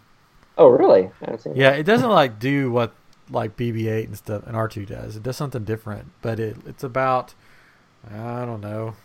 Oh, 0.57 0.67
really? 0.67 1.09
Yeah, 1.55 1.71
it 1.71 1.83
doesn't 1.83 2.09
like 2.09 2.39
do 2.39 2.71
what 2.71 2.93
like 3.29 3.55
BB-8 3.57 4.05
and 4.05 4.17
stuff 4.17 4.45
and 4.45 4.55
R2 4.55 4.87
does. 4.87 5.15
It 5.15 5.23
does 5.23 5.37
something 5.37 5.63
different, 5.63 6.11
but 6.21 6.39
it 6.39 6.57
it's 6.67 6.83
about 6.83 7.33
I 8.11 8.45
don't 8.45 8.61
know. 8.61 8.95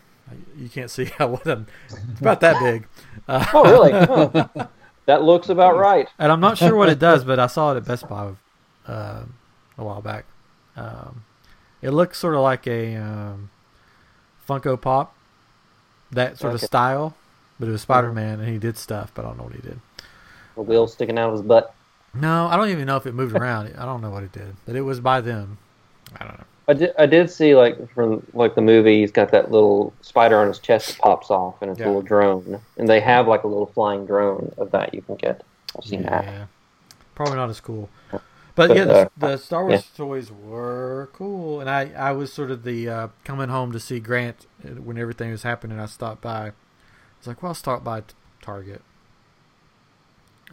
You 0.55 0.69
can't 0.69 0.91
see 0.91 1.05
how 1.17 1.27
what 1.27 1.47
I'm. 1.47 1.67
It's 1.89 2.19
about 2.19 2.41
that 2.41 2.59
big. 2.61 2.87
Uh, 3.27 3.45
Oh, 3.53 3.63
really? 3.63 3.91
Huh. 3.91 4.67
That 5.05 5.23
looks 5.23 5.49
about 5.49 5.75
right. 5.77 6.07
and 6.19 6.31
I'm 6.31 6.39
not 6.39 6.57
sure 6.57 6.75
what 6.75 6.89
it 6.89 6.99
does, 6.99 7.23
but 7.23 7.39
I 7.39 7.47
saw 7.47 7.73
it 7.73 7.77
at 7.77 7.85
Best 7.85 8.07
Buy 8.07 8.33
uh, 8.87 9.23
a 9.77 9.83
while 9.83 10.01
back. 10.01 10.25
Um, 10.75 11.23
it 11.81 11.89
looks 11.91 12.19
sort 12.19 12.35
of 12.35 12.41
like 12.41 12.67
a 12.67 12.95
um, 12.95 13.49
Funko 14.47 14.79
Pop, 14.79 15.15
that 16.11 16.37
sort 16.37 16.53
of 16.53 16.61
style, 16.61 17.15
but 17.59 17.67
it 17.67 17.71
was 17.71 17.81
mm-hmm. 17.81 17.91
Spider 17.91 18.11
Man 18.11 18.39
and 18.39 18.49
he 18.49 18.57
did 18.57 18.77
stuff, 18.77 19.11
but 19.13 19.25
I 19.25 19.29
don't 19.29 19.37
know 19.37 19.43
what 19.43 19.53
he 19.53 19.61
did. 19.61 19.79
A 20.57 20.61
wheel 20.61 20.87
sticking 20.87 21.17
out 21.17 21.29
of 21.29 21.33
his 21.33 21.41
butt. 21.41 21.73
No, 22.13 22.47
I 22.47 22.57
don't 22.57 22.69
even 22.69 22.85
know 22.85 22.97
if 22.97 23.05
it 23.05 23.13
moved 23.13 23.35
around. 23.35 23.73
I 23.77 23.85
don't 23.85 24.01
know 24.01 24.09
what 24.09 24.23
it 24.23 24.31
did, 24.31 24.55
but 24.65 24.75
it 24.75 24.81
was 24.81 24.99
by 24.99 25.21
them. 25.21 25.57
I 26.19 26.25
don't 26.25 26.37
know. 26.39 26.45
I 26.67 26.73
did, 26.73 26.93
I 26.99 27.05
did 27.07 27.31
see 27.31 27.55
like 27.55 27.91
from 27.93 28.25
like 28.33 28.55
the 28.55 28.61
movie, 28.61 28.99
he's 29.01 29.11
got 29.11 29.31
that 29.31 29.51
little 29.51 29.91
spider 30.01 30.37
on 30.37 30.47
his 30.47 30.59
chest 30.59 30.89
that 30.89 30.99
pops 30.99 31.31
off, 31.31 31.61
and 31.61 31.71
it's 31.71 31.79
Yeah. 31.79 31.87
a 31.87 31.87
little 31.87 32.01
drone, 32.03 32.61
and 32.77 32.87
they 32.87 32.99
have 32.99 33.27
like 33.27 33.43
a 33.43 33.47
little 33.47 33.65
flying 33.65 34.05
drone 34.05 34.53
of 34.57 34.69
that 34.71 34.93
you 34.93 35.01
can 35.01 35.15
get. 35.15 35.41
I've 35.77 35.85
seen 35.85 36.03
that. 36.03 36.47
Probably 37.15 37.35
not 37.35 37.49
as 37.49 37.59
cool. 37.59 37.89
But, 38.59 38.67
But, 38.67 38.77
yeah, 38.77 38.83
the, 38.85 38.93
uh, 39.05 39.09
the 39.31 39.37
Star 39.37 39.65
Wars 39.65 39.89
toys 39.95 40.31
were 40.31 41.09
cool, 41.13 41.61
and 41.61 41.69
I, 41.69 41.91
I 41.95 42.11
was 42.11 42.33
sort 42.33 42.51
of 42.51 42.63
the 42.63 42.89
uh, 42.89 43.07
coming 43.23 43.47
home 43.47 43.71
to 43.71 43.79
see 43.79 43.99
Grant 44.01 44.47
uh, 44.65 44.81
when 44.81 44.97
everything 44.97 45.31
was 45.31 45.43
happening. 45.43 45.79
I 45.79 45.85
stopped 45.85 46.21
by. 46.21 46.47
I 46.47 46.51
was 47.19 47.27
like, 47.27 47.41
well, 47.41 47.51
I'll 47.51 47.55
stop 47.55 47.83
by 47.85 48.03
Target 48.41 48.81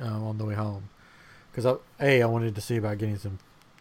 um, 0.00 0.22
on 0.24 0.38
the 0.38 0.44
way 0.44 0.54
home 0.54 0.88
because 1.50 1.66
I, 1.66 1.74
a 2.00 2.22
I 2.22 2.26
wanted 2.26 2.54
to 2.54 2.60
see 2.60 2.76
about 2.76 2.98
getting 2.98 3.16
some 3.18 3.38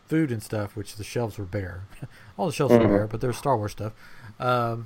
food 0.07 0.31
and 0.31 0.41
stuff, 0.41 0.75
which 0.75 0.95
the 0.95 1.03
shelves 1.03 1.37
were 1.37 1.45
bare. 1.45 1.83
All 2.37 2.47
the 2.47 2.53
shelves 2.53 2.73
were 2.73 2.79
Mhm. 2.79 2.87
bare, 2.89 3.07
but 3.07 3.21
there 3.21 3.29
was 3.29 3.37
Star 3.37 3.57
Wars 3.57 3.73
stuff. 3.73 3.93
Um, 4.39 4.83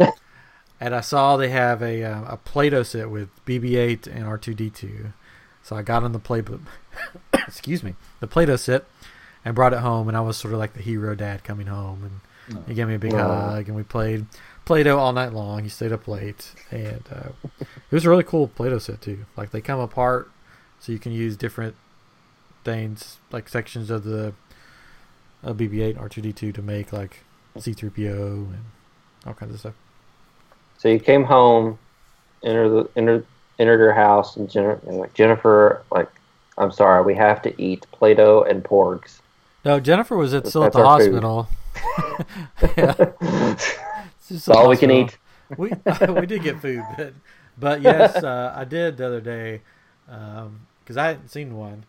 and 0.81 0.93
I 0.95 1.01
saw 1.01 1.37
they 1.37 1.49
have 1.49 1.81
a 1.81 2.03
uh, 2.03 2.23
a 2.33 2.37
Play-Doh 2.37 2.83
set 2.83 3.09
with 3.09 3.29
BB-8 3.45 4.07
and 4.07 4.25
R2D2. 4.25 5.13
So 5.63 5.75
I 5.75 5.81
got 5.81 6.03
on 6.03 6.13
the 6.13 6.19
play, 6.19 6.41
excuse 7.33 7.83
me, 7.83 7.95
the 8.21 8.27
Play-Doh 8.27 8.55
set, 8.55 8.85
and 9.45 9.55
brought 9.55 9.73
it 9.73 9.79
home. 9.79 10.07
And 10.07 10.17
I 10.17 10.21
was 10.21 10.37
sort 10.37 10.53
of 10.53 10.59
like 10.59 10.73
the 10.73 10.81
hero 10.81 11.15
dad 11.15 11.43
coming 11.43 11.67
home, 11.67 12.03
and 12.03 12.67
he 12.67 12.73
gave 12.73 12.87
me 12.87 12.95
a 12.95 12.99
big 12.99 13.13
Aw. 13.13 13.51
hug, 13.51 13.67
and 13.67 13.75
we 13.75 13.83
played 13.83 14.25
Play-Doh 14.65 14.97
all 14.97 15.13
night 15.13 15.33
long. 15.33 15.63
He 15.63 15.69
stayed 15.69 15.91
up 15.91 16.07
late, 16.07 16.53
and 16.71 17.03
uh, 17.11 17.29
it 17.59 17.91
was 17.91 18.05
a 18.05 18.09
really 18.09 18.23
cool 18.23 18.47
Play-Doh 18.47 18.79
set 18.79 19.01
too. 19.01 19.25
Like 19.37 19.51
they 19.51 19.61
come 19.61 19.79
apart, 19.79 20.31
so 20.79 20.91
you 20.91 20.99
can 20.99 21.11
use 21.11 21.35
different 21.35 21.75
things, 22.63 23.17
like 23.31 23.49
sections 23.49 23.89
of 23.89 24.03
the 24.03 24.33
uh, 25.43 25.53
BB-8 25.53 25.97
and 25.97 26.09
R2D2 26.09 26.53
to 26.55 26.61
make 26.61 26.91
like 26.91 27.23
C-3PO 27.57 28.13
and 28.13 28.63
all 29.25 29.33
kinds 29.33 29.53
of 29.53 29.59
stuff. 29.59 29.73
So 30.77 30.87
you 30.87 30.99
came 30.99 31.23
home, 31.23 31.77
entered 32.43 32.69
the 32.69 32.89
entered 32.95 33.25
entered 33.59 33.79
her 33.79 33.93
house, 33.93 34.37
and 34.37 34.49
Jennifer, 34.49 34.79
and 34.87 34.97
like 34.97 35.13
Jennifer, 35.13 35.83
like, 35.91 36.09
I'm 36.57 36.71
sorry, 36.71 37.03
we 37.03 37.13
have 37.15 37.41
to 37.41 37.61
eat 37.61 37.85
Play-Doh 37.91 38.43
and 38.43 38.63
porgs. 38.63 39.19
No, 39.66 39.80
Jennifer 39.80 40.16
was 40.16 40.34
at, 40.34 40.47
still 40.47 40.64
at 40.64 40.74
the 40.74 40.84
hospital. 40.84 41.49
yeah. 42.78 42.93
That's 44.30 44.47
all 44.47 44.70
we 44.70 44.78
can 44.78 44.91
eat. 44.91 45.18
We 45.57 45.72
we 46.10 46.26
did 46.26 46.43
get 46.43 46.62
food, 46.62 46.84
but, 46.95 47.14
but 47.57 47.82
yes, 47.82 48.16
uh, 48.16 48.53
I 48.55 48.64
did 48.64 48.97
the 48.97 49.05
other 49.07 49.22
day 49.22 49.62
because 50.05 50.97
I 50.97 51.07
hadn't 51.07 51.30
seen 51.30 51.55
one, 51.55 51.86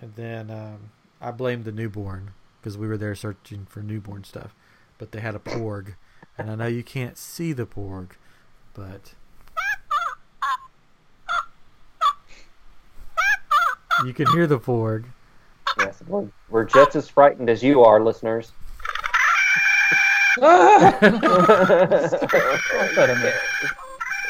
and 0.00 0.14
then 0.14 0.50
um, 0.50 0.90
I 1.20 1.30
blamed 1.30 1.64
the 1.64 1.72
newborn 1.72 2.30
because 2.60 2.78
we 2.78 2.86
were 2.86 2.96
there 2.96 3.14
searching 3.14 3.66
for 3.68 3.80
newborn 3.80 4.24
stuff, 4.24 4.54
but 4.96 5.12
they 5.12 5.20
had 5.20 5.34
a 5.34 5.40
porg, 5.40 5.94
and 6.36 6.50
I 6.50 6.54
know 6.54 6.66
you 6.66 6.82
can't 6.84 7.18
see 7.18 7.52
the 7.52 7.66
porg, 7.66 8.10
but 8.74 9.14
you 14.04 14.12
can 14.12 14.26
hear 14.32 14.46
the 14.46 14.60
porg. 14.60 15.06
Yes, 15.78 16.02
we're, 16.06 16.26
we're 16.48 16.64
just 16.64 16.96
as 16.96 17.08
frightened 17.08 17.48
as 17.50 17.62
you 17.62 17.82
are, 17.84 18.00
listeners. 18.02 18.52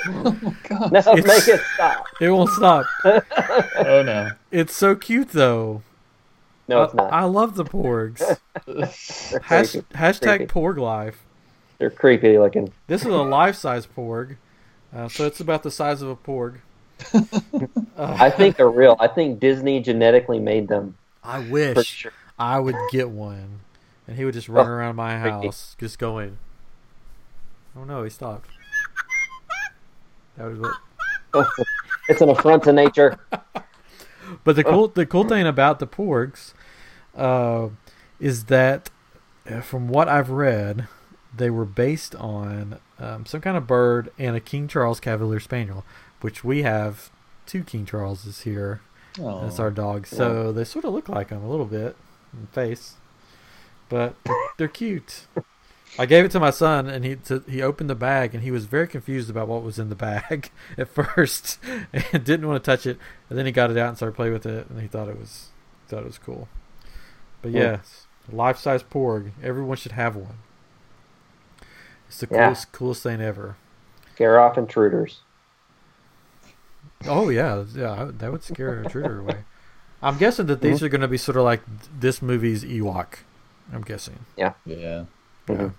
Oh 0.07 0.39
my 0.43 0.55
god. 0.69 0.93
No, 0.93 0.99
It's- 0.99 1.27
make 1.27 1.49
it 1.49 1.61
stop. 1.75 2.07
It 2.21 2.31
won't 2.31 2.51
stop. 2.51 2.87
Oh 3.05 4.03
no. 4.05 4.31
It's 4.51 4.75
so 4.75 4.95
cute 4.95 5.31
though. 5.31 5.83
No, 6.69 6.83
it's 6.83 6.93
I, 6.95 6.97
not. 6.97 7.13
I 7.13 7.25
love 7.25 7.55
the 7.57 7.65
porgs. 7.65 8.19
They're 8.67 9.41
Hash, 9.41 9.73
hashtag 9.95 10.37
creepy. 10.39 10.47
porg 10.47 10.77
life. 10.79 11.23
They're 11.79 11.91
creepy 11.91 12.39
looking. 12.39 12.73
This 12.89 13.03
is 13.03 13.09
a 13.09 13.13
life 13.23 13.57
size 13.57 13.87
porg, 13.87 14.37
uh, 14.95 15.09
so 15.09 15.27
it's 15.27 15.41
about 15.41 15.63
the 15.63 15.71
size 15.71 16.03
of 16.03 16.09
a 16.11 16.17
porg. 16.17 16.57
Uh, 17.15 17.67
I 17.97 18.29
think 18.31 18.57
they're 18.57 18.69
real. 18.71 18.97
I 19.01 19.07
think 19.09 19.41
Disney 19.41 19.81
genetically 19.81 20.41
made 20.41 20.69
them 20.69 20.97
I 21.23 21.39
wish 21.41 21.87
sure. 21.87 22.13
I 22.39 22.59
would 22.61 22.77
get 22.91 23.11
one, 23.11 23.61
and 24.07 24.17
he 24.17 24.25
would 24.25 24.35
just 24.35 24.49
run 24.49 24.67
Oh, 24.67 24.71
around 24.71 24.97
my 24.97 25.19
house, 25.19 25.77
just 25.79 25.99
going. 25.99 26.39
Oh 27.77 27.85
no, 27.85 28.03
he 28.05 28.11
stopped. 28.11 28.51
That 30.37 30.47
was 30.47 30.59
what. 31.33 31.47
it's 32.09 32.21
an 32.21 32.29
affront 32.31 32.65
to 32.65 32.73
nature. 32.73 33.19
But 34.45 34.57
the 34.57 34.65
cool 34.65 34.89
the 34.89 35.07
cool 35.07 35.25
thing 35.25 35.47
about 35.47 35.79
the 35.79 35.87
porgs 35.87 36.53
uh, 37.17 37.69
is 38.21 38.45
that, 38.45 38.91
uh, 39.51 39.63
from 39.63 39.89
what 39.89 40.07
I've 40.07 40.29
read, 40.29 40.87
they 41.35 41.49
were 41.49 41.65
based 41.65 42.15
on 42.17 42.79
um, 42.99 43.25
some 43.25 43.41
kind 43.41 43.57
of 43.57 43.67
bird 43.67 44.11
and 44.19 44.37
a 44.37 44.41
King 44.41 44.69
Charles 44.69 45.01
Cavalier 45.01 45.41
Spaniel, 45.41 45.83
which 46.21 46.45
we 46.45 46.61
have 46.63 47.11
two 47.47 47.65
King 47.65 47.87
Charleses 47.87 48.43
here. 48.43 48.83
Oh. 49.21 49.43
That's 49.43 49.59
our 49.59 49.71
dog. 49.71 50.07
so 50.07 50.53
they 50.53 50.65
sort 50.65 50.85
of 50.85 50.93
look 50.93 51.09
like 51.09 51.31
him 51.31 51.43
a 51.43 51.49
little 51.51 51.67
bit 51.67 51.97
in 52.33 52.47
face, 52.49 52.95
but 53.89 54.15
they're, 54.59 54.69
cute. 54.69 55.27
I 55.99 56.05
gave 56.07 56.25
it 56.25 56.31
to 56.33 56.41
my 56.41 56.51
son, 56.51 56.87
and 56.89 57.05
he 57.05 57.17
to, 57.17 57.43
he 57.49 57.63
opened 57.63 57.89
the 57.91 57.95
bag, 57.95 58.35
and 58.35 58.45
he 58.45 58.51
was 58.51 58.67
very 58.67 58.87
confused 58.87 59.31
about 59.31 59.49
what 59.49 59.63
was 59.63 59.79
in 59.79 59.89
the 59.89 59.95
bag 59.97 60.51
at 60.79 60.89
first, 60.89 61.59
and 61.93 62.25
didn't 62.25 62.47
want 62.47 62.63
to 62.63 62.71
touch 62.71 62.87
it. 62.87 62.99
And 63.29 63.39
then 63.39 63.47
he 63.47 63.53
got 63.53 63.71
it 63.71 63.77
out 63.79 63.89
and 63.89 63.97
started 63.97 64.15
playing 64.15 64.35
with 64.35 64.47
it, 64.47 64.69
and 64.69 64.81
he 64.81 64.87
thought 64.87 65.09
it 65.09 65.19
was 65.19 65.49
thought 65.89 66.01
it 66.01 66.07
was 66.07 66.19
cool. 66.19 66.49
But 67.43 67.53
yes, 67.53 68.07
life 68.31 68.59
size 68.59 68.83
porg. 68.83 69.31
Everyone 69.43 69.77
should 69.79 69.93
have 69.93 70.15
one. 70.15 70.39
It's 72.09 72.21
the 72.21 72.29
Yeah. 72.31 72.45
coolest 72.47 72.73
coolest 72.73 73.03
thing 73.03 73.21
ever. 73.21 73.57
Scare 74.15 74.39
off 74.39 74.59
intruders. 74.59 75.21
Oh 77.07 77.29
yeah, 77.29 77.65
yeah, 77.75 78.11
that 78.19 78.33
would 78.33 78.43
scare 78.43 78.81
a 78.81 78.85
intruder 78.85 79.21
away. 79.21 79.45
I'm 80.03 80.19
guessing 80.19 80.47
that 80.47 80.61
Mm-hmm. 80.61 80.69
these 80.71 80.83
are 80.83 80.89
going 80.89 81.01
to 81.01 81.09
be 81.09 81.17
sort 81.19 81.37
of 81.37 81.45
like 81.45 81.61
this 82.01 82.21
movie's 82.23 82.65
Ewok. 82.65 83.19
I'm 83.73 83.83
guessing, 83.83 84.21
Yeah. 84.37 84.55
Yeah. 84.65 85.05
Mhm. 85.47 85.73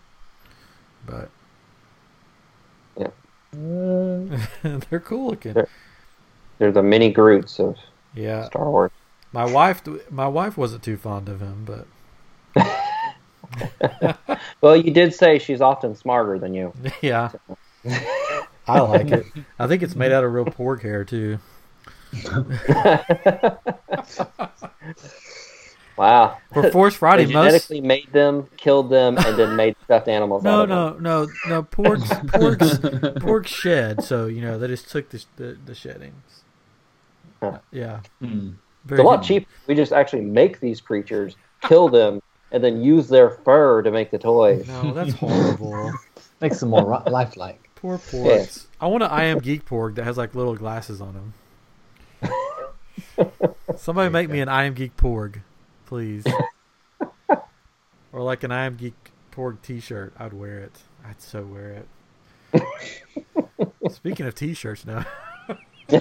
but 1.05 1.29
Uh, 3.51 4.37
they're 4.89 4.99
cool 4.99 5.29
looking. 5.31 5.53
They're- 5.53 5.67
They're 6.59 6.71
the 6.71 6.83
mini 6.83 7.11
Groots 7.11 7.59
of 7.59 7.77
Yeah, 8.13 8.45
Star 8.45 8.69
Wars. 8.69 8.91
my 9.31 9.45
wife, 9.45 9.81
my 10.11 10.27
wife 10.27 10.55
wasn't 10.57 10.83
too 10.83 10.97
fond 10.97 11.27
of 11.29 11.39
him, 11.41 11.65
but 11.65 11.87
Well, 14.61 14.75
you 14.75 14.91
did 14.91 15.13
say 15.15 15.39
she's 15.39 15.61
often 15.61 15.95
smarter 15.95 16.37
than 16.37 16.53
you. 16.53 16.73
yeah, 17.01 17.31
I 18.69 18.79
like 18.81 19.11
it. 19.11 19.25
I 19.59 19.67
think 19.67 19.83
it's 19.83 19.95
made 19.95 20.11
out 20.11 20.23
of 20.23 20.33
real 20.33 20.45
pork 20.45 20.81
hair 20.81 21.03
too. 21.03 21.39
Wow. 25.99 26.37
For 26.53 26.71
Force 26.71 26.93
They 26.93 26.99
Friday, 26.99 27.25
most 27.25 27.33
genetically 27.33 27.81
made 27.81 28.09
them, 28.13 28.47
killed 28.55 28.89
them, 28.89 29.17
and 29.17 29.37
then 29.37 29.57
made 29.57 29.75
stuffed 29.83 30.07
animals 30.07 30.43
no, 30.43 30.61
out 30.61 30.71
of 30.71 30.93
them. 30.93 31.03
no, 31.03 31.25
no, 31.25 31.31
no. 31.49 31.63
Pork's 31.63 32.09
pork's 32.27 32.79
pork's 33.21 33.51
shed, 33.51 34.01
so 34.05 34.27
you 34.27 34.39
know 34.39 34.57
they 34.57 34.67
just 34.67 34.89
took 34.89 35.09
the 35.09 35.25
the, 35.35 35.57
the 35.65 35.75
sheddings. 35.75 36.43
Huh. 37.41 37.59
Yeah, 37.73 37.99
hmm. 38.21 38.51
very 38.85 39.01
It's 39.01 39.05
a 39.05 39.09
lot 39.09 39.17
good. 39.17 39.27
cheaper. 39.27 39.49
We 39.67 39.75
just 39.75 39.91
actually 39.91 40.21
make 40.21 40.61
these 40.61 40.79
creatures, 40.79 41.35
kill 41.63 41.89
them, 41.89 42.21
and 42.53 42.63
then 42.63 42.81
use 42.81 43.09
their 43.09 43.31
fur 43.31 43.81
to 43.81 43.91
make 43.91 44.09
the 44.09 44.19
toys. 44.19 44.69
No, 44.69 44.93
that's 44.93 45.15
horrible. 45.15 45.91
Makes 46.39 46.61
them 46.61 46.69
more 46.69 47.03
lifelike. 47.07 47.68
Poor 47.81 47.97
porgs. 47.97 48.65
I 48.81 48.87
want 48.87 49.03
an 49.03 49.09
I 49.09 49.25
am 49.25 49.39
geek 49.39 49.65
porg 49.65 49.95
that 49.95 50.03
has 50.03 50.17
like 50.17 50.35
little 50.35 50.55
glasses 50.55 51.01
on 51.01 51.13
him. 51.13 51.33
Somebody 53.77 54.09
make 54.09 54.29
me 54.29 54.41
an 54.41 54.49
I 54.49 54.65
am 54.65 54.73
geek 54.73 54.97
porg, 54.97 55.41
please. 55.85 56.25
or 58.11 58.21
like 58.21 58.43
an 58.43 58.51
I 58.51 58.65
am 58.65 58.75
geek 58.75 59.11
porg 59.31 59.61
T-shirt. 59.61 60.13
I'd 60.19 60.33
wear 60.33 60.59
it. 60.59 60.73
I'd 61.05 61.21
so 61.21 61.43
wear 61.43 61.85
it. 62.53 62.63
Speaking 63.91 64.25
of 64.25 64.35
T-shirts 64.35 64.85
now, 64.85 65.05
Do 65.89 65.97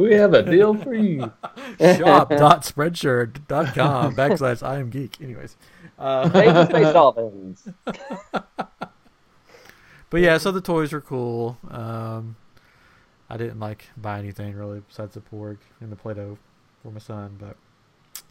we 0.00 0.14
have 0.14 0.34
a 0.34 0.42
deal 0.42 0.74
for 0.74 0.94
you? 0.94 1.32
shop.spreadshirt.com 1.80 4.14
backslash 4.14 4.62
I 4.62 4.78
am 4.78 4.90
geek. 4.90 5.20
Anyways, 5.20 5.56
uh, 5.98 6.28
Baby 6.28 6.64
Space 6.66 6.92
Dolphins. 6.92 7.66
But 10.10 10.20
yeah, 10.20 10.38
so 10.38 10.50
the 10.50 10.60
toys 10.60 10.92
were 10.92 11.00
cool. 11.00 11.56
Um, 11.70 12.36
I 13.28 13.36
didn't 13.36 13.60
like 13.60 13.86
buy 13.96 14.18
anything 14.18 14.56
really 14.56 14.82
besides 14.86 15.14
the 15.14 15.20
porg 15.20 15.58
and 15.80 15.90
the 15.92 15.96
Play-Doh 15.96 16.36
for 16.82 16.90
my 16.90 16.98
son, 16.98 17.36
but 17.38 17.56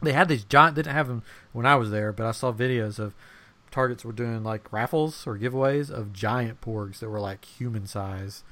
they 0.02 0.12
had 0.12 0.28
these 0.28 0.44
giant. 0.44 0.76
Didn't 0.76 0.94
have 0.94 1.08
them 1.08 1.24
when 1.54 1.66
I 1.66 1.76
was 1.76 1.90
there, 1.90 2.12
but 2.12 2.26
I 2.26 2.32
saw 2.32 2.52
videos 2.52 3.00
of 3.00 3.16
Targets 3.72 4.04
were 4.04 4.12
doing 4.12 4.44
like 4.44 4.72
raffles 4.74 5.26
or 5.26 5.38
giveaways 5.38 5.90
of 5.90 6.12
giant 6.12 6.60
porgs 6.60 7.00
that 7.00 7.10
were 7.10 7.20
like 7.20 7.46
human 7.46 7.88
size. 7.88 8.44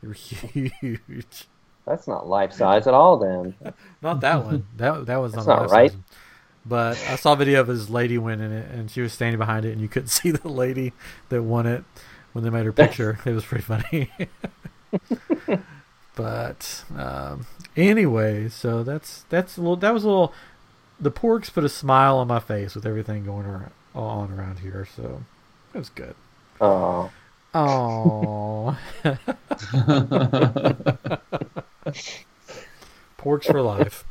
They 0.00 0.08
were 0.08 0.14
huge. 0.14 1.48
That's 1.86 2.06
not 2.06 2.28
life 2.28 2.52
size 2.52 2.86
at 2.86 2.94
all. 2.94 3.16
Then 3.16 3.54
Not 4.02 4.20
that 4.20 4.44
one. 4.44 4.66
That 4.76 5.06
that 5.06 5.16
was 5.16 5.32
That's 5.32 5.46
not, 5.46 5.62
not 5.62 5.70
right. 5.70 5.90
size. 5.90 6.00
But 6.64 6.98
I 7.08 7.14
saw 7.16 7.34
a 7.34 7.36
video 7.36 7.60
of 7.60 7.68
his 7.68 7.90
lady 7.90 8.18
winning 8.18 8.50
it, 8.50 8.68
and 8.70 8.90
she 8.90 9.00
was 9.00 9.12
standing 9.12 9.38
behind 9.38 9.64
it, 9.64 9.72
and 9.72 9.80
you 9.80 9.88
couldn't 9.88 10.08
see 10.20 10.30
the 10.30 10.48
lady 10.48 10.92
that 11.30 11.42
won 11.42 11.66
it 11.66 11.84
when 12.36 12.44
they 12.44 12.50
made 12.50 12.66
her 12.66 12.72
picture. 12.72 13.18
it 13.24 13.32
was 13.32 13.46
pretty 13.46 13.64
funny. 13.64 14.10
but 16.14 16.84
um, 16.94 17.46
anyway, 17.74 18.50
so 18.50 18.82
that's 18.82 19.24
that's 19.30 19.56
a 19.56 19.62
little. 19.62 19.76
That 19.76 19.94
was 19.94 20.04
a 20.04 20.06
little. 20.06 20.34
The 21.00 21.10
porgs 21.10 21.50
put 21.50 21.64
a 21.64 21.70
smile 21.70 22.18
on 22.18 22.28
my 22.28 22.38
face 22.38 22.74
with 22.74 22.84
everything 22.84 23.24
going 23.24 23.46
around, 23.46 23.70
on 23.94 24.30
around 24.38 24.58
here, 24.58 24.86
so 24.94 25.22
it 25.72 25.78
was 25.78 25.88
good. 25.88 26.14
oh, 26.60 27.10
Oh, 27.54 28.76
porgs 33.18 33.46
for 33.46 33.62
life. 33.62 34.04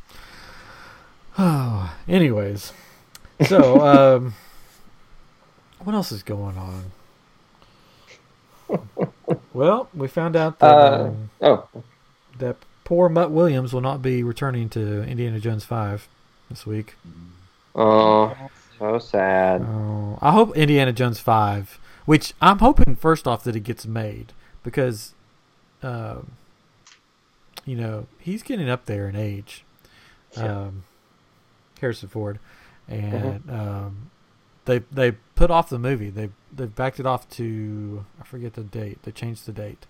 Oh, 1.38 1.96
anyways, 2.08 2.72
so 3.46 3.86
um, 3.86 4.34
what 5.78 5.94
else 5.94 6.10
is 6.10 6.24
going 6.24 6.58
on? 6.58 6.90
Well, 9.56 9.88
we 9.94 10.06
found 10.06 10.36
out 10.36 10.58
that 10.58 10.66
uh, 10.66 11.04
um, 11.04 11.30
oh, 11.40 11.66
that 12.38 12.56
poor 12.84 13.08
Mutt 13.08 13.30
Williams 13.30 13.72
will 13.72 13.80
not 13.80 14.02
be 14.02 14.22
returning 14.22 14.68
to 14.68 15.02
Indiana 15.04 15.40
Jones 15.40 15.64
Five 15.64 16.08
this 16.50 16.66
week. 16.66 16.92
oh, 17.74 18.36
so 18.78 18.98
sad. 18.98 19.62
Oh, 19.62 20.18
I 20.20 20.32
hope 20.32 20.54
Indiana 20.54 20.92
Jones 20.92 21.20
Five, 21.20 21.78
which 22.04 22.34
I'm 22.42 22.58
hoping 22.58 22.96
first 22.96 23.26
off 23.26 23.44
that 23.44 23.56
it 23.56 23.60
gets 23.60 23.86
made 23.86 24.34
because, 24.62 25.14
um, 25.82 26.32
you 27.64 27.76
know, 27.76 28.08
he's 28.18 28.42
getting 28.42 28.68
up 28.68 28.84
there 28.84 29.08
in 29.08 29.16
age, 29.16 29.64
um, 30.36 30.84
Harrison 31.80 32.10
Ford, 32.10 32.40
and 32.88 33.42
um, 33.48 34.10
they 34.66 34.80
they 34.92 35.12
put 35.34 35.50
off 35.50 35.68
the 35.70 35.78
movie. 35.78 36.10
They 36.10 36.28
they 36.54 36.66
backed 36.66 37.00
it 37.00 37.06
off 37.06 37.28
to 37.30 38.04
I 38.20 38.24
forget 38.24 38.54
the 38.54 38.62
date. 38.62 39.02
They 39.02 39.12
changed 39.12 39.46
the 39.46 39.52
date. 39.52 39.86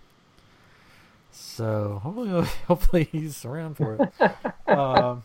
So 1.33 2.01
hopefully, 2.03 2.47
hopefully 2.67 3.05
he's 3.13 3.45
around 3.45 3.77
for 3.77 3.95
it. 3.95 4.01
um, 4.69 5.23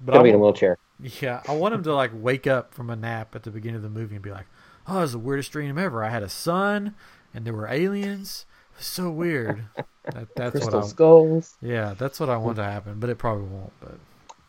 but 0.00 0.12
Gonna 0.12 0.20
I 0.20 0.22
be 0.22 0.28
in 0.30 0.34
a 0.36 0.38
wheelchair. 0.38 0.78
yeah, 1.20 1.42
I 1.48 1.54
want 1.54 1.74
him 1.74 1.82
to 1.84 1.94
like 1.94 2.10
wake 2.14 2.46
up 2.46 2.72
from 2.74 2.90
a 2.90 2.96
nap 2.96 3.34
at 3.34 3.42
the 3.42 3.50
beginning 3.50 3.76
of 3.76 3.82
the 3.82 3.88
movie 3.90 4.14
and 4.14 4.22
be 4.24 4.30
like, 4.30 4.46
"Oh, 4.86 4.98
it 4.98 5.02
was 5.02 5.12
the 5.12 5.18
weirdest 5.18 5.52
dream 5.52 5.76
ever. 5.78 6.02
I 6.04 6.08
had 6.08 6.22
a 6.22 6.28
son, 6.28 6.94
and 7.34 7.44
there 7.44 7.54
were 7.54 7.68
aliens. 7.68 8.46
It 8.72 8.78
was 8.78 8.86
so 8.86 9.10
weird." 9.10 9.64
That, 10.12 10.28
that's 10.36 10.50
Crystal 10.52 10.80
what 10.80 10.84
I. 10.84 10.88
skulls. 10.88 11.56
Yeah, 11.62 11.94
that's 11.96 12.20
what 12.20 12.28
I 12.28 12.36
want 12.36 12.56
to 12.56 12.64
happen, 12.64 13.00
but 13.00 13.08
it 13.10 13.16
probably 13.18 13.44
won't. 13.46 13.72
But 13.80 13.98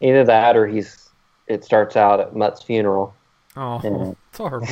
Either 0.01 0.23
that 0.25 0.55
or 0.57 0.67
he's. 0.67 1.09
It 1.47 1.63
starts 1.63 1.95
out 1.95 2.19
at 2.19 2.35
Mutt's 2.35 2.63
funeral. 2.63 3.13
oh, 3.55 3.79
Yeah. 3.83 4.13
It's 4.35 4.37
horrible. 4.37 4.67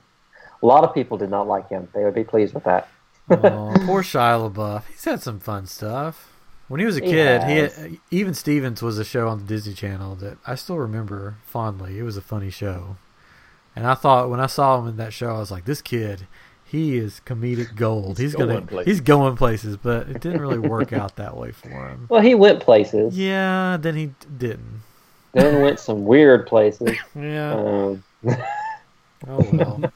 A 0.63 0.67
lot 0.67 0.85
of 0.85 0.95
people 0.95 1.17
did 1.19 1.31
not 1.31 1.47
like 1.47 1.69
him. 1.69 1.89
They 1.95 2.05
would 2.05 2.15
be 2.15 2.25
pleased 2.25 2.55
with 2.55 2.65
that. 2.65 2.89
oh, 3.31 3.37
poor 3.87 4.03
Shia 4.03 4.51
LaBeouf. 4.53 4.85
He's 4.91 5.05
had 5.05 5.23
some 5.23 5.39
fun 5.39 5.67
stuff. 5.67 6.33
When 6.69 6.81
he 6.81 6.87
was 6.87 6.97
a 6.97 7.05
He 7.05 7.11
kid, 7.11 7.45
he 7.45 7.57
had, 7.57 7.99
even 8.11 8.35
Stevens 8.35 8.83
was 8.83 8.99
a 8.99 9.05
show 9.05 9.29
on 9.29 9.39
the 9.39 9.45
Disney 9.45 9.75
Channel 9.75 10.17
that 10.17 10.39
I 10.47 10.57
still 10.57 10.79
remember 10.79 11.37
fondly. 11.45 11.99
It 11.99 12.03
was 12.03 12.17
a 12.17 12.21
funny 12.23 12.51
show, 12.51 12.97
and 13.77 13.87
I 13.87 13.95
thought 13.95 14.31
when 14.31 14.41
I 14.41 14.47
saw 14.47 14.81
him 14.81 14.89
in 14.89 14.97
that 14.97 15.13
show, 15.13 15.29
I 15.29 15.39
was 15.39 15.53
like, 15.53 15.65
"This 15.65 15.81
kid, 15.81 16.27
he 16.65 16.97
is 16.97 17.21
comedic 17.25 17.77
gold. 17.77 18.19
He's, 18.19 18.33
He's 18.33 18.35
gonna, 18.35 18.63
places." 18.63 18.91
he's 18.93 19.01
going 19.01 19.37
places." 19.37 19.77
But 19.77 20.09
it 20.09 20.21
didn't 20.21 20.41
really 20.41 20.59
work 20.59 20.93
out 21.01 21.15
that 21.17 21.37
way 21.37 21.53
for 21.53 21.69
him. 21.69 22.07
Well, 22.09 22.23
he 22.23 22.35
went 22.35 22.59
places. 22.61 23.17
Yeah, 23.17 23.77
then 23.81 23.95
he 23.95 24.15
didn't. 24.37 24.81
Then 25.37 25.61
went 25.61 25.79
some 25.79 26.07
weird 26.07 26.47
places. 26.47 26.97
Yeah. 27.15 27.53
Um, 27.55 28.05
Oh 29.29 29.49
well. 29.53 29.93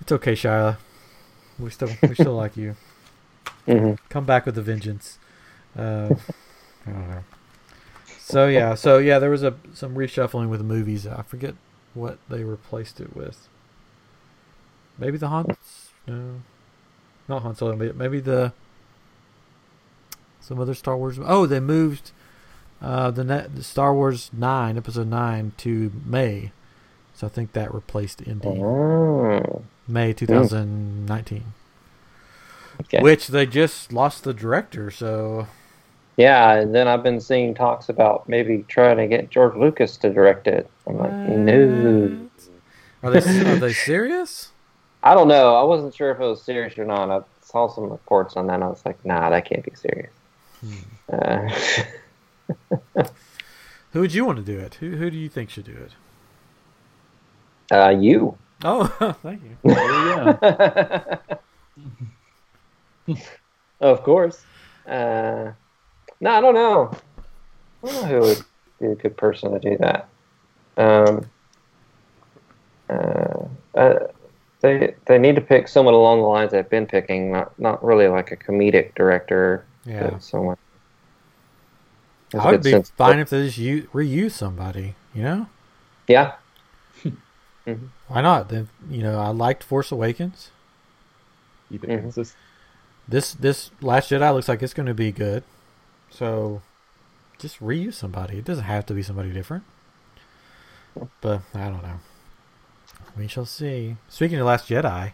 it's 0.00 0.12
okay, 0.12 0.32
Shia. 0.34 0.76
We 1.58 1.70
still 1.70 1.90
we 2.02 2.14
still 2.14 2.34
like 2.34 2.56
you. 2.56 2.74
Mm-hmm. 3.68 3.94
come 4.08 4.24
back 4.24 4.44
with 4.44 4.58
a 4.58 4.62
vengeance. 4.62 5.18
Uh, 5.78 6.08
I 6.84 6.90
don't 6.90 7.08
know. 7.10 7.24
So 8.18 8.48
yeah, 8.48 8.74
so 8.74 8.98
yeah, 8.98 9.20
there 9.20 9.30
was 9.30 9.44
a 9.44 9.54
some 9.72 9.94
reshuffling 9.94 10.48
with 10.48 10.58
the 10.58 10.64
movies. 10.64 11.06
I 11.06 11.22
forget 11.22 11.54
what 11.94 12.18
they 12.28 12.42
replaced 12.42 13.00
it 13.00 13.14
with. 13.14 13.46
Maybe 14.98 15.16
the 15.16 15.28
Han. 15.28 15.46
No, 16.08 16.40
not 17.28 17.42
Han 17.42 17.54
Solo. 17.54 17.76
Maybe, 17.76 17.92
maybe 17.92 18.18
the 18.18 18.52
some 20.40 20.58
other 20.58 20.74
Star 20.74 20.96
Wars. 20.96 21.20
Oh, 21.22 21.46
they 21.46 21.60
moved 21.60 22.10
uh, 22.82 23.10
the, 23.10 23.24
net, 23.24 23.54
the 23.54 23.62
Star 23.62 23.94
Wars 23.94 24.30
nine, 24.32 24.76
Episode 24.76 25.08
nine, 25.08 25.52
to 25.58 25.92
May. 26.04 26.50
So 27.14 27.26
I 27.26 27.30
think 27.30 27.52
that 27.52 27.72
replaced 27.72 28.20
Indy. 28.26 28.48
Oh, 28.48 29.62
May 29.86 30.12
2019. 30.12 31.44
okay. 32.80 33.00
Which 33.00 33.28
they 33.28 33.46
just 33.46 33.92
lost 33.92 34.24
the 34.24 34.34
director, 34.34 34.90
so 34.90 35.46
Yeah, 36.16 36.54
and 36.54 36.74
then 36.74 36.88
I've 36.88 37.02
been 37.02 37.20
seeing 37.20 37.54
talks 37.54 37.88
about 37.88 38.28
maybe 38.28 38.64
trying 38.68 38.96
to 38.96 39.06
get 39.06 39.30
George 39.30 39.54
Lucas 39.56 39.96
to 39.98 40.12
direct 40.12 40.46
it. 40.46 40.68
I'm 40.86 40.98
like, 40.98 41.12
no. 41.12 42.28
Are 43.02 43.10
they 43.10 43.18
are 43.18 43.56
they 43.56 43.72
serious? 43.72 44.50
I 45.04 45.14
don't 45.14 45.28
know. 45.28 45.56
I 45.56 45.62
wasn't 45.64 45.94
sure 45.94 46.12
if 46.12 46.20
it 46.20 46.24
was 46.24 46.42
serious 46.42 46.78
or 46.78 46.84
not. 46.84 47.10
I 47.10 47.22
saw 47.44 47.68
some 47.68 47.90
reports 47.90 48.36
on 48.36 48.46
that, 48.46 48.54
and 48.54 48.64
I 48.64 48.68
was 48.68 48.84
like, 48.86 49.04
nah, 49.04 49.30
that 49.30 49.44
can't 49.44 49.64
be 49.64 49.72
serious. 49.74 50.12
Uh, 51.12 51.48
Who 53.92 54.00
would 54.00 54.14
you 54.14 54.24
want 54.24 54.38
to 54.38 54.44
do 54.44 54.58
it? 54.58 54.76
Who 54.76 54.96
who 54.96 55.10
do 55.10 55.16
you 55.16 55.28
think 55.28 55.50
should 55.50 55.64
do 55.64 55.72
it? 55.72 55.92
uh, 57.70 57.90
you. 57.90 58.36
Oh, 58.64 58.86
thank 59.22 59.42
you. 59.42 59.56
yeah. 59.64 61.16
Of 63.80 64.04
course. 64.04 64.44
Uh, 64.86 65.52
no, 66.20 66.30
I 66.30 66.40
don't 66.40 66.54
know. 66.54 66.92
I 67.82 67.86
don't 67.86 67.94
know 67.94 68.04
who 68.06 68.20
would 68.20 68.44
be 68.80 68.86
a 68.86 68.94
good 68.94 69.16
person 69.16 69.50
to 69.50 69.58
do 69.58 69.76
that. 69.78 70.08
Um, 70.76 71.28
uh, 72.88 73.44
uh, 73.74 73.98
they 74.60 74.94
they 75.06 75.18
need 75.18 75.34
to 75.34 75.40
pick 75.40 75.66
someone 75.66 75.94
along 75.94 76.20
the 76.20 76.26
lines 76.28 76.52
they've 76.52 76.68
been 76.68 76.86
picking, 76.86 77.32
not 77.32 77.58
not 77.58 77.84
really 77.84 78.06
like 78.06 78.30
a 78.30 78.36
comedic 78.36 78.94
director. 78.94 79.66
Yeah, 79.84 80.18
someone. 80.18 80.56
Has 82.32 82.40
a 82.44 82.48
I 82.48 82.50
would 82.52 82.62
be 82.62 82.70
sense 82.70 82.90
of- 82.90 82.96
fine 82.96 83.18
if 83.18 83.30
they 83.30 83.44
just 83.46 83.58
u- 83.58 83.88
reuse 83.92 84.32
somebody. 84.32 84.94
You 85.14 85.22
know, 85.22 85.46
Yeah, 86.08 86.32
why 88.08 88.20
not? 88.22 88.48
Then 88.48 88.68
you 88.90 89.02
know, 89.02 89.18
I 89.18 89.28
liked 89.28 89.62
Force 89.62 89.92
Awakens. 89.92 90.50
Keep 91.68 91.84
it 91.84 91.90
Mhm. 91.90 92.00
consistent. 92.00 92.36
This 93.08 93.34
this 93.34 93.70
Last 93.80 94.10
Jedi 94.10 94.32
looks 94.32 94.48
like 94.48 94.62
it's 94.62 94.74
going 94.74 94.86
to 94.86 94.94
be 94.94 95.12
good. 95.12 95.42
So, 96.10 96.62
just 97.38 97.60
reuse 97.60 97.94
somebody. 97.94 98.38
It 98.38 98.44
doesn't 98.44 98.64
have 98.64 98.86
to 98.86 98.94
be 98.94 99.02
somebody 99.02 99.32
different. 99.32 99.64
But 101.20 101.42
I 101.54 101.64
don't 101.70 101.82
know. 101.82 102.00
We 103.16 103.26
shall 103.26 103.46
see. 103.46 103.96
Speaking 104.08 104.38
of 104.38 104.46
Last 104.46 104.68
Jedi, 104.68 105.12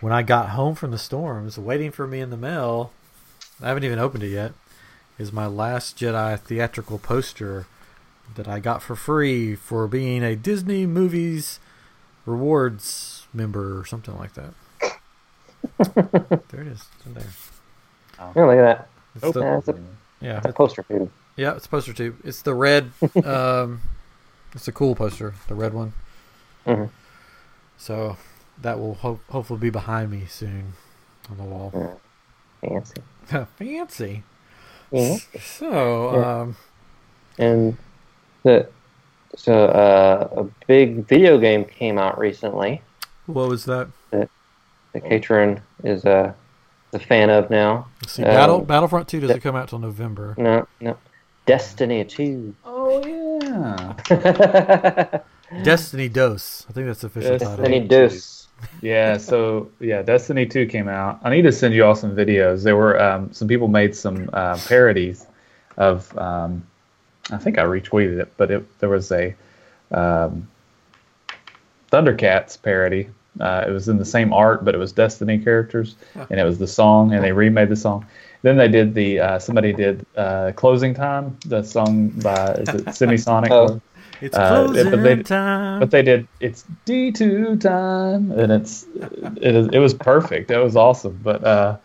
when 0.00 0.12
I 0.12 0.22
got 0.22 0.50
home 0.50 0.74
from 0.74 0.90
the 0.90 0.98
storms, 0.98 1.58
waiting 1.58 1.90
for 1.92 2.06
me 2.06 2.20
in 2.20 2.30
the 2.30 2.36
mail, 2.36 2.92
I 3.62 3.68
haven't 3.68 3.84
even 3.84 3.98
opened 3.98 4.22
it 4.24 4.28
yet. 4.30 4.52
Is 5.20 5.32
my 5.34 5.46
Last 5.46 5.98
Jedi 5.98 6.38
theatrical 6.40 6.98
poster 6.98 7.66
that 8.36 8.48
I 8.48 8.58
got 8.58 8.82
for 8.82 8.96
free 8.96 9.54
for 9.54 9.86
being 9.86 10.22
a 10.22 10.34
Disney 10.34 10.86
Movies 10.86 11.60
Rewards 12.24 13.26
member 13.34 13.78
or 13.78 13.84
something 13.84 14.16
like 14.16 14.32
that. 14.34 14.54
there 16.50 16.62
it 16.62 16.68
is. 16.68 16.86
It's 16.96 17.06
in 17.06 17.14
there. 17.14 17.24
yeah, 18.18 18.44
look 18.44 18.56
at 18.58 18.62
that. 18.62 18.88
It's 19.14 19.24
Oh, 19.24 19.32
the- 19.32 19.40
Yeah, 19.42 19.58
it's 19.58 19.68
a, 19.68 19.78
yeah, 20.22 20.36
it's 20.38 20.46
a 20.46 20.52
poster 20.54 20.82
too. 20.88 21.10
yeah, 21.36 21.54
it's 21.54 21.66
poster 21.66 21.92
too. 21.92 22.16
It's 22.24 22.40
the 22.42 22.54
red. 22.54 22.90
um, 23.24 23.82
it's 24.54 24.68
a 24.68 24.72
cool 24.72 24.94
poster, 24.94 25.34
the 25.48 25.54
red 25.54 25.74
one. 25.74 25.92
Mhm. 26.66 26.88
So 27.76 28.16
that 28.62 28.78
will 28.78 28.94
ho- 28.94 29.20
hopefully 29.28 29.60
be 29.60 29.70
behind 29.70 30.10
me 30.10 30.24
soon 30.28 30.72
on 31.30 31.36
the 31.36 31.44
wall. 31.44 31.98
Fancy. 32.62 33.02
Fancy. 33.58 34.22
Yeah. 34.92 35.16
So, 35.40 36.12
Yeah. 36.14 36.40
um, 36.40 36.56
And 37.38 37.76
the 38.42 38.68
so 39.36 39.66
uh, 39.66 40.28
a 40.42 40.44
big 40.66 41.06
video 41.06 41.38
game 41.38 41.64
came 41.64 41.98
out 41.98 42.18
recently. 42.18 42.82
what 43.26 43.48
was 43.48 43.64
that? 43.66 43.88
that 44.10 44.28
Catron 45.08 45.60
is 45.84 46.04
a, 46.04 46.34
a 46.92 46.98
fan 46.98 47.30
of 47.30 47.48
now. 47.50 47.86
Let's 48.02 48.14
see, 48.14 48.22
Battle 48.24 48.56
Um, 48.56 48.64
Battlefront 48.64 49.06
Two 49.08 49.20
doesn't 49.20 49.40
come 49.40 49.54
out 49.54 49.68
till 49.68 49.78
November. 49.78 50.34
No, 50.36 50.66
no. 50.80 50.96
Destiny 51.46 52.04
2. 52.04 52.54
Oh 52.64 53.06
yeah. 54.10 55.18
Destiny 55.62 56.08
Dose. 56.08 56.66
I 56.68 56.72
think 56.72 56.86
that's 56.86 57.00
the 57.00 57.08
official 57.08 57.32
Yes, 57.32 57.40
title. 57.42 57.56
Destiny 57.56 57.80
Deuce. 57.86 58.36
Yeah, 58.82 59.16
so 59.16 59.70
yeah, 59.80 60.02
Destiny 60.02 60.44
2 60.44 60.66
came 60.66 60.86
out. 60.86 61.20
I 61.22 61.30
need 61.30 61.42
to 61.42 61.52
send 61.52 61.72
you 61.74 61.82
all 61.84 61.94
some 61.94 62.14
videos. 62.14 62.62
There 62.62 62.76
were 62.76 63.00
um, 63.00 63.32
some 63.32 63.48
people 63.48 63.68
made 63.68 63.96
some 63.96 64.28
uh, 64.34 64.58
parodies 64.68 65.26
of. 65.78 66.16
Um, 66.18 66.66
I 67.30 67.38
think 67.38 67.58
I 67.58 67.62
retweeted 67.62 68.18
it, 68.20 68.32
but 68.36 68.50
it, 68.50 68.78
there 68.80 68.88
was 68.88 69.10
a 69.12 69.34
um, 69.92 70.48
Thundercats 71.90 72.60
parody. 72.60 73.08
Uh, 73.38 73.64
it 73.66 73.70
was 73.70 73.88
in 73.88 73.96
the 73.96 74.04
same 74.04 74.32
art, 74.32 74.64
but 74.64 74.74
it 74.74 74.78
was 74.78 74.92
Destiny 74.92 75.38
characters, 75.38 75.94
and 76.14 76.40
it 76.40 76.44
was 76.44 76.58
the 76.58 76.66
song, 76.66 77.12
and 77.14 77.22
they 77.24 77.32
remade 77.32 77.68
the 77.68 77.76
song. 77.76 78.04
Then 78.42 78.56
they 78.56 78.68
did 78.68 78.94
the 78.94 79.20
uh, 79.20 79.38
somebody 79.38 79.72
did 79.72 80.04
uh, 80.16 80.52
closing 80.56 80.94
time, 80.94 81.36
the 81.46 81.62
song 81.62 82.08
by 82.08 82.54
is 82.54 82.68
it 82.68 82.84
Semisonic? 82.86 83.50
Oh. 83.50 83.80
It's 84.20 84.36
Uh, 84.36 84.48
closing 84.66 84.90
but 84.90 85.02
they- 85.02 85.22
time. 85.22 85.80
But 85.80 85.90
they 85.90 86.02
did 86.02 86.28
it's 86.40 86.64
D 86.84 87.10
two 87.12 87.56
time, 87.56 88.30
and 88.32 88.52
it's 88.52 88.86
it, 89.40 89.54
is- 89.54 89.68
it 89.72 89.78
was 89.78 89.94
perfect. 89.94 90.50
It 90.50 90.58
was 90.58 90.76
awesome. 90.76 91.18
But 91.22 91.42
uh, 91.44 91.76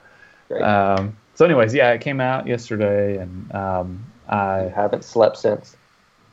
um, 0.61 1.15
so, 1.35 1.45
anyways, 1.45 1.73
yeah, 1.73 1.91
it 1.91 2.01
came 2.01 2.19
out 2.21 2.45
yesterday, 2.47 3.17
and 3.17 3.53
um, 3.55 4.03
I 4.29 4.35
I 4.65 4.67
haven't 4.75 5.03
slept 5.03 5.37
since. 5.37 5.75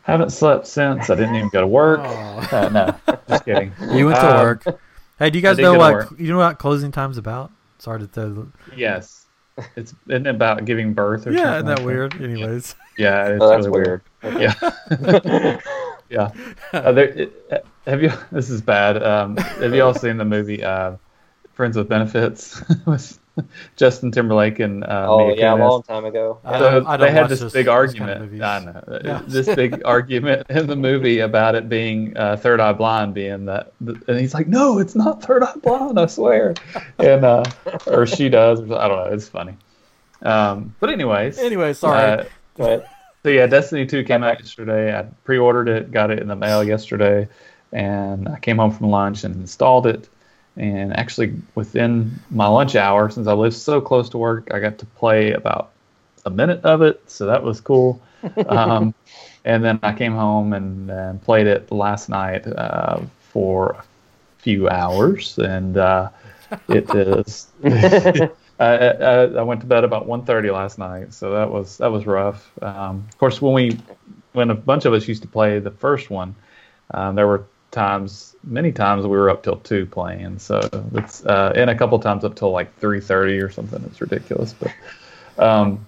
haven't 0.02 0.30
slept 0.30 0.66
since. 0.66 1.08
I 1.10 1.14
didn't 1.14 1.36
even 1.36 1.48
go 1.50 1.60
to 1.60 1.66
work. 1.66 2.00
Aw. 2.00 2.48
Uh, 2.56 2.68
no, 2.70 3.16
just 3.28 3.44
kidding. 3.44 3.72
you 3.92 4.06
went 4.06 4.18
to 4.18 4.34
Um, 4.36 4.42
work. 4.42 4.64
Hey, 5.18 5.30
do 5.30 5.38
you 5.38 5.42
guys 5.42 5.58
know 5.58 5.74
what 5.78 5.92
work. 5.92 6.14
you 6.18 6.32
know 6.32 6.38
what 6.38 6.58
closing 6.58 6.90
time's 6.90 7.18
about? 7.18 7.50
Sorry 7.78 8.00
to 8.00 8.06
throw. 8.06 8.48
Yes, 8.76 9.26
it's 9.76 9.94
isn't 10.08 10.26
it 10.26 10.30
about 10.30 10.64
giving 10.64 10.94
birth 10.94 11.26
or 11.26 11.32
Yeah, 11.32 11.38
something. 11.38 11.54
isn't 11.54 11.66
that 11.66 11.78
like 11.78 11.86
weird? 11.86 12.20
Anyways, 12.22 12.74
Yeah, 12.98 13.28
it's 13.28 13.42
Oh, 13.42 13.48
that's 13.48 13.66
really 13.66 13.80
weird. 13.80 14.02
Yeah. 14.40 15.58
yeah. 16.12 16.30
Uh, 16.72 16.92
there, 16.92 17.08
it, 17.08 17.32
uh, 17.50 17.58
have 17.86 18.02
you? 18.02 18.12
This 18.32 18.48
is 18.50 18.60
bad. 18.62 19.02
Um, 19.02 19.36
have 19.36 19.74
you 19.74 19.82
all 19.82 19.94
seen 19.94 20.16
the 20.16 20.24
movie 20.24 20.62
uh, 20.64 20.96
Friends 21.54 21.76
with 21.76 21.88
Benefits 21.88 22.62
with 22.86 23.18
Justin 23.76 24.10
Timberlake 24.10 24.58
and 24.58 24.84
uh, 24.84 25.06
oh 25.08 25.18
Mila 25.28 25.36
yeah, 25.38 25.54
a 25.54 25.56
long 25.56 25.82
time 25.82 26.04
ago. 26.06 26.38
I 26.44 26.58
So 26.58 26.70
don't- 26.70 26.86
I 26.86 26.96
they 26.96 27.06
don't 27.06 27.14
had 27.14 27.20
watch 27.30 27.40
this 27.40 27.52
big 27.52 27.68
argument. 27.68 28.38
kind 28.40 28.68
of. 28.68 28.76
I 28.88 28.90
know 28.90 29.00
Yeah. 29.04 29.22
this 29.26 29.54
big 29.54 29.82
argument 29.84 30.46
in 30.50 30.66
the 30.66 30.76
movie 30.76 31.18
about 31.20 31.54
it 31.54 31.68
being 31.68 32.16
uh, 32.16 32.36
Third 32.36 32.60
Eye 32.60 32.72
Blind, 32.74 33.14
being 33.14 33.46
that, 33.46 33.72
and 33.80 34.18
he's 34.20 34.34
like, 34.34 34.48
"No, 34.48 34.78
it's 34.78 34.94
not 34.94 35.22
Third 35.22 35.42
Eye 35.42 35.56
Blind, 35.62 35.98
I 36.00 36.06
swear," 36.06 36.54
and 36.98 37.24
uh, 37.24 37.44
or 37.86 38.06
she 38.06 38.28
does. 38.28 38.60
I 38.60 38.88
don't 38.88 38.96
know. 38.98 39.10
It's 39.12 39.28
funny. 39.28 39.56
Um, 40.22 40.74
but 40.80 40.88
anyways, 40.90 41.38
Anyway, 41.38 41.72
sorry. 41.74 42.20
uh, 42.20 42.24
But 42.56 42.86
so 43.22 43.30
yeah, 43.30 43.46
Destiny 43.46 43.86
2 43.86 44.04
came 44.04 44.22
out 44.22 44.40
yesterday. 44.40 44.96
I 44.96 45.02
pre-ordered 45.24 45.68
it, 45.68 45.92
got 45.92 46.10
it 46.10 46.18
in 46.18 46.28
the 46.28 46.36
mail 46.36 46.64
yesterday, 46.64 47.28
and 47.72 48.28
I 48.28 48.38
came 48.40 48.58
home 48.58 48.72
from 48.72 48.88
lunch 48.90 49.24
and 49.24 49.34
installed 49.36 49.86
it. 49.86 50.08
And 50.56 50.94
actually, 50.96 51.34
within 51.54 52.12
my 52.30 52.46
lunch 52.46 52.76
hour, 52.76 53.08
since 53.10 53.26
I 53.26 53.32
live 53.32 53.54
so 53.54 53.80
close 53.80 54.08
to 54.10 54.18
work, 54.18 54.48
I 54.52 54.58
got 54.60 54.78
to 54.78 54.86
play 54.86 55.32
about 55.32 55.70
a 56.26 56.30
minute 56.30 56.64
of 56.64 56.82
it, 56.82 57.02
so 57.10 57.26
that 57.26 57.42
was 57.42 57.60
cool. 57.60 58.00
Um, 58.46 58.94
and 59.44 59.64
then 59.64 59.80
I 59.82 59.92
came 59.92 60.12
home 60.12 60.52
and, 60.52 60.88
and 60.88 61.20
played 61.20 61.48
it 61.48 61.72
last 61.72 62.08
night 62.08 62.46
uh, 62.46 63.00
for 63.18 63.70
a 63.70 63.84
few 64.38 64.68
hours, 64.68 65.36
and 65.38 65.76
uh, 65.76 66.10
it 66.68 66.88
is. 66.94 67.48
I, 68.62 68.76
I, 68.76 69.24
I 69.24 69.42
went 69.42 69.60
to 69.62 69.66
bed 69.66 69.84
about 69.84 70.06
1.30 70.06 70.52
last 70.52 70.78
night, 70.78 71.12
so 71.12 71.32
that 71.32 71.50
was 71.50 71.78
that 71.78 71.90
was 71.90 72.06
rough. 72.06 72.50
Um, 72.62 73.06
of 73.08 73.18
course, 73.18 73.42
when 73.42 73.54
we 73.54 73.78
when 74.32 74.50
a 74.50 74.54
bunch 74.54 74.84
of 74.84 74.92
us 74.92 75.08
used 75.08 75.22
to 75.22 75.28
play 75.28 75.58
the 75.58 75.70
first 75.70 76.10
one, 76.10 76.34
um, 76.92 77.14
there 77.14 77.26
were 77.26 77.44
times, 77.70 78.36
many 78.44 78.70
times 78.70 79.04
we 79.04 79.10
were 79.10 79.30
up 79.30 79.42
till 79.42 79.56
two 79.56 79.86
playing. 79.86 80.38
So 80.38 80.60
it's 80.94 81.24
uh, 81.26 81.52
and 81.56 81.70
a 81.70 81.74
couple 81.74 81.98
times 81.98 82.24
up 82.24 82.36
till 82.36 82.52
like 82.52 82.78
3.30 82.80 83.42
or 83.42 83.50
something. 83.50 83.82
It's 83.86 84.00
ridiculous, 84.00 84.54
but 84.54 84.72
um, 85.38 85.86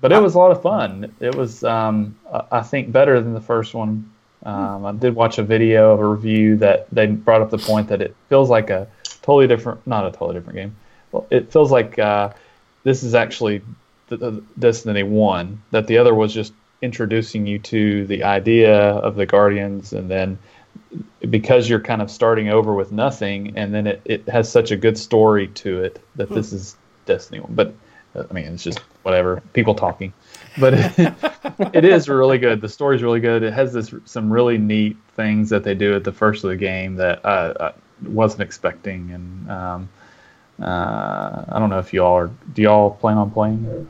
but 0.00 0.10
it 0.10 0.20
was 0.20 0.34
a 0.34 0.38
lot 0.38 0.50
of 0.50 0.60
fun. 0.60 1.14
It 1.20 1.34
was 1.34 1.62
um, 1.62 2.18
I 2.50 2.62
think 2.62 2.90
better 2.90 3.20
than 3.20 3.34
the 3.34 3.40
first 3.40 3.74
one. 3.74 4.10
Um, 4.44 4.84
I 4.84 4.92
did 4.92 5.14
watch 5.14 5.38
a 5.38 5.44
video 5.44 5.92
of 5.92 6.00
a 6.00 6.08
review 6.08 6.56
that 6.56 6.88
they 6.90 7.06
brought 7.06 7.42
up 7.42 7.50
the 7.50 7.58
point 7.58 7.86
that 7.88 8.02
it 8.02 8.16
feels 8.28 8.50
like 8.50 8.70
a 8.70 8.88
totally 9.22 9.46
different, 9.46 9.86
not 9.86 10.04
a 10.04 10.10
totally 10.10 10.34
different 10.34 10.56
game. 10.56 10.76
Well, 11.12 11.26
it 11.30 11.52
feels 11.52 11.70
like 11.70 11.98
uh, 11.98 12.32
this 12.82 13.02
is 13.02 13.14
actually 13.14 13.62
the, 14.08 14.16
the 14.16 14.44
Destiny 14.58 15.02
One. 15.02 15.62
That 15.70 15.86
the 15.86 15.98
other 15.98 16.14
was 16.14 16.34
just 16.34 16.52
introducing 16.80 17.46
you 17.46 17.58
to 17.60 18.06
the 18.06 18.24
idea 18.24 18.76
of 18.78 19.14
the 19.14 19.26
Guardians, 19.26 19.92
and 19.92 20.10
then 20.10 20.38
because 21.30 21.68
you're 21.68 21.80
kind 21.80 22.02
of 22.02 22.10
starting 22.10 22.48
over 22.48 22.74
with 22.74 22.92
nothing, 22.92 23.56
and 23.56 23.72
then 23.72 23.86
it, 23.86 24.02
it 24.04 24.28
has 24.28 24.50
such 24.50 24.70
a 24.70 24.76
good 24.76 24.98
story 24.98 25.48
to 25.48 25.82
it 25.82 26.02
that 26.16 26.28
this 26.30 26.52
is 26.52 26.76
Destiny 27.06 27.40
One. 27.40 27.54
But 27.54 27.74
uh, 28.14 28.24
I 28.28 28.32
mean, 28.32 28.46
it's 28.46 28.64
just 28.64 28.80
whatever 29.02 29.42
people 29.52 29.74
talking. 29.74 30.12
But 30.58 30.74
it, 30.74 31.14
it 31.74 31.84
is 31.84 32.08
really 32.08 32.38
good. 32.38 32.60
The 32.60 32.68
story's 32.68 33.02
really 33.02 33.20
good. 33.20 33.42
It 33.42 33.52
has 33.52 33.72
this 33.72 33.94
some 34.04 34.32
really 34.32 34.58
neat 34.58 34.96
things 35.14 35.50
that 35.50 35.64
they 35.64 35.74
do 35.74 35.94
at 35.94 36.04
the 36.04 36.12
first 36.12 36.44
of 36.44 36.50
the 36.50 36.56
game 36.56 36.96
that 36.96 37.24
I, 37.24 37.52
I 37.60 37.72
wasn't 38.02 38.42
expecting, 38.42 39.12
and 39.12 39.50
um, 39.50 39.88
uh, 40.62 41.44
I 41.48 41.58
don't 41.58 41.70
know 41.70 41.78
if 41.78 41.92
y'all 41.92 42.14
are. 42.16 42.30
Do 42.54 42.62
y'all 42.62 42.90
plan 42.90 43.18
on 43.18 43.30
playing? 43.30 43.88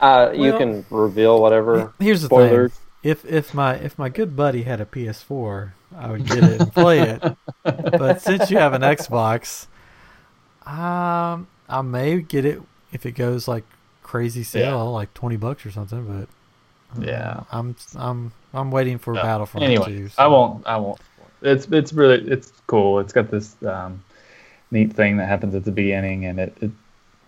uh, 0.00 0.30
you 0.34 0.50
Well- 0.50 0.58
can 0.58 0.86
reveal 0.90 1.40
whatever. 1.40 1.92
Here's 2.00 2.22
the 2.22 2.26
spoilers. 2.26 2.72
thing: 2.72 2.80
if 3.02 3.24
if 3.24 3.54
my 3.54 3.74
if 3.74 3.98
my 3.98 4.08
good 4.08 4.34
buddy 4.36 4.62
had 4.62 4.80
a 4.80 4.84
PS4, 4.86 5.72
I 5.96 6.10
would 6.10 6.26
get 6.26 6.38
it 6.44 6.60
and 6.60 6.72
play 6.72 7.00
it. 7.00 7.22
but 7.62 8.20
since 8.22 8.50
you 8.50 8.58
have 8.58 8.72
an 8.74 8.82
Xbox, 8.82 9.66
um, 10.66 11.46
I 11.68 11.82
may 11.82 12.20
get 12.20 12.44
it 12.44 12.62
if 12.92 13.04
it 13.06 13.12
goes 13.12 13.46
like 13.48 13.64
crazy 14.02 14.42
sale, 14.42 14.62
Yeah. 14.70 14.82
like 14.82 15.12
twenty 15.14 15.36
bucks 15.36 15.66
or 15.66 15.70
something. 15.70 16.04
But 16.06 16.98
uh, 17.02 17.06
Yeah. 17.06 17.40
I'm 17.52 17.76
I'm 17.96 18.32
I'm 18.52 18.70
waiting 18.70 18.98
for 18.98 19.14
No. 19.14 19.22
Battlefront 19.22 19.64
Anyway, 19.64 19.86
2. 20.08 20.10
I 20.16 20.26
won't. 20.28 20.66
I 20.66 20.76
won't. 20.76 20.98
It's 21.42 21.66
it's 21.70 21.92
really 21.92 22.26
it's 22.30 22.52
cool. 22.66 23.00
It's 23.00 23.12
got 23.12 23.30
this 23.30 23.56
um, 23.64 24.02
neat 24.74 24.92
thing 24.92 25.16
that 25.16 25.26
happens 25.26 25.54
at 25.54 25.64
the 25.64 25.72
beginning, 25.72 26.26
and 26.26 26.38
it 26.38 26.58
it, 26.60 26.70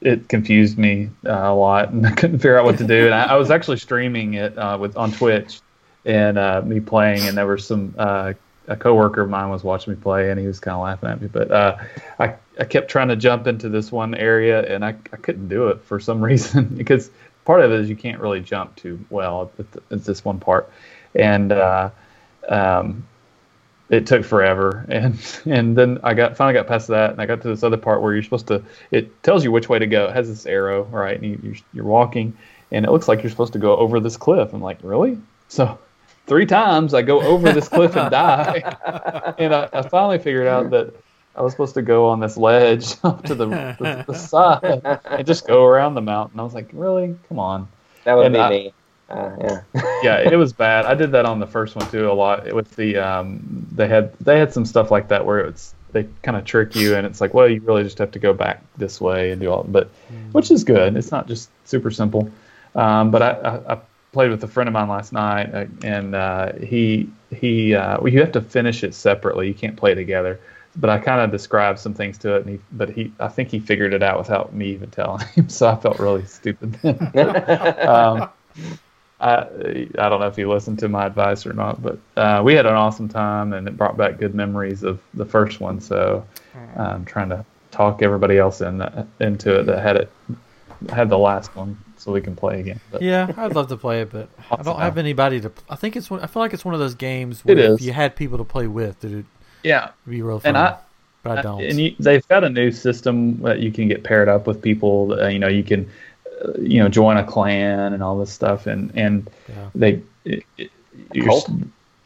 it 0.02 0.28
confused 0.28 0.76
me 0.76 1.08
uh, 1.24 1.30
a 1.30 1.54
lot, 1.54 1.88
and 1.92 2.06
I 2.06 2.10
couldn't 2.10 2.38
figure 2.40 2.58
out 2.58 2.66
what 2.66 2.76
to 2.78 2.86
do. 2.86 3.06
And 3.06 3.14
I, 3.14 3.24
I 3.24 3.36
was 3.36 3.50
actually 3.50 3.78
streaming 3.78 4.34
it 4.34 4.58
uh, 4.58 4.76
with 4.78 4.96
on 4.98 5.12
Twitch, 5.12 5.60
and 6.04 6.36
uh, 6.36 6.60
me 6.62 6.80
playing, 6.80 7.22
and 7.22 7.38
there 7.38 7.46
was 7.46 7.66
some 7.66 7.94
uh, 7.96 8.34
a 8.68 8.76
coworker 8.76 9.22
of 9.22 9.30
mine 9.30 9.48
was 9.48 9.64
watching 9.64 9.94
me 9.94 10.00
play, 10.00 10.30
and 10.30 10.38
he 10.40 10.46
was 10.46 10.60
kind 10.60 10.74
of 10.74 10.82
laughing 10.82 11.08
at 11.08 11.22
me. 11.22 11.28
But 11.28 11.50
uh, 11.50 11.78
I 12.18 12.34
I 12.58 12.64
kept 12.64 12.90
trying 12.90 13.08
to 13.08 13.16
jump 13.16 13.46
into 13.46 13.68
this 13.68 13.90
one 13.90 14.14
area, 14.14 14.62
and 14.62 14.84
I 14.84 14.90
I 15.12 15.16
couldn't 15.16 15.48
do 15.48 15.68
it 15.68 15.82
for 15.82 15.98
some 16.00 16.22
reason 16.30 16.64
because 16.76 17.10
part 17.44 17.60
of 17.60 17.70
it 17.72 17.80
is 17.80 17.88
you 17.88 17.96
can't 17.96 18.20
really 18.20 18.40
jump 18.40 18.74
too 18.76 19.02
well 19.08 19.50
at, 19.58 19.70
the, 19.70 19.82
at 19.90 20.04
this 20.04 20.24
one 20.24 20.40
part, 20.40 20.70
and 21.14 21.52
uh, 21.52 21.90
um, 22.48 23.06
it 23.88 24.06
took 24.06 24.24
forever. 24.24 24.84
And 24.88 25.18
and 25.46 25.76
then 25.76 25.98
I 26.02 26.14
got 26.14 26.36
finally 26.36 26.54
got 26.54 26.66
past 26.66 26.88
that 26.88 27.10
and 27.12 27.20
I 27.20 27.26
got 27.26 27.40
to 27.42 27.48
this 27.48 27.62
other 27.62 27.76
part 27.76 28.02
where 28.02 28.12
you're 28.14 28.22
supposed 28.22 28.46
to 28.48 28.62
it 28.90 29.22
tells 29.22 29.44
you 29.44 29.52
which 29.52 29.68
way 29.68 29.78
to 29.78 29.86
go. 29.86 30.06
It 30.08 30.14
has 30.14 30.28
this 30.28 30.46
arrow 30.46 30.84
right? 30.84 31.20
And 31.20 31.24
you, 31.30 31.38
you're, 31.42 31.54
you're 31.72 31.84
walking 31.84 32.36
and 32.72 32.84
it 32.84 32.90
looks 32.90 33.06
like 33.08 33.22
you're 33.22 33.30
supposed 33.30 33.52
to 33.52 33.58
go 33.60 33.76
over 33.76 34.00
this 34.00 34.16
cliff. 34.16 34.52
I'm 34.52 34.62
like 34.62 34.78
really? 34.82 35.18
So 35.48 35.78
three 36.26 36.46
times 36.46 36.94
I 36.94 37.02
go 37.02 37.20
over 37.22 37.52
this 37.52 37.68
cliff 37.68 37.94
and 37.96 38.10
die. 38.10 38.74
And 39.38 39.54
I, 39.54 39.68
I 39.72 39.82
finally 39.82 40.18
figured 40.18 40.46
out 40.48 40.70
that 40.70 40.92
I 41.36 41.42
was 41.42 41.52
supposed 41.52 41.74
to 41.74 41.82
go 41.82 42.08
on 42.08 42.18
this 42.20 42.36
ledge 42.38 42.94
up 43.04 43.22
to 43.24 43.34
the, 43.34 43.46
the, 43.46 44.04
the 44.08 44.14
side 44.14 45.00
and 45.04 45.26
just 45.26 45.46
go 45.46 45.64
around 45.66 45.94
the 45.94 46.00
mountain. 46.00 46.40
I 46.40 46.42
was 46.42 46.54
like 46.54 46.70
really? 46.72 47.14
Come 47.28 47.38
on. 47.38 47.68
That 48.04 48.14
would 48.14 48.26
And 48.26 48.34
be 48.34 48.40
I- 48.40 48.50
me. 48.50 48.72
Uh, 49.08 49.30
yeah. 49.40 49.62
yeah, 50.02 50.30
it 50.30 50.36
was 50.36 50.52
bad. 50.52 50.84
I 50.84 50.94
did 50.94 51.12
that 51.12 51.26
on 51.26 51.38
the 51.38 51.46
first 51.46 51.76
one 51.76 51.88
too 51.90 52.10
a 52.10 52.12
lot. 52.12 52.52
With 52.52 52.74
the 52.76 52.96
um, 52.96 53.66
they 53.72 53.88
had 53.88 54.12
they 54.18 54.38
had 54.38 54.52
some 54.52 54.64
stuff 54.64 54.90
like 54.90 55.08
that 55.08 55.24
where 55.24 55.40
it's 55.40 55.74
they 55.92 56.06
kind 56.22 56.36
of 56.36 56.44
trick 56.44 56.74
you, 56.74 56.94
and 56.96 57.06
it's 57.06 57.20
like, 57.20 57.32
well, 57.32 57.48
you 57.48 57.60
really 57.60 57.84
just 57.84 57.98
have 57.98 58.10
to 58.12 58.18
go 58.18 58.32
back 58.32 58.62
this 58.76 59.00
way 59.00 59.30
and 59.30 59.40
do 59.40 59.50
all, 59.50 59.64
but 59.64 59.90
which 60.32 60.50
is 60.50 60.64
good. 60.64 60.96
It's 60.96 61.10
not 61.10 61.28
just 61.28 61.50
super 61.64 61.90
simple. 61.90 62.30
Um, 62.74 63.10
but 63.10 63.22
I, 63.22 63.30
I, 63.30 63.74
I 63.74 63.80
played 64.12 64.30
with 64.30 64.42
a 64.44 64.48
friend 64.48 64.68
of 64.68 64.72
mine 64.72 64.88
last 64.88 65.12
night, 65.12 65.54
uh, 65.54 65.66
and 65.84 66.14
uh, 66.14 66.52
he 66.54 67.08
he 67.30 67.74
uh, 67.74 68.00
well, 68.00 68.12
you 68.12 68.20
have 68.20 68.32
to 68.32 68.40
finish 68.40 68.82
it 68.82 68.94
separately. 68.94 69.46
You 69.48 69.54
can't 69.54 69.76
play 69.76 69.94
together. 69.94 70.40
But 70.78 70.90
I 70.90 70.98
kind 70.98 71.22
of 71.22 71.30
described 71.30 71.78
some 71.78 71.94
things 71.94 72.18
to 72.18 72.36
it, 72.36 72.44
and 72.44 72.50
he, 72.50 72.60
but 72.72 72.90
he, 72.90 73.10
I 73.18 73.28
think 73.28 73.48
he 73.48 73.58
figured 73.58 73.94
it 73.94 74.02
out 74.02 74.18
without 74.18 74.52
me 74.52 74.66
even 74.72 74.90
telling 74.90 75.26
him. 75.28 75.48
So 75.48 75.68
I 75.68 75.76
felt 75.76 75.98
really 75.98 76.26
stupid 76.26 76.74
then. 76.82 76.98
um, 77.88 78.28
I 79.20 79.88
I 79.98 80.08
don't 80.08 80.20
know 80.20 80.26
if 80.26 80.36
you 80.38 80.50
listened 80.50 80.78
to 80.80 80.88
my 80.88 81.06
advice 81.06 81.46
or 81.46 81.52
not, 81.52 81.82
but 81.82 81.98
uh, 82.16 82.42
we 82.44 82.54
had 82.54 82.66
an 82.66 82.74
awesome 82.74 83.08
time, 83.08 83.52
and 83.52 83.66
it 83.66 83.76
brought 83.76 83.96
back 83.96 84.18
good 84.18 84.34
memories 84.34 84.82
of 84.82 85.00
the 85.14 85.24
first 85.24 85.60
one. 85.60 85.80
So 85.80 86.24
I'm 86.76 87.04
trying 87.04 87.30
to 87.30 87.44
talk 87.70 88.02
everybody 88.02 88.38
else 88.38 88.60
in 88.60 88.82
into 89.20 89.58
it 89.60 89.64
that 89.64 89.82
had 89.82 89.96
it 89.96 90.12
had 90.90 91.08
the 91.08 91.18
last 91.18 91.54
one. 91.56 91.76
so 91.96 92.12
we 92.12 92.20
can 92.20 92.36
play 92.36 92.60
again. 92.60 92.78
But 92.90 93.00
Yeah, 93.02 93.32
I'd 93.36 93.54
love 93.54 93.68
to 93.68 93.76
play 93.76 94.02
it, 94.02 94.12
but 94.12 94.28
I 94.50 94.56
don't 94.56 94.68
Awesome. 94.68 94.80
have 94.82 94.98
anybody 94.98 95.40
to. 95.40 95.50
I 95.70 95.76
think 95.76 95.96
it's 95.96 96.10
one. 96.10 96.20
I 96.20 96.26
feel 96.26 96.42
like 96.42 96.52
it's 96.52 96.64
one 96.64 96.74
of 96.74 96.80
those 96.80 96.94
games 96.94 97.42
It 97.46 97.56
where 97.56 97.72
if 97.74 97.80
you 97.80 97.92
had 97.92 98.16
people 98.16 98.36
to 98.38 98.44
play 98.44 98.66
with, 98.66 99.00
that 99.00 99.12
it'd 99.12 99.26
yeah, 99.62 99.90
be 100.06 100.20
real 100.22 100.38
fun. 100.40 100.50
and 100.50 100.58
I 100.58 100.76
but 101.22 101.38
I 101.38 101.42
don't. 101.42 101.62
And 101.64 101.80
you, 101.80 101.96
they've 101.98 102.26
got 102.28 102.44
a 102.44 102.50
new 102.50 102.70
system 102.70 103.40
that 103.40 103.58
you 103.60 103.72
can 103.72 103.88
get 103.88 104.04
paired 104.04 104.28
up 104.28 104.46
with 104.46 104.62
people. 104.62 105.18
Uh, 105.18 105.26
you 105.26 105.38
know, 105.40 105.48
you 105.48 105.64
can, 105.64 105.90
you 106.58 106.80
know, 106.82 106.88
join 106.88 107.16
a 107.16 107.24
clan 107.24 107.92
and 107.92 108.02
all 108.02 108.18
this 108.18 108.32
stuff, 108.32 108.66
and 108.66 108.90
and 108.94 109.28
yeah. 109.48 109.70
they, 109.74 110.02
it, 110.24 110.44
it, 110.58 110.70
you're- 111.12 111.26
cult? 111.28 111.50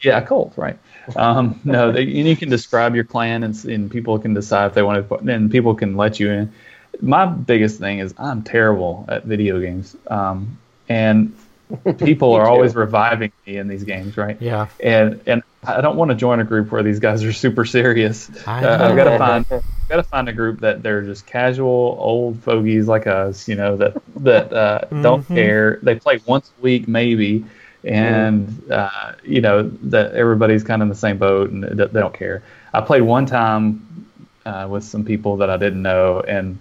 yeah, 0.02 0.18
a 0.18 0.26
cult, 0.26 0.52
right? 0.56 0.78
Um, 1.16 1.60
no, 1.64 1.92
they, 1.92 2.02
and 2.02 2.26
you 2.28 2.36
can 2.36 2.48
describe 2.48 2.94
your 2.94 3.04
clan, 3.04 3.42
and, 3.42 3.64
and 3.64 3.90
people 3.90 4.18
can 4.18 4.34
decide 4.34 4.66
if 4.66 4.74
they 4.74 4.82
want 4.82 4.96
to. 4.98 5.02
put- 5.02 5.28
And 5.28 5.50
people 5.50 5.74
can 5.74 5.96
let 5.96 6.18
you 6.20 6.30
in. 6.30 6.52
My 7.00 7.26
biggest 7.26 7.78
thing 7.78 7.98
is 8.00 8.14
I'm 8.18 8.42
terrible 8.42 9.04
at 9.08 9.24
video 9.24 9.60
games, 9.60 9.96
um, 10.08 10.58
and 10.88 11.34
people 11.98 12.34
are 12.34 12.44
too. 12.44 12.50
always 12.50 12.74
reviving 12.74 13.32
me 13.46 13.56
in 13.56 13.68
these 13.68 13.84
games, 13.84 14.16
right? 14.16 14.36
Yeah. 14.40 14.66
And 14.82 15.20
and 15.26 15.42
I 15.62 15.80
don't 15.82 15.96
want 15.96 16.10
to 16.10 16.14
join 16.16 16.40
a 16.40 16.44
group 16.44 16.72
where 16.72 16.82
these 16.82 16.98
guys 16.98 17.22
are 17.24 17.32
super 17.32 17.64
serious. 17.64 18.30
I 18.46 18.64
Uh, 18.64 18.88
I've 18.88 18.96
got 18.96 19.04
to 19.04 19.18
find 19.18 19.46
got 19.90 19.96
to 19.96 20.02
find 20.04 20.28
a 20.28 20.32
group 20.32 20.60
that 20.60 20.82
they're 20.82 21.02
just 21.02 21.26
casual 21.26 21.96
old 22.00 22.42
fogies 22.42 22.88
like 22.88 23.06
us, 23.06 23.48
you 23.48 23.56
know, 23.56 23.76
that 23.76 23.96
that 24.18 24.52
uh, 24.52 24.80
don't 25.02 25.24
Mhm. 25.28 25.34
care. 25.34 25.78
They 25.82 25.96
play 25.96 26.20
once 26.26 26.50
a 26.58 26.62
week 26.62 26.88
maybe, 26.88 27.44
and 27.84 28.48
uh, 28.70 29.12
you 29.24 29.40
know 29.40 29.62
that 29.84 30.14
everybody's 30.14 30.64
kind 30.64 30.82
of 30.82 30.86
in 30.86 30.90
the 30.90 30.94
same 30.94 31.18
boat 31.18 31.50
and 31.50 31.64
they 31.64 31.86
they 31.86 32.00
don't 32.00 32.14
care. 32.14 32.42
I 32.72 32.80
played 32.80 33.02
one 33.02 33.26
time 33.26 34.06
uh, 34.46 34.66
with 34.70 34.84
some 34.84 35.04
people 35.04 35.36
that 35.38 35.50
I 35.50 35.56
didn't 35.56 35.82
know, 35.82 36.20
and 36.20 36.58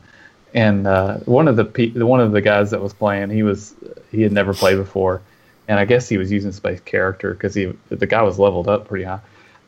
and 0.54 0.88
uh, 0.88 1.18
one 1.26 1.48
of 1.48 1.56
the 1.56 1.66
pe- 1.66 1.92
one 1.92 2.20
of 2.20 2.32
the 2.32 2.42
guys 2.42 2.72
that 2.72 2.82
was 2.82 2.94
playing, 2.94 3.30
he 3.30 3.44
was 3.44 3.76
he 4.12 4.22
had 4.24 4.32
never 4.32 4.54
played 4.54 4.78
before, 4.78 5.22
and 5.68 5.80
I 5.80 5.86
guess 5.86 6.10
he 6.10 6.18
was 6.18 6.32
using 6.32 6.52
space 6.52 6.80
character 6.82 7.34
because 7.34 7.54
he 7.54 7.74
the 7.90 8.08
guy 8.08 8.24
was 8.24 8.40
leveled 8.40 8.68
up 8.68 8.88
pretty 8.88 9.06
high, 9.06 9.20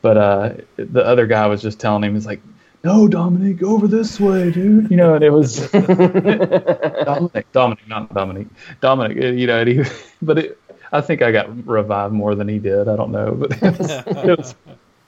but 0.01 0.17
uh, 0.17 0.53
the 0.77 1.05
other 1.05 1.27
guy 1.27 1.45
was 1.47 1.61
just 1.61 1.79
telling 1.79 2.03
him, 2.03 2.15
he's 2.15 2.25
like, 2.25 2.41
"No, 2.83 3.07
Dominic, 3.07 3.57
go 3.57 3.69
over 3.69 3.87
this 3.87 4.19
way, 4.19 4.51
dude," 4.51 4.89
you 4.89 4.97
know, 4.97 5.13
and 5.15 5.23
it 5.23 5.31
was 5.31 5.69
Dominic, 5.71 7.51
Dominic, 7.51 7.87
not 7.87 8.13
Dominic, 8.13 8.47
Dominic, 8.79 9.17
uh, 9.23 9.27
you 9.27 9.47
know, 9.47 9.59
and 9.59 9.69
he, 9.69 9.83
but 10.21 10.39
it, 10.39 10.59
I 10.91 11.01
think 11.01 11.21
I 11.21 11.31
got 11.31 11.67
revived 11.67 12.13
more 12.13 12.35
than 12.35 12.47
he 12.47 12.59
did. 12.59 12.87
I 12.87 12.95
don't 12.95 13.11
know, 13.11 13.33
but 13.33 13.51
it 13.63 13.79
was, 13.79 13.89
it 13.89 14.37
was 14.37 14.55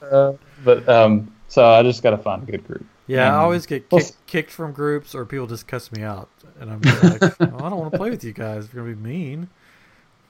uh, 0.02 0.34
but 0.64 0.88
um, 0.88 1.34
so 1.48 1.66
I 1.66 1.84
just 1.84 2.04
got 2.04 2.12
to 2.12 2.18
find 2.18 2.48
a 2.48 2.52
good 2.52 2.66
group. 2.66 2.86
Yeah, 3.08 3.34
I 3.34 3.40
always 3.40 3.66
get 3.66 3.92
well, 3.92 4.00
kicked, 4.00 4.26
kicked 4.28 4.52
from 4.52 4.72
groups, 4.72 5.14
or 5.14 5.26
people 5.26 5.48
just 5.48 5.68
cuss 5.68 5.92
me 5.92 6.04
out, 6.04 6.30
and 6.60 6.72
I'm 6.72 6.82
like, 6.82 7.22
"Oh, 7.42 7.66
I 7.66 7.70
don't 7.70 7.80
want 7.80 7.92
to 7.92 7.98
play 7.98 8.10
with 8.10 8.24
you 8.24 8.32
guys. 8.32 8.70
You're 8.72 8.84
gonna 8.84 8.96
be 8.96 9.02
mean. 9.02 9.50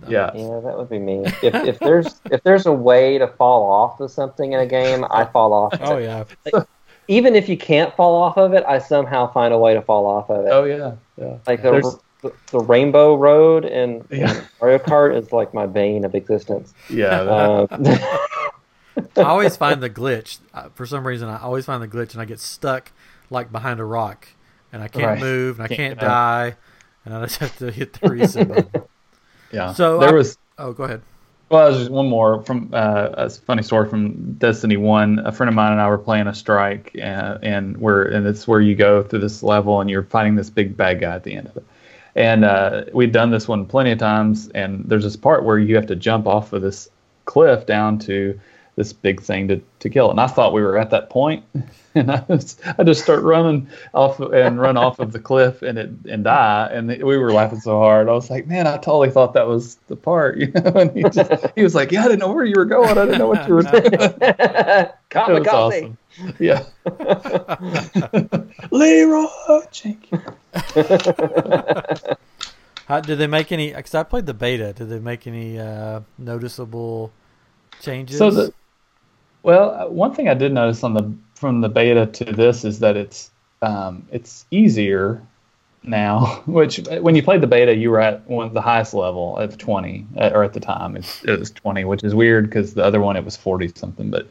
Yeah, 0.08 0.32
Yeah, 0.34 0.60
that 0.60 0.78
would 0.78 0.90
be 0.90 1.00
me. 1.00 1.24
If, 1.42 1.56
if 1.56 1.80
there's 1.80 2.20
if 2.32 2.44
there's 2.44 2.66
a 2.66 2.74
way 2.74 3.18
to 3.18 3.28
fall 3.28 3.70
off 3.70 4.00
of 4.00 4.12
something 4.12 4.54
in 4.54 4.60
a 4.60 4.66
game, 4.66 5.06
I 5.10 5.26
fall 5.26 5.54
off. 5.54 5.74
Oh 5.82 5.98
yeah, 5.98 6.24
Even 7.08 7.36
if 7.36 7.50
you 7.50 7.58
can't 7.58 7.94
fall 7.96 8.16
off 8.16 8.38
of 8.38 8.54
it, 8.54 8.64
I 8.68 8.80
somehow 8.80 9.32
find 9.32 9.54
a 9.54 9.58
way 9.58 9.74
to 9.74 9.82
fall 9.82 10.06
off 10.06 10.30
of 10.30 10.46
it. 10.46 10.50
Oh 10.50 10.64
yeah, 10.64 10.96
yeah. 11.18 11.38
like 11.48 11.62
the, 11.62 12.00
the, 12.22 12.34
the 12.52 12.60
Rainbow 12.60 13.16
Road 13.16 13.66
in, 13.66 14.06
in 14.10 14.20
Yeah. 14.22 14.44
Mario 14.62 14.78
Kart 14.80 15.16
is 15.18 15.32
like 15.34 15.54
my 15.54 15.66
bane 15.66 16.06
of 16.06 16.16
existence. 16.16 16.74
Yeah, 16.90 17.20
Um, 17.22 17.68
I 19.18 19.24
always 19.24 19.58
find 19.58 19.82
the 19.82 19.90
glitch. 19.90 20.38
Uh, 20.54 20.70
For 20.76 20.86
some 20.86 21.06
reason, 21.06 21.28
I 21.28 21.40
always 21.40 21.66
find 21.66 21.82
the 21.84 21.88
glitch, 21.88 22.14
and 22.14 22.22
I 22.22 22.26
get 22.26 22.40
stuck 22.40 22.92
like 23.30 23.52
behind 23.52 23.80
a 23.80 23.86
rock, 23.86 24.28
and 24.72 24.82
I 24.82 24.88
can't 24.88 25.06
Right. 25.06 25.20
move, 25.20 25.60
and 25.60 25.66
I 25.66 25.68
Can't 25.68 25.78
can't 25.80 26.00
die, 26.00 26.56
and 27.06 27.14
I 27.16 27.24
just 27.26 27.40
have 27.40 27.58
to 27.58 27.72
hit 27.72 27.94
the 27.94 28.10
reset 28.10 28.48
button. 28.48 28.84
yeah. 29.52 29.74
So 29.74 30.00
there 30.00 30.10
I- 30.10 30.14
was 30.14 30.38
Oh, 30.60 30.72
go 30.72 30.84
ahead. 30.84 31.02
Well, 31.54 31.72
there's 31.72 31.88
one 31.88 32.10
more 32.10 32.42
from 32.42 32.72
uh, 32.74 33.10
a 33.14 33.30
funny 33.30 33.62
story 33.62 33.88
from 33.88 34.34
Destiny 34.34 34.76
One. 34.76 35.20
A 35.20 35.32
friend 35.32 35.48
of 35.48 35.54
mine 35.54 35.72
and 35.72 35.80
I 35.80 35.88
were 35.88 36.00
playing 36.00 36.26
a 36.26 36.34
strike, 36.34 36.92
uh, 36.96 37.38
and 37.44 37.78
we're 37.78 38.06
and 38.06 38.26
it's 38.26 38.48
where 38.48 38.60
you 38.60 38.74
go 38.74 39.04
through 39.04 39.20
this 39.20 39.44
level 39.44 39.80
and 39.80 39.88
you're 39.88 40.02
fighting 40.02 40.34
this 40.34 40.50
big 40.50 40.76
bad 40.76 41.00
guy 41.00 41.14
at 41.14 41.24
the 41.24 41.36
end 41.36 41.50
of 41.50 41.58
it. 41.58 41.66
And 42.16 42.44
uh, 42.44 42.86
we'd 42.92 43.12
done 43.12 43.30
this 43.30 43.48
one 43.48 43.68
plenty 43.68 43.92
of 43.92 44.00
times, 44.00 44.50
and 44.56 44.84
there's 44.88 45.04
this 45.04 45.16
part 45.16 45.46
where 45.46 45.60
you 45.60 45.76
have 45.76 45.86
to 45.88 45.96
jump 45.96 46.26
off 46.26 46.54
of 46.54 46.64
this 46.64 46.90
cliff 47.26 47.68
down 47.68 48.00
to 48.00 48.40
this 48.76 48.92
big 48.92 49.22
thing 49.22 49.48
to, 49.48 49.62
to 49.80 49.90
kill. 49.90 50.10
And 50.10 50.20
I 50.20 50.28
thought 50.28 50.54
we 50.54 50.62
were 50.62 50.78
at 50.78 50.90
that 50.90 51.10
point, 51.10 51.44
and 51.96 52.12
I, 52.12 52.26
was, 52.28 52.58
I 52.78 52.84
just 52.84 53.04
start 53.04 53.22
running 53.22 53.68
off 53.94 54.20
and 54.20 54.60
run 54.60 54.78
off 54.78 55.00
of 55.00 55.12
the 55.12 55.20
cliff 55.20 55.62
and 55.62 55.78
it 55.78 55.92
and 56.10 56.24
die. 56.24 56.70
And 56.72 56.88
we 56.88 57.18
were 57.18 57.32
laughing 57.32 57.60
so 57.60 57.78
hard. 57.78 58.10
I 58.10 58.14
was 58.14 58.30
like, 58.30 58.48
man, 58.48 58.66
I 58.66 58.78
totally 58.78 59.12
thought 59.12 59.34
that 59.34 59.48
was 59.48 59.76
the 59.88 59.96
part, 59.96 60.38
you 60.40 60.48
know. 60.48 60.72
And 60.74 60.92
he 60.96 61.04
just 61.04 61.32
he 61.56 61.64
was 61.64 61.76
like, 61.76 61.92
yeah, 61.92 62.02
I 62.02 62.08
didn't 62.08 62.20
know 62.20 62.32
where 62.32 62.46
you 62.46 62.56
were 62.56 62.66
going. 62.66 62.98
I 62.98 63.06
didn't 63.06 63.20
know 63.20 63.28
what 63.28 63.48
you 63.48 63.54
were 63.54 63.62
doing. 63.64 63.84
it 63.86 64.00
was 64.00 64.88
Kamikaze. 65.10 65.48
awesome. 65.48 65.98
Yeah. 66.40 66.64
Leroy 68.72 69.62
Jenkins. 69.72 70.22
How, 72.86 73.00
did 73.00 73.18
they 73.18 73.28
make 73.28 73.52
any? 73.52 73.74
Because 73.74 73.96
I 73.96 74.04
played 74.04 74.26
the 74.26 74.34
beta. 74.34 74.74
Did 74.74 74.90
they 74.90 75.00
make 75.00 75.26
any 75.26 75.58
uh, 75.58 76.02
noticeable 76.18 77.12
changes? 77.82 78.18
So 78.18 78.30
the 78.30 78.54
well, 79.44 79.72
uh, 79.72 79.88
one 79.88 80.14
thing 80.16 80.30
I 80.30 80.34
did 80.34 80.54
notice 80.54 80.84
on 80.84 80.94
the 80.94 81.14
from 81.36 81.62
the 81.62 81.70
beta 81.70 82.06
to 82.06 82.26
this 82.26 82.64
is 82.64 82.80
that 82.80 82.96
it's 82.96 83.30
um, 83.62 84.08
it's 84.12 84.46
easier 84.50 85.22
now. 85.84 86.42
Which 86.46 86.88
uh, 86.88 87.00
when 87.02 87.16
you 87.16 87.22
played 87.22 87.42
the 87.42 87.48
beta, 87.48 87.76
you 87.76 87.92
were 87.92 88.00
at 88.00 88.28
one 88.28 88.54
the 88.54 88.62
highest 88.62 88.94
level 88.94 89.38
at 89.40 89.60
twenty, 89.60 90.08
uh, 90.18 90.32
or 90.34 90.44
at 90.44 90.54
the 90.54 90.60
time 90.62 90.96
it 90.96 91.40
was 91.40 91.52
twenty, 91.52 91.84
which 91.84 92.04
is 92.04 92.16
weird 92.16 92.46
because 92.46 92.74
the 92.74 92.84
other 92.84 93.02
one 93.02 93.18
it 93.18 93.26
was 93.26 93.36
forty 93.36 93.72
something. 93.76 94.10
But 94.10 94.28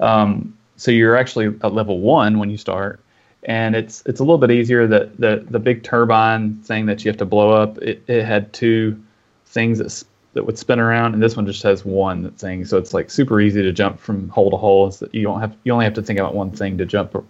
um, 0.00 0.56
so 0.76 0.90
you're 0.90 1.16
actually 1.16 1.46
at 1.62 1.74
level 1.74 2.00
one 2.00 2.38
when 2.38 2.48
you 2.48 2.56
start, 2.56 3.00
and 3.42 3.74
it's 3.74 4.02
it's 4.06 4.20
a 4.20 4.22
little 4.22 4.38
bit 4.38 4.52
easier. 4.52 4.86
That 4.86 5.18
the 5.18 5.44
the 5.50 5.58
big 5.58 5.82
turbine 5.82 6.56
thing 6.62 6.86
that 6.86 7.04
you 7.04 7.10
have 7.10 7.18
to 7.18 7.26
blow 7.26 7.50
up, 7.50 7.78
it, 7.78 8.02
it 8.06 8.24
had 8.24 8.52
two 8.52 9.00
things 9.46 9.78
that 9.78 10.04
that 10.34 10.44
would 10.46 10.58
spin 10.58 10.78
around, 10.80 11.12
and 11.14 11.22
this 11.22 11.36
one 11.36 11.44
just 11.46 11.62
has 11.62 11.84
one 11.84 12.30
thing. 12.32 12.64
So 12.64 12.78
it's 12.78 12.94
like 12.94 13.10
super 13.10 13.40
easy 13.40 13.62
to 13.62 13.72
jump 13.72 14.00
from 14.00 14.28
hole 14.30 14.50
to 14.50 14.56
hole. 14.56 14.86
It's 14.88 14.98
that 14.98 15.14
you 15.14 15.22
don't 15.22 15.40
have 15.40 15.56
you 15.64 15.72
only 15.72 15.84
have 15.84 15.94
to 15.94 16.02
think 16.02 16.18
about 16.18 16.34
one 16.34 16.50
thing 16.50 16.78
to 16.78 16.86
jump 16.86 17.14
or, 17.14 17.24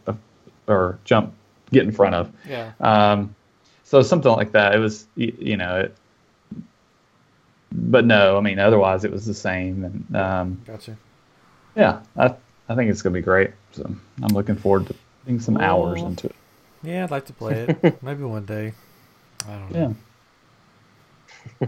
or 0.69 0.99
jump 1.05 1.35
get 1.73 1.83
in 1.85 1.91
front 1.93 2.15
of. 2.15 2.31
yeah. 2.49 2.73
Um, 2.81 3.35
so 3.85 4.03
something 4.03 4.31
like 4.33 4.53
that. 4.53 4.75
It 4.75 4.79
was 4.79 5.07
y- 5.17 5.33
you 5.39 5.57
know. 5.57 5.81
It, 5.81 5.97
but 7.73 8.05
no, 8.05 8.37
I 8.37 8.41
mean 8.41 8.59
otherwise 8.59 9.05
it 9.05 9.11
was 9.11 9.25
the 9.27 9.35
same, 9.35 9.85
and 9.85 10.17
um, 10.17 10.63
Gotcha. 10.67 10.97
yeah, 11.75 12.03
I 12.17 12.35
I 12.69 12.75
think 12.75 12.91
it's 12.91 13.03
gonna 13.03 13.15
be 13.15 13.23
great. 13.23 13.51
So 13.73 13.83
I'm 14.23 14.35
looking 14.35 14.57
forward 14.57 14.87
to 14.89 14.95
putting 15.25 15.41
some 15.41 15.57
hours 15.57 16.03
into 16.03 16.29
it. 16.29 16.37
Yeah, 16.83 17.05
I'd 17.05 17.11
like 17.11 17.27
to 17.27 17.33
play 17.33 17.67
it. 17.83 18.03
Maybe 18.03 18.23
one 18.25 18.45
day. 18.45 18.75
I 19.49 19.53
don't 19.55 19.73
know. 19.73 19.79
Yeah. 19.79 19.93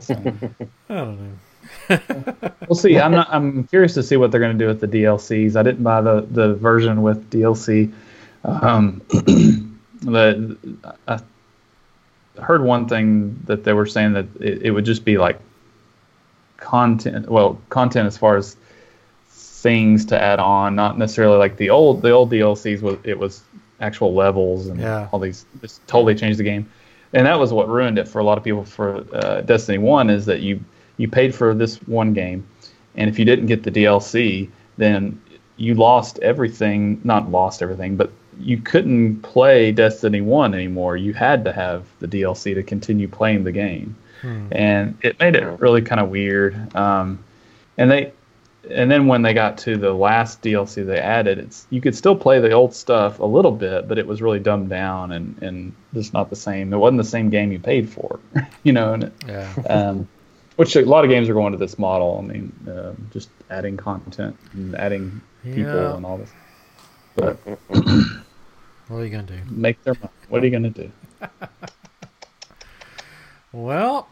So, 0.00 0.14
I 0.14 0.94
don't 0.94 1.18
know. 1.88 1.98
we'll 2.68 2.76
see. 2.76 2.98
I'm 2.98 3.12
not. 3.12 3.28
I'm 3.30 3.64
curious 3.64 3.94
to 3.94 4.02
see 4.02 4.16
what 4.16 4.30
they're 4.30 4.40
going 4.40 4.56
to 4.56 4.62
do 4.64 4.68
with 4.68 4.80
the 4.80 4.88
DLCs. 4.88 5.56
I 5.56 5.62
didn't 5.62 5.82
buy 5.82 6.00
the 6.00 6.26
the 6.30 6.54
version 6.54 7.02
with 7.02 7.30
DLC. 7.30 7.92
Um, 8.44 9.00
the 10.02 10.56
I 11.06 11.20
heard 12.40 12.62
one 12.62 12.88
thing 12.88 13.40
that 13.46 13.64
they 13.64 13.72
were 13.72 13.86
saying 13.86 14.12
that 14.14 14.26
it, 14.40 14.62
it 14.62 14.70
would 14.72 14.84
just 14.84 15.04
be 15.04 15.16
like 15.18 15.38
content. 16.56 17.28
Well, 17.28 17.60
content 17.70 18.06
as 18.06 18.16
far 18.18 18.36
as 18.36 18.56
things 19.28 20.04
to 20.06 20.20
add 20.20 20.40
on, 20.40 20.74
not 20.74 20.98
necessarily 20.98 21.38
like 21.38 21.56
the 21.56 21.70
old 21.70 22.02
the 22.02 22.10
old 22.10 22.30
DLCs 22.30 22.80
was 22.82 22.98
it 23.04 23.18
was 23.18 23.42
actual 23.80 24.14
levels 24.14 24.66
and 24.68 24.80
Yeah. 24.80 25.08
all 25.12 25.18
these. 25.18 25.46
Just 25.60 25.86
totally 25.86 26.14
changed 26.14 26.38
the 26.38 26.44
game, 26.44 26.70
and 27.14 27.26
that 27.26 27.38
was 27.38 27.52
what 27.52 27.68
ruined 27.68 27.98
it 27.98 28.06
for 28.08 28.18
a 28.18 28.24
lot 28.24 28.36
of 28.38 28.44
people 28.44 28.64
for 28.64 29.04
uh, 29.14 29.40
Destiny 29.40 29.78
One 29.78 30.10
is 30.10 30.26
that 30.26 30.40
you 30.40 30.60
you 30.98 31.08
paid 31.08 31.34
for 31.34 31.54
this 31.54 31.76
one 31.86 32.12
game, 32.12 32.46
and 32.96 33.08
if 33.08 33.18
you 33.18 33.24
didn't 33.24 33.46
get 33.46 33.62
the 33.62 33.70
DLC, 33.70 34.50
then 34.76 35.20
you 35.56 35.74
lost 35.74 36.18
everything. 36.20 37.00
Not 37.04 37.30
lost 37.30 37.62
everything, 37.62 37.96
but 37.96 38.10
you 38.38 38.58
couldn't 38.58 39.22
play 39.22 39.72
Destiny 39.72 40.20
One 40.20 40.54
anymore. 40.54 40.96
You 40.96 41.14
had 41.14 41.44
to 41.44 41.52
have 41.52 41.84
the 42.00 42.08
DLC 42.08 42.54
to 42.54 42.62
continue 42.62 43.08
playing 43.08 43.44
the 43.44 43.52
game, 43.52 43.96
Hmm. 44.22 44.46
and 44.52 44.98
it 45.02 45.18
made 45.20 45.36
it 45.36 45.44
really 45.60 45.82
kind 45.82 46.00
of 46.00 46.08
weird. 46.10 46.74
Um, 46.76 47.18
and 47.78 47.90
they, 47.90 48.12
and 48.70 48.90
then 48.90 49.06
when 49.06 49.22
they 49.22 49.34
got 49.34 49.58
to 49.58 49.76
the 49.76 49.92
last 49.92 50.42
DLC 50.42 50.84
they 50.86 50.98
added, 50.98 51.38
it's 51.38 51.66
you 51.70 51.80
could 51.80 51.94
still 51.94 52.16
play 52.16 52.40
the 52.40 52.52
old 52.52 52.74
stuff 52.74 53.18
a 53.18 53.24
little 53.26 53.52
bit, 53.52 53.88
but 53.88 53.98
it 53.98 54.06
was 54.06 54.20
really 54.22 54.40
dumbed 54.40 54.68
down 54.70 55.12
and 55.12 55.40
and 55.42 55.72
just 55.92 56.12
not 56.12 56.30
the 56.30 56.36
same. 56.36 56.72
It 56.72 56.76
wasn't 56.78 56.98
the 56.98 57.08
same 57.08 57.30
game 57.30 57.52
you 57.52 57.58
paid 57.58 57.88
for, 57.88 58.18
you 58.62 58.72
know. 58.72 58.94
And 58.94 59.12
Yeah. 59.28 59.52
um, 59.68 60.08
which 60.56 60.76
a 60.76 60.82
lot 60.82 61.04
of 61.04 61.10
games 61.10 61.28
are 61.28 61.34
going 61.34 61.52
to 61.52 61.58
this 61.58 61.78
model. 61.78 62.18
I 62.22 62.32
mean, 62.32 62.52
uh, 62.68 62.92
just 63.12 63.28
adding 63.50 63.76
content 63.76 64.36
and 64.52 64.74
adding 64.76 65.20
people 65.42 65.62
Yeah. 65.80 65.96
and 65.96 66.06
all 66.06 66.18
this. 66.18 66.30
But 67.16 67.38
What 68.88 68.98
are 68.98 69.04
you 69.04 69.10
gonna 69.10 69.22
do? 69.24 69.40
make 69.50 69.82
their 69.82 69.94
money. 69.94 70.12
What 70.28 70.42
are 70.42 70.46
you 70.46 70.50
going 70.50 70.72
to 70.72 70.82
do? 70.82 70.92
Well, 73.52 74.08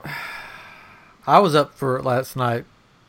I 1.26 1.40
was 1.40 1.55
up 1.55 1.74
for 1.74 1.96
it 1.96 2.05
last 2.05 2.36
night 2.36 2.64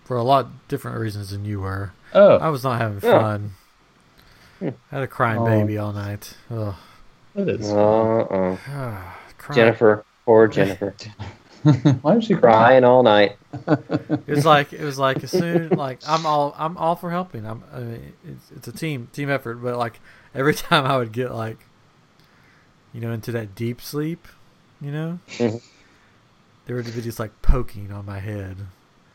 for 0.06 0.18
a 0.18 0.24
lot 0.24 0.68
different 0.68 0.98
reasons 1.00 1.30
than 1.32 1.46
you 1.46 1.62
were. 1.62 1.92
Oh, 2.14 2.38
I 2.38 2.50
was 2.50 2.64
not 2.64 2.80
having 2.82 3.00
Yeah. 3.02 3.20
fun. 3.20 3.52
I 4.62 4.74
had 4.92 5.04
a 5.04 5.08
crying 5.08 5.40
Oh. 5.42 5.46
baby 5.46 5.78
all 5.78 5.92
night. 5.94 6.36
Ugh. 6.52 6.76
it 7.36 7.50
is. 7.50 7.70
Uh-uh. 7.72 8.58
Crying. 9.38 9.56
Jennifer, 9.56 10.06
poor 10.26 10.48
Jennifer, 10.48 10.94
Why 12.02 12.14
did 12.16 12.24
she 12.24 12.34
cry? 12.36 12.52
crying 12.52 12.84
all 12.84 13.04
night. 13.04 13.38
It 13.68 14.28
was 14.28 14.46
like 14.46 14.72
it 14.74 14.82
was 14.84 14.98
like 15.00 15.24
as 15.24 15.32
soon 15.32 15.70
like 15.70 16.00
I'm 16.08 16.26
all 16.26 16.54
I'm 16.58 16.78
all 16.78 16.96
for 16.96 17.10
helping. 17.12 17.46
I'm 17.46 17.64
I 17.74 17.80
mean, 17.80 18.14
it's 18.26 18.52
it's 18.56 18.68
a 18.68 18.72
team 18.72 19.10
team 19.14 19.30
effort, 19.30 19.56
but 19.56 19.78
like 19.78 20.00
every 20.36 20.54
time 20.66 20.86
I 20.86 20.98
would 20.98 21.12
get 21.12 21.34
like 21.34 21.58
you 22.94 23.02
know 23.02 23.12
into 23.12 23.32
that 23.34 23.54
deep 23.56 23.82
sleep, 23.82 24.28
you 24.82 24.92
know, 24.92 25.20
Mhm. 25.40 25.62
there 26.66 26.76
would 26.76 26.86
be 26.86 27.02
just 27.02 27.20
like 27.20 27.42
poking 27.42 27.92
on 27.92 28.06
my 28.06 28.20
head. 28.20 28.58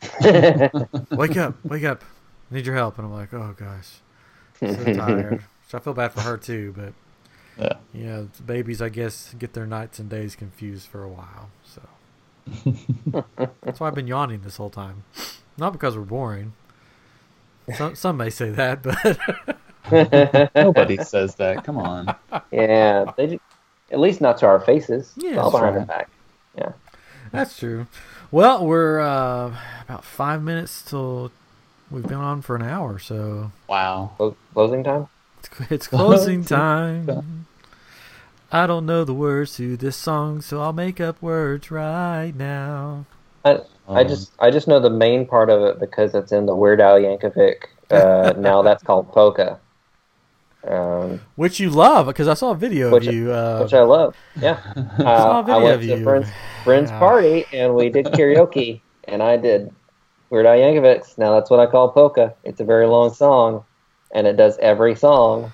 Wake 1.11 1.37
up, 1.37 1.55
wake 1.65 1.83
up! 1.83 2.03
I 2.51 2.55
need 2.55 2.65
your 2.65 2.75
help, 2.75 2.97
and 2.97 3.05
I'm 3.07 3.13
like, 3.13 3.33
oh 3.33 3.53
gosh, 3.57 3.99
so 4.59 4.73
tired. 4.93 5.43
So 5.67 5.77
I 5.77 5.81
feel 5.81 5.93
bad 5.93 6.13
for 6.13 6.21
her 6.21 6.37
too, 6.37 6.73
but 6.75 6.93
Yeah. 7.63 7.73
yeah, 7.93 8.23
the 8.35 8.43
babies 8.43 8.81
I 8.81 8.89
guess 8.89 9.35
get 9.37 9.53
their 9.53 9.67
nights 9.67 9.99
and 9.99 10.09
days 10.09 10.35
confused 10.35 10.87
for 10.87 11.03
a 11.03 11.09
while. 11.09 11.49
So 11.65 11.81
that's 13.61 13.79
why 13.79 13.87
I've 13.87 13.95
been 13.95 14.07
yawning 14.07 14.41
this 14.41 14.57
whole 14.57 14.69
time. 14.71 15.03
Not 15.57 15.73
because 15.73 15.95
we're 15.97 16.03
boring. 16.03 16.53
Some 17.75 17.95
some 17.95 18.17
may 18.17 18.29
say 18.31 18.49
that, 18.51 18.81
but 18.81 20.49
Nobody 20.55 20.97
says 20.97 21.35
that. 21.35 21.63
Come 21.63 21.77
on. 21.77 22.15
yeah, 22.51 23.11
they 23.17 23.27
do, 23.27 23.39
at 23.91 23.99
least 23.99 24.21
not 24.21 24.37
to 24.39 24.47
our 24.47 24.59
faces. 24.59 25.11
Yeah, 25.17 25.29
It's 25.31 25.37
all 25.39 25.51
that's 25.51 25.61
behind 25.61 25.75
right. 25.75 25.81
our 25.81 25.85
back. 25.85 26.09
Yeah. 26.57 26.71
that's 27.31 27.57
true. 27.59 27.85
Well, 28.31 28.65
we're 28.65 28.99
uh, 28.99 29.55
about 29.81 30.03
five 30.03 30.43
minutes 30.43 30.81
till 30.83 31.31
we've 31.89 32.03
been 32.07 32.13
on 32.17 32.41
for 32.41 32.55
an 32.55 32.61
hour, 32.61 32.99
so 32.99 33.51
Wow. 33.67 34.11
Clo- 34.17 34.35
Closing 34.53 34.83
time. 34.83 35.07
it's, 35.39 35.49
it's 35.71 35.87
closing 35.87 36.43
time. 36.43 37.45
I 38.51 38.67
don't 38.67 38.85
know 38.85 39.03
the 39.03 39.13
words 39.13 39.55
to 39.57 39.77
this 39.77 39.95
song, 39.95 40.41
so 40.41 40.61
I'll 40.61 40.73
make 40.73 40.99
up 40.99 41.21
words 41.21 41.71
right 41.71 42.33
now. 42.35 43.05
I, 43.45 43.59
I 43.87 44.03
just 44.03 44.31
I 44.39 44.51
just 44.51 44.67
know 44.67 44.79
the 44.79 44.89
main 44.89 45.25
part 45.25 45.49
of 45.49 45.61
it 45.63 45.79
because 45.79 46.13
it's 46.13 46.31
in 46.31 46.45
the 46.45 46.55
Weird 46.55 46.81
Al 46.81 46.99
Yankovic. 46.99 47.65
Uh, 47.89 48.33
now 48.37 48.61
that's 48.61 48.83
called 48.83 49.11
polka, 49.11 49.59
um, 50.67 51.21
Which 51.35 51.59
you 51.59 51.69
love, 51.69 52.07
because 52.07 52.27
I 52.27 52.33
saw 52.33 52.51
a 52.51 52.55
video 52.55 52.91
Which- 52.91 53.07
of 53.07 53.13
you. 53.13 53.31
Uh, 53.31 53.61
which 53.63 53.73
I 53.73 53.81
love. 53.83 54.15
Yeah, 54.39 54.59
I 54.75 55.17
saw 55.17 55.39
a 55.39 55.41
I 55.41 55.45
video 55.45 55.63
went 55.63 55.75
of 55.75 55.81
to 55.81 55.87
you. 55.97 56.03
friends 56.03 56.27
friends 56.63 56.89
Yeah. 56.91 56.99
party 56.99 57.45
and 57.53 57.73
we 57.75 57.89
did 57.89 58.05
karaoke 58.07 58.81
and 59.05 59.23
I 59.23 59.37
did 59.37 59.73
Weird 60.29 60.45
Al 60.45 60.57
Yankovic's. 60.57 61.17
Now 61.17 61.33
that's 61.35 61.49
what 61.49 61.59
I 61.59 61.65
call 61.65 61.89
polka. 61.91 62.33
It's 62.43 62.59
a 62.59 62.65
very 62.65 62.85
long 62.87 63.11
song, 63.13 63.63
and 64.11 64.27
it 64.27 64.35
does 64.37 64.57
every 64.59 64.95
song, 64.95 65.51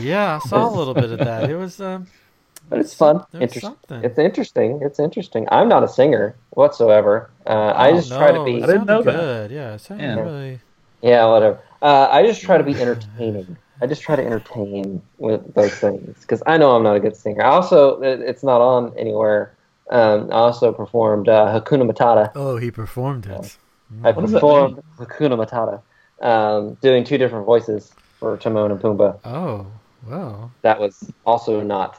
yeah, 0.00 0.40
I 0.42 0.48
saw 0.48 0.68
a 0.68 0.74
little 0.74 0.94
bit 0.94 1.10
of 1.12 1.18
that. 1.20 1.48
It 1.48 1.56
was. 1.56 1.80
Um, 1.80 2.08
but 2.68 2.80
it's 2.80 2.92
fun. 2.92 3.24
There's 3.30 3.42
Interesting. 3.44 3.70
something. 3.88 4.04
It's 4.04 4.18
interesting. 4.18 4.80
It's 4.82 4.98
interesting. 4.98 5.46
I'm 5.50 5.68
not 5.70 5.82
a 5.84 5.88
singer 5.88 6.34
whatsoever. 6.50 7.30
Uh, 7.46 7.72
I 7.74 7.92
Oh, 7.92 7.96
just 7.96 8.08
try 8.10 8.32
to 8.32 8.44
be. 8.44 8.58
it 8.58 8.64
I 8.64 8.66
didn't 8.66 8.86
sounded 8.88 8.88
know 8.88 9.02
that. 9.02 9.50
Yeah, 9.50 9.74
it 9.74 9.88
Yeah. 9.90 10.14
really. 10.20 10.60
Yeah, 11.00 11.24
whatever. 11.26 11.60
Uh, 11.80 12.08
I 12.10 12.26
just 12.26 12.42
try 12.42 12.58
to 12.58 12.64
be 12.64 12.74
entertaining. 12.74 13.56
I 13.80 13.86
just 13.86 14.02
try 14.02 14.16
to 14.16 14.24
entertain 14.24 15.00
with 15.18 15.54
those 15.54 15.74
things 15.74 16.20
because 16.20 16.42
I 16.46 16.56
know 16.58 16.74
I'm 16.74 16.82
not 16.82 16.96
a 16.96 17.00
good 17.00 17.16
singer. 17.16 17.42
I 17.42 17.48
also, 17.50 18.00
it- 18.02 18.20
it's 18.20 18.42
not 18.42 18.60
on 18.60 18.92
anywhere. 18.96 19.54
Um, 19.90 20.28
I 20.30 20.34
also 20.34 20.72
performed 20.72 21.28
uh, 21.28 21.60
Hakuna 21.60 21.90
Matata. 21.90 22.30
Oh, 22.34 22.56
he 22.58 22.70
performed 22.70 23.26
it. 23.26 23.56
I 24.04 24.10
What 24.10 24.30
performed 24.30 24.82
Hakuna 24.98 25.36
Matata, 25.42 25.80
um, 26.26 26.74
doing 26.82 27.04
two 27.04 27.16
different 27.16 27.46
voices 27.46 27.92
for 28.18 28.36
Timon 28.36 28.70
and 28.70 28.78
Pumbaa. 28.80 29.18
Oh, 29.24 29.66
wow! 30.06 30.50
That 30.62 30.78
was 30.78 31.10
also 31.24 31.62
not. 31.62 31.98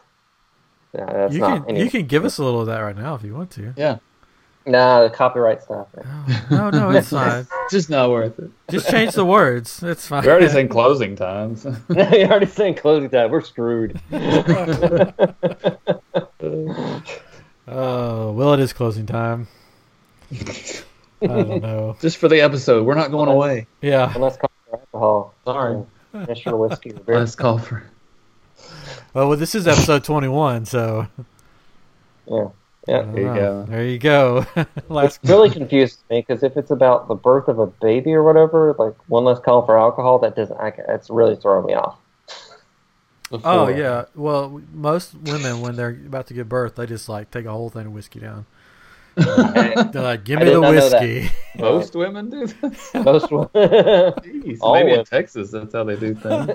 Yeah, 0.93 1.05
that's 1.05 1.33
You 1.33 1.39
not. 1.39 1.65
can 1.65 1.69
any- 1.75 1.83
you 1.83 1.89
can 1.89 2.05
give 2.05 2.25
us 2.25 2.37
a 2.37 2.43
little 2.43 2.61
of 2.61 2.67
that 2.67 2.79
right 2.79 2.95
now 2.97 3.15
if 3.15 3.23
you 3.23 3.33
want 3.33 3.49
to. 3.51 3.73
Yeah. 3.75 3.97
Nah, 4.69 5.01
the 5.01 5.09
copyright 5.09 5.63
stuff. 5.63 5.87
Oh, 5.97 6.45
no, 6.51 6.69
no, 6.69 6.89
it's 6.91 7.09
fine. 7.09 7.47
Just 7.71 7.89
not 7.89 8.11
worth 8.11 8.37
it. 8.37 8.51
Just 8.69 8.91
change 8.91 9.13
the 9.13 9.25
words. 9.25 9.81
It's 9.81 10.07
fine. 10.07 10.23
We're 10.23 10.31
already 10.31 10.47
saying 10.47 10.69
closing 10.69 11.15
times. 11.15 11.65
you 11.89 11.97
already 11.97 12.45
saying 12.45 12.75
closing 12.75 13.09
time. 13.09 13.31
We're 13.31 13.41
screwed. 13.41 13.99
Oh, 17.71 18.31
well, 18.31 18.55
it 18.55 18.59
is 18.59 18.73
closing 18.73 19.05
time. 19.05 19.47
I 20.31 21.27
don't 21.27 21.61
know. 21.61 21.95
Just 22.01 22.17
for 22.17 22.27
the 22.27 22.41
episode. 22.41 22.83
We're 22.83 22.95
not 22.95 23.11
going 23.11 23.29
away. 23.29 23.67
Yeah. 23.81 24.11
Unless 24.15 24.37
call 24.37 24.49
for 24.65 24.79
alcohol. 24.79 25.35
Sorry. 25.45 25.83
Finish 26.11 26.45
your 26.47 26.57
whiskey 26.57 26.93
or 26.93 26.99
beer. 27.01 27.19
Last 27.19 27.35
call 27.35 27.59
for. 27.59 27.83
Oh, 29.13 29.29
well, 29.29 29.37
this 29.37 29.53
is 29.53 29.67
episode 29.67 30.03
21, 30.03 30.65
so. 30.65 31.05
Yeah. 32.25 32.47
I 32.87 32.91
Yeah. 32.91 33.01
There 33.03 33.19
you 33.21 33.33
go. 33.33 33.65
There 33.67 33.85
you 33.85 33.97
go. 33.99 34.45
Last. 34.89 35.19
It 35.23 35.29
really 35.29 35.49
confuses 35.59 36.03
me 36.09 36.21
because 36.27 36.43
if 36.43 36.57
it's 36.57 36.71
about 36.71 37.07
the 37.07 37.15
birth 37.15 37.47
of 37.47 37.59
a 37.59 37.67
baby 37.67 38.13
or 38.13 38.23
whatever, 38.23 38.75
like 38.79 38.93
one 39.09 39.25
less 39.25 39.39
call 39.39 39.65
for 39.65 39.77
alcohol, 39.79 40.19
that 40.19 40.35
doesn't. 40.35 40.57
I, 40.59 40.73
it's 40.89 41.09
really 41.09 41.35
throwing 41.35 41.65
me 41.65 41.73
off. 41.73 41.97
Oh, 43.43 43.67
yeah. 43.67 44.05
Well, 44.15 44.59
most 44.73 45.13
women, 45.13 45.61
when 45.61 45.75
they're 45.75 45.89
about 45.91 46.25
to 46.27 46.33
give 46.33 46.49
birth, 46.49 46.75
they 46.75 46.87
just, 46.87 47.07
like, 47.07 47.29
take 47.29 47.45
a 47.45 47.51
whole 47.51 47.69
thing 47.69 47.85
of 47.85 47.91
whiskey 47.91 48.19
down. 48.19 48.47
They're 49.15 49.91
like, 50.01 50.23
give 50.23 50.39
me 50.39 50.45
the 50.45 50.59
not 50.59 50.73
know 50.73 50.89
that. 50.89 51.01
whiskey. 51.01 51.31
Most 51.59 51.93
women 51.93 52.29
do 52.31 52.47
that. 52.47 53.01
Most 53.05 53.29
women- 53.31 53.49
Jeez, 53.53 54.57
All 54.61 54.73
maybe 54.73 54.93
in. 54.93 55.05
Texas, 55.05 55.51
that's 55.51 55.73
how 55.73 55.83
they 55.83 55.95
do 55.95 56.15
things. 56.15 56.49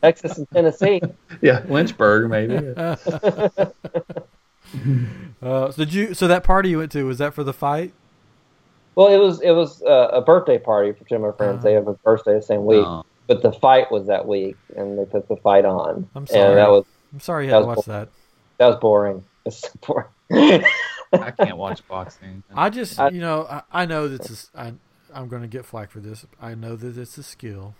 Texas 0.00 0.38
and 0.38 0.48
Tennessee. 0.52 1.02
yeah, 1.42 1.62
Lynchburg, 1.68 2.30
maybe. 2.30 2.56
Uh, 5.42 5.70
so 5.70 5.84
did 5.84 5.92
you? 5.92 6.14
So 6.14 6.26
that 6.28 6.42
party 6.42 6.70
you 6.70 6.78
went 6.78 6.90
to 6.92 7.04
was 7.04 7.18
that 7.18 7.34
for 7.34 7.44
the 7.44 7.52
fight? 7.52 7.92
Well, 8.94 9.08
it 9.08 9.18
was 9.18 9.42
it 9.42 9.50
was 9.50 9.82
uh, 9.82 10.08
a 10.12 10.22
birthday 10.22 10.58
party 10.58 10.92
for 10.92 11.04
two 11.04 11.16
of 11.16 11.20
my 11.20 11.32
friends. 11.32 11.62
They 11.62 11.74
have 11.74 11.86
a 11.86 11.92
birthday 11.94 12.34
the 12.34 12.40
same 12.42 12.64
week, 12.64 12.84
Oh. 12.86 13.04
but 13.26 13.42
the 13.42 13.52
fight 13.52 13.92
was 13.92 14.06
that 14.06 14.26
week, 14.26 14.56
and 14.74 14.98
they 14.98 15.04
put 15.04 15.28
the 15.28 15.36
fight 15.36 15.66
on. 15.66 16.08
I'm 16.14 16.22
And 16.22 16.28
sorry. 16.30 16.54
that 16.54 16.70
was 16.70 16.84
I'm 17.12 17.20
sorry 17.20 17.44
you 17.46 17.52
had 17.52 17.58
to 17.58 17.62
That 17.64 17.68
was 17.68 17.76
watch 17.76 17.86
that. 17.86 18.08
that 18.58 18.66
was 18.68 18.76
boring. 18.76 19.24
It's 19.44 19.60
so 19.60 19.68
boring. 19.86 20.64
I 21.12 21.30
can't 21.32 21.58
watch 21.58 21.86
boxing. 21.86 22.42
I 22.54 22.70
just, 22.70 22.98
I- 22.98 23.10
you 23.10 23.20
know, 23.20 23.46
I, 23.50 23.62
I 23.82 23.84
know 23.86 24.08
this 24.08 24.30
is. 24.30 24.50
I, 24.56 24.72
I'm 25.12 25.28
going 25.28 25.42
to 25.42 25.48
get 25.48 25.66
flack 25.66 25.90
for 25.90 26.00
this. 26.00 26.24
I 26.40 26.54
know 26.54 26.74
that 26.76 26.96
it's 26.96 27.18
a 27.18 27.22
skill, 27.22 27.74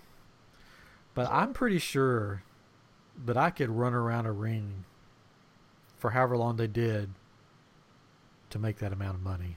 but 1.15 1.31
I'm 1.31 1.55
pretty 1.55 1.79
sure 1.79 2.43
that 3.25 3.39
I 3.39 3.49
could 3.49 3.71
run 3.71 3.95
around 3.95 4.27
a 4.27 4.33
ring 4.33 4.85
for 6.05 6.11
however 6.11 6.37
long 6.37 6.55
they 6.57 6.67
did 6.67 7.09
to 8.51 8.59
make 8.59 8.77
that 8.77 8.93
amount 8.93 9.15
of 9.15 9.23
money. 9.23 9.57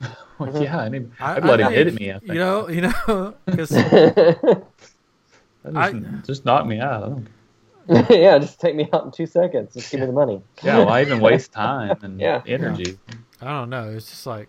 Well, 0.40 0.62
yeah, 0.62 0.78
I 0.78 0.88
mean, 0.88 1.10
I, 1.18 1.36
I'd 1.36 1.44
let 1.44 1.60
I 1.60 1.66
him 1.66 1.72
hit 1.72 1.86
think, 1.88 2.00
me. 2.00 2.12
I 2.12 2.18
think. 2.20 2.32
You 2.32 2.38
know, 2.38 2.68
you 2.68 2.80
know, 2.82 3.34
because 3.46 3.70
just, 3.70 4.56
just 6.26 6.44
knock 6.44 6.64
me 6.66 6.78
out. 6.78 7.02
I 7.02 7.08
don't, 7.08 8.10
yeah, 8.10 8.38
just 8.38 8.60
take 8.60 8.76
me 8.76 8.88
out 8.92 9.04
in 9.06 9.10
two 9.10 9.26
seconds. 9.26 9.74
Just 9.74 9.90
give 9.90 9.98
me 10.00 10.06
the 10.06 10.12
money. 10.12 10.40
yeah, 10.62 10.84
why 10.84 11.00
even 11.00 11.18
waste 11.20 11.50
time 11.52 11.96
and 12.02 12.20
Yeah. 12.20 12.42
energy? 12.46 12.98
I 13.40 13.46
don't 13.46 13.70
know. 13.70 13.90
It's 13.90 14.08
just 14.08 14.26
like 14.26 14.48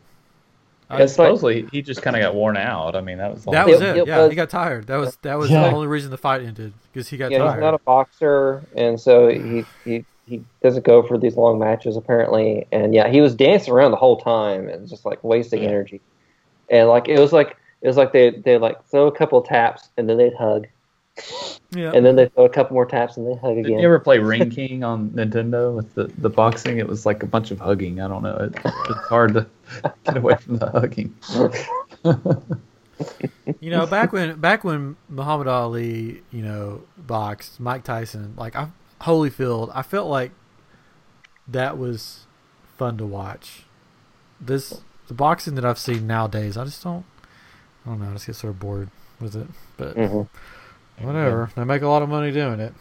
I, 0.91 0.97
Yeah, 0.97 1.03
It's 1.05 1.17
like- 1.17 1.27
supposedly 1.27 1.67
he 1.71 1.81
just 1.81 2.03
kind 2.03 2.15
of 2.15 2.21
got 2.21 2.35
worn 2.35 2.55
out. 2.57 2.95
I 2.95 3.01
mean, 3.01 3.17
that 3.19 3.33
was 3.33 3.45
that 3.45 3.67
was 3.67 3.81
It- 3.81 3.87
it. 3.89 3.97
it 3.97 4.07
Yeah, 4.07 4.21
was- 4.21 4.29
he 4.31 4.35
got 4.35 4.49
tired. 4.51 4.85
That 4.87 4.97
was 4.97 5.15
that 5.23 5.39
was 5.39 5.49
Yeah. 5.49 5.67
the 5.69 5.75
only 5.75 5.87
reason 5.87 6.09
the 6.11 6.17
fight 6.17 6.43
ended 6.43 6.73
because 6.93 7.07
he 7.09 7.17
got 7.17 7.31
yeah, 7.31 7.39
tired. 7.39 7.53
he's 7.55 7.61
not 7.61 7.73
a 7.73 7.79
boxer, 7.79 8.63
and 8.75 8.99
so 8.99 9.27
he, 9.29 9.65
he 9.83 10.05
he 10.29 10.43
doesn't 10.63 10.85
go 10.85 11.01
for 11.03 11.17
these 11.17 11.35
long 11.35 11.59
matches 11.59 11.97
apparently. 11.97 12.67
And 12.71 12.93
yeah, 12.93 13.07
he 13.09 13.19
was 13.21 13.35
dancing 13.35 13.73
around 13.73 13.91
the 13.91 13.97
whole 13.97 14.17
time 14.17 14.69
and 14.69 14.87
just 14.87 15.05
like 15.05 15.23
wasting 15.23 15.63
Yeah. 15.63 15.69
energy. 15.69 16.01
And 16.69 16.87
like 16.87 17.07
it 17.09 17.19
was 17.19 17.33
like 17.33 17.57
it 17.81 17.87
was 17.87 17.97
like 17.97 18.13
they 18.13 18.29
they 18.31 18.57
like 18.57 18.83
throw 18.85 19.07
a 19.07 19.11
couple 19.11 19.39
of 19.39 19.47
taps 19.47 19.89
and 19.97 20.07
then 20.07 20.17
they'd 20.17 20.33
hug, 20.35 20.67
yeah. 21.71 21.91
and 21.93 22.05
then 22.05 22.15
they 22.15 22.27
throw 22.27 22.45
a 22.45 22.49
couple 22.49 22.73
more 22.75 22.85
taps 22.85 23.17
and 23.17 23.25
they 23.27 23.35
hug 23.35 23.55
Did 23.55 23.65
again. 23.65 23.79
you 23.79 23.85
ever 23.85 23.99
play 23.99 24.19
Ring 24.19 24.49
King 24.49 24.83
on 24.83 25.09
Nintendo 25.09 25.73
with 25.75 25.93
the, 25.95 26.05
the 26.19 26.29
boxing? 26.29 26.77
It 26.77 26.87
was 26.87 27.05
like 27.05 27.23
a 27.23 27.25
bunch 27.25 27.51
of 27.51 27.59
hugging. 27.59 27.99
I 28.01 28.07
don't 28.07 28.21
know. 28.21 28.35
It, 28.35 28.53
it's 28.63 29.07
hard 29.07 29.33
to 29.33 29.47
get 30.05 30.17
away 30.17 30.35
from 30.35 30.57
the 30.57 30.69
hugging. 30.69 31.15
You 33.61 33.71
know, 33.71 33.85
back 33.85 34.11
when 34.11 34.39
back 34.41 34.65
when 34.65 34.97
Muhammad 35.07 35.47
Ali, 35.47 36.21
you 36.31 36.41
know, 36.41 36.81
boxed 36.97 37.57
Mike 37.59 37.83
Tyson, 37.85 38.33
like 38.37 38.57
I 38.57 38.67
Holyfield, 39.01 39.71
I 39.73 39.81
felt 39.81 40.07
like 40.07 40.31
that 41.47 41.77
was 41.77 42.25
fun 42.77 42.97
to 42.97 43.05
watch. 43.05 43.63
This 44.39 44.81
the 45.07 45.13
boxing 45.13 45.55
that 45.55 45.65
I've 45.65 45.79
seen 45.79 46.05
nowadays, 46.07 46.55
I 46.57 46.65
just 46.65 46.83
don't 46.83 47.05
I 47.85 47.89
don't 47.89 47.99
know, 48.01 48.09
I 48.09 48.13
just 48.13 48.27
get 48.27 48.35
sort 48.35 48.51
of 48.51 48.59
bored 48.59 48.89
with 49.19 49.35
it. 49.35 49.47
But 49.77 49.95
Mhm. 49.95 50.27
whatever. 51.01 51.49
They 51.55 51.63
make 51.63 51.81
a 51.81 51.87
lot 51.87 52.01
of 52.01 52.09
money 52.09 52.31
doing 52.31 52.59
it. 52.59 52.73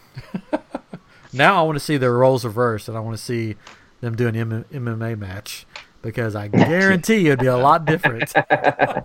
now 1.33 1.59
I 1.59 1.63
want 1.63 1.75
to 1.77 1.83
see 1.83 1.97
their 1.97 2.13
roles 2.13 2.43
reversed 2.45 2.87
and 2.87 2.97
I 2.97 2.99
want 3.01 3.17
to 3.17 3.23
see 3.23 3.55
them 4.01 4.15
do 4.15 4.27
an 4.27 4.35
M- 4.35 4.65
MMA 4.71 5.17
match 5.17 5.65
because 6.01 6.35
I 6.35 6.47
guarantee 6.47 7.27
it'd 7.27 7.39
be 7.39 7.47
a 7.47 7.57
lot 7.57 7.85
different. 7.85 8.33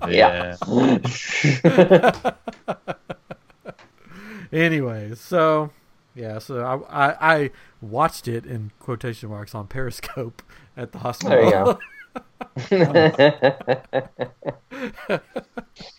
Yeah. 0.09 0.57
anyway, 4.53 5.15
so 5.15 5.71
yeah, 6.15 6.39
so 6.39 6.61
I, 6.89 7.07
I 7.07 7.35
I 7.35 7.51
watched 7.81 8.29
it 8.29 8.47
in 8.47 8.71
quotation 8.79 9.31
marks 9.31 9.55
on 9.55 9.67
Periscope 9.67 10.43
at 10.77 10.93
the 10.93 10.99
hospital. 10.99 11.31
There 11.37 11.45
you 11.45 11.51
go. 11.51 11.79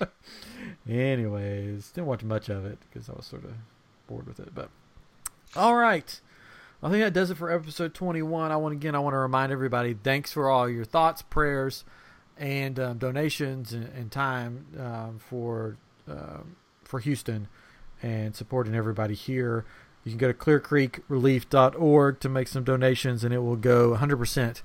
Anyways, 0.90 1.92
didn't 1.92 2.08
watch 2.08 2.24
much 2.24 2.50
of 2.50 2.66
it 2.66 2.78
because 2.82 3.10
I 3.10 3.14
was 3.14 3.26
sort 3.26 3.44
of 3.44 3.54
bored 4.08 4.28
with 4.28 4.40
it. 4.40 4.56
But 4.56 4.70
all 5.56 5.76
right, 5.76 6.22
I 6.82 6.90
think 6.90 7.04
that 7.04 7.14
does 7.14 7.32
it 7.32 7.36
for 7.36 7.52
episode 7.52 7.94
21. 7.94 8.52
I 8.52 8.56
want 8.56 8.74
again, 8.74 8.96
I 8.96 9.00
want 9.00 9.14
to 9.14 9.20
remind 9.20 9.52
everybody, 9.52 9.94
thanks 9.94 10.32
for 10.32 10.50
all 10.50 10.70
your 10.70 10.86
thoughts, 10.86 11.22
prayers, 11.24 11.84
and 12.38 12.80
um, 12.80 12.98
donations 12.98 13.74
and, 13.74 13.90
and 13.90 14.12
time 14.12 14.68
um, 14.80 15.20
for 15.20 15.78
um 16.08 16.56
for 16.84 17.00
Houston 17.00 17.48
and 18.04 18.36
supporting 18.36 18.76
everybody 18.76 19.16
here. 19.16 19.66
You 20.06 20.12
can 20.12 20.20
go 20.20 20.28
to 20.28 20.34
clearcreekrelief.org 20.34 22.20
to 22.20 22.30
make 22.30 22.48
some 22.48 22.64
donations, 22.64 23.24
and 23.24 23.34
it 23.34 23.40
will 23.40 23.56
go 23.56 23.98
100% 23.98 24.62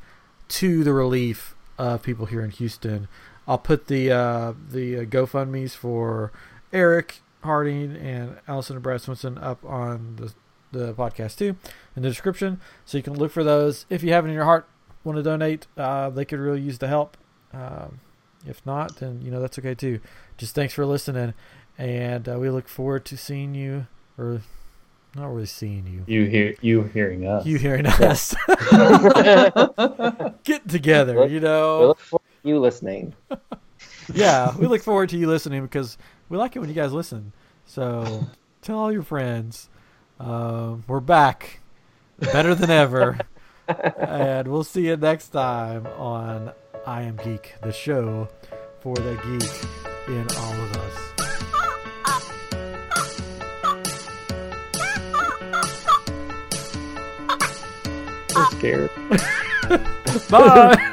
to 0.48 0.84
the 0.84 0.92
relief 0.92 1.56
of 1.78 2.02
people 2.02 2.26
here 2.26 2.42
in 2.42 2.50
Houston. 2.50 3.08
I'll 3.48 3.58
put 3.58 3.86
the 3.86 4.12
uh, 4.12 4.52
the 4.70 4.98
uh, 4.98 5.04
GoFundmes 5.04 5.74
for 5.74 6.30
Eric 6.72 7.22
Harding 7.42 7.96
and 7.96 8.36
Allison 8.46 8.76
and 8.76 8.82
Brad 8.82 9.00
Swinson 9.00 9.42
up 9.42 9.64
on 9.64 10.16
the 10.16 10.34
the 10.72 10.94
podcast 10.94 11.36
too 11.36 11.56
in 11.96 12.02
the 12.02 12.08
description, 12.08 12.60
so 12.84 12.96
you 12.96 13.02
can 13.02 13.14
look 13.14 13.32
for 13.32 13.42
those. 13.42 13.86
If 13.88 14.02
you 14.02 14.12
have 14.12 14.24
it 14.24 14.28
in 14.28 14.34
your 14.34 14.44
heart, 14.44 14.68
want 15.02 15.16
to 15.16 15.22
donate, 15.22 15.66
uh, 15.76 16.10
they 16.10 16.24
could 16.24 16.38
really 16.38 16.60
use 16.60 16.78
the 16.78 16.86
help. 16.86 17.16
Um, 17.52 18.00
if 18.46 18.64
not, 18.64 18.96
then 18.96 19.22
you 19.22 19.30
know 19.30 19.40
that's 19.40 19.58
okay 19.58 19.74
too. 19.74 20.00
Just 20.36 20.54
thanks 20.54 20.74
for 20.74 20.86
listening, 20.86 21.34
and 21.76 22.28
uh, 22.28 22.38
we 22.38 22.50
look 22.50 22.68
forward 22.68 23.04
to 23.06 23.16
seeing 23.16 23.54
you, 23.54 23.86
or 24.16 24.42
not 25.16 25.26
really 25.32 25.46
seeing 25.46 25.86
you, 25.86 26.04
You 26.06 26.26
hear 26.26 26.54
you 26.60 26.82
hearing 26.84 27.26
us. 27.26 27.44
you 27.46 27.58
hearing 27.58 27.86
us 27.86 28.34
get 30.44 30.68
together. 30.68 31.26
You 31.26 31.34
We 31.34 31.40
know, 31.40 31.86
look 31.88 31.98
forward 32.00 32.22
to 32.42 32.48
you 32.48 32.60
listening. 32.60 33.14
yeah, 34.14 34.56
we 34.56 34.66
look 34.66 34.82
forward 34.82 35.08
to 35.10 35.16
you 35.18 35.26
listening 35.28 35.62
because 35.62 35.98
we 36.28 36.36
like 36.38 36.54
it 36.56 36.60
when 36.60 36.68
you 36.68 36.74
guys 36.74 36.92
listen. 36.92 37.32
So 37.66 38.26
tell 38.62 38.78
all 38.78 38.92
your 38.92 39.02
friends. 39.02 39.68
Um, 40.18 40.84
we're 40.86 41.00
back, 41.00 41.60
better 42.18 42.54
than 42.54 42.70
ever, 42.70 43.18
and 43.98 44.46
we'll 44.48 44.64
see 44.64 44.86
you 44.86 44.96
next 44.96 45.28
time 45.30 45.86
on 45.98 46.52
I 46.86 47.02
Am 47.02 47.16
Geek, 47.16 47.54
the 47.62 47.72
show 47.72 48.28
for 48.80 48.94
the 48.96 49.14
geek 49.14 50.08
in 50.08 50.26
all 50.36 50.52
of 50.54 50.76
us. 50.76 51.19
Scared. 58.60 58.90
Bye. 60.30 60.86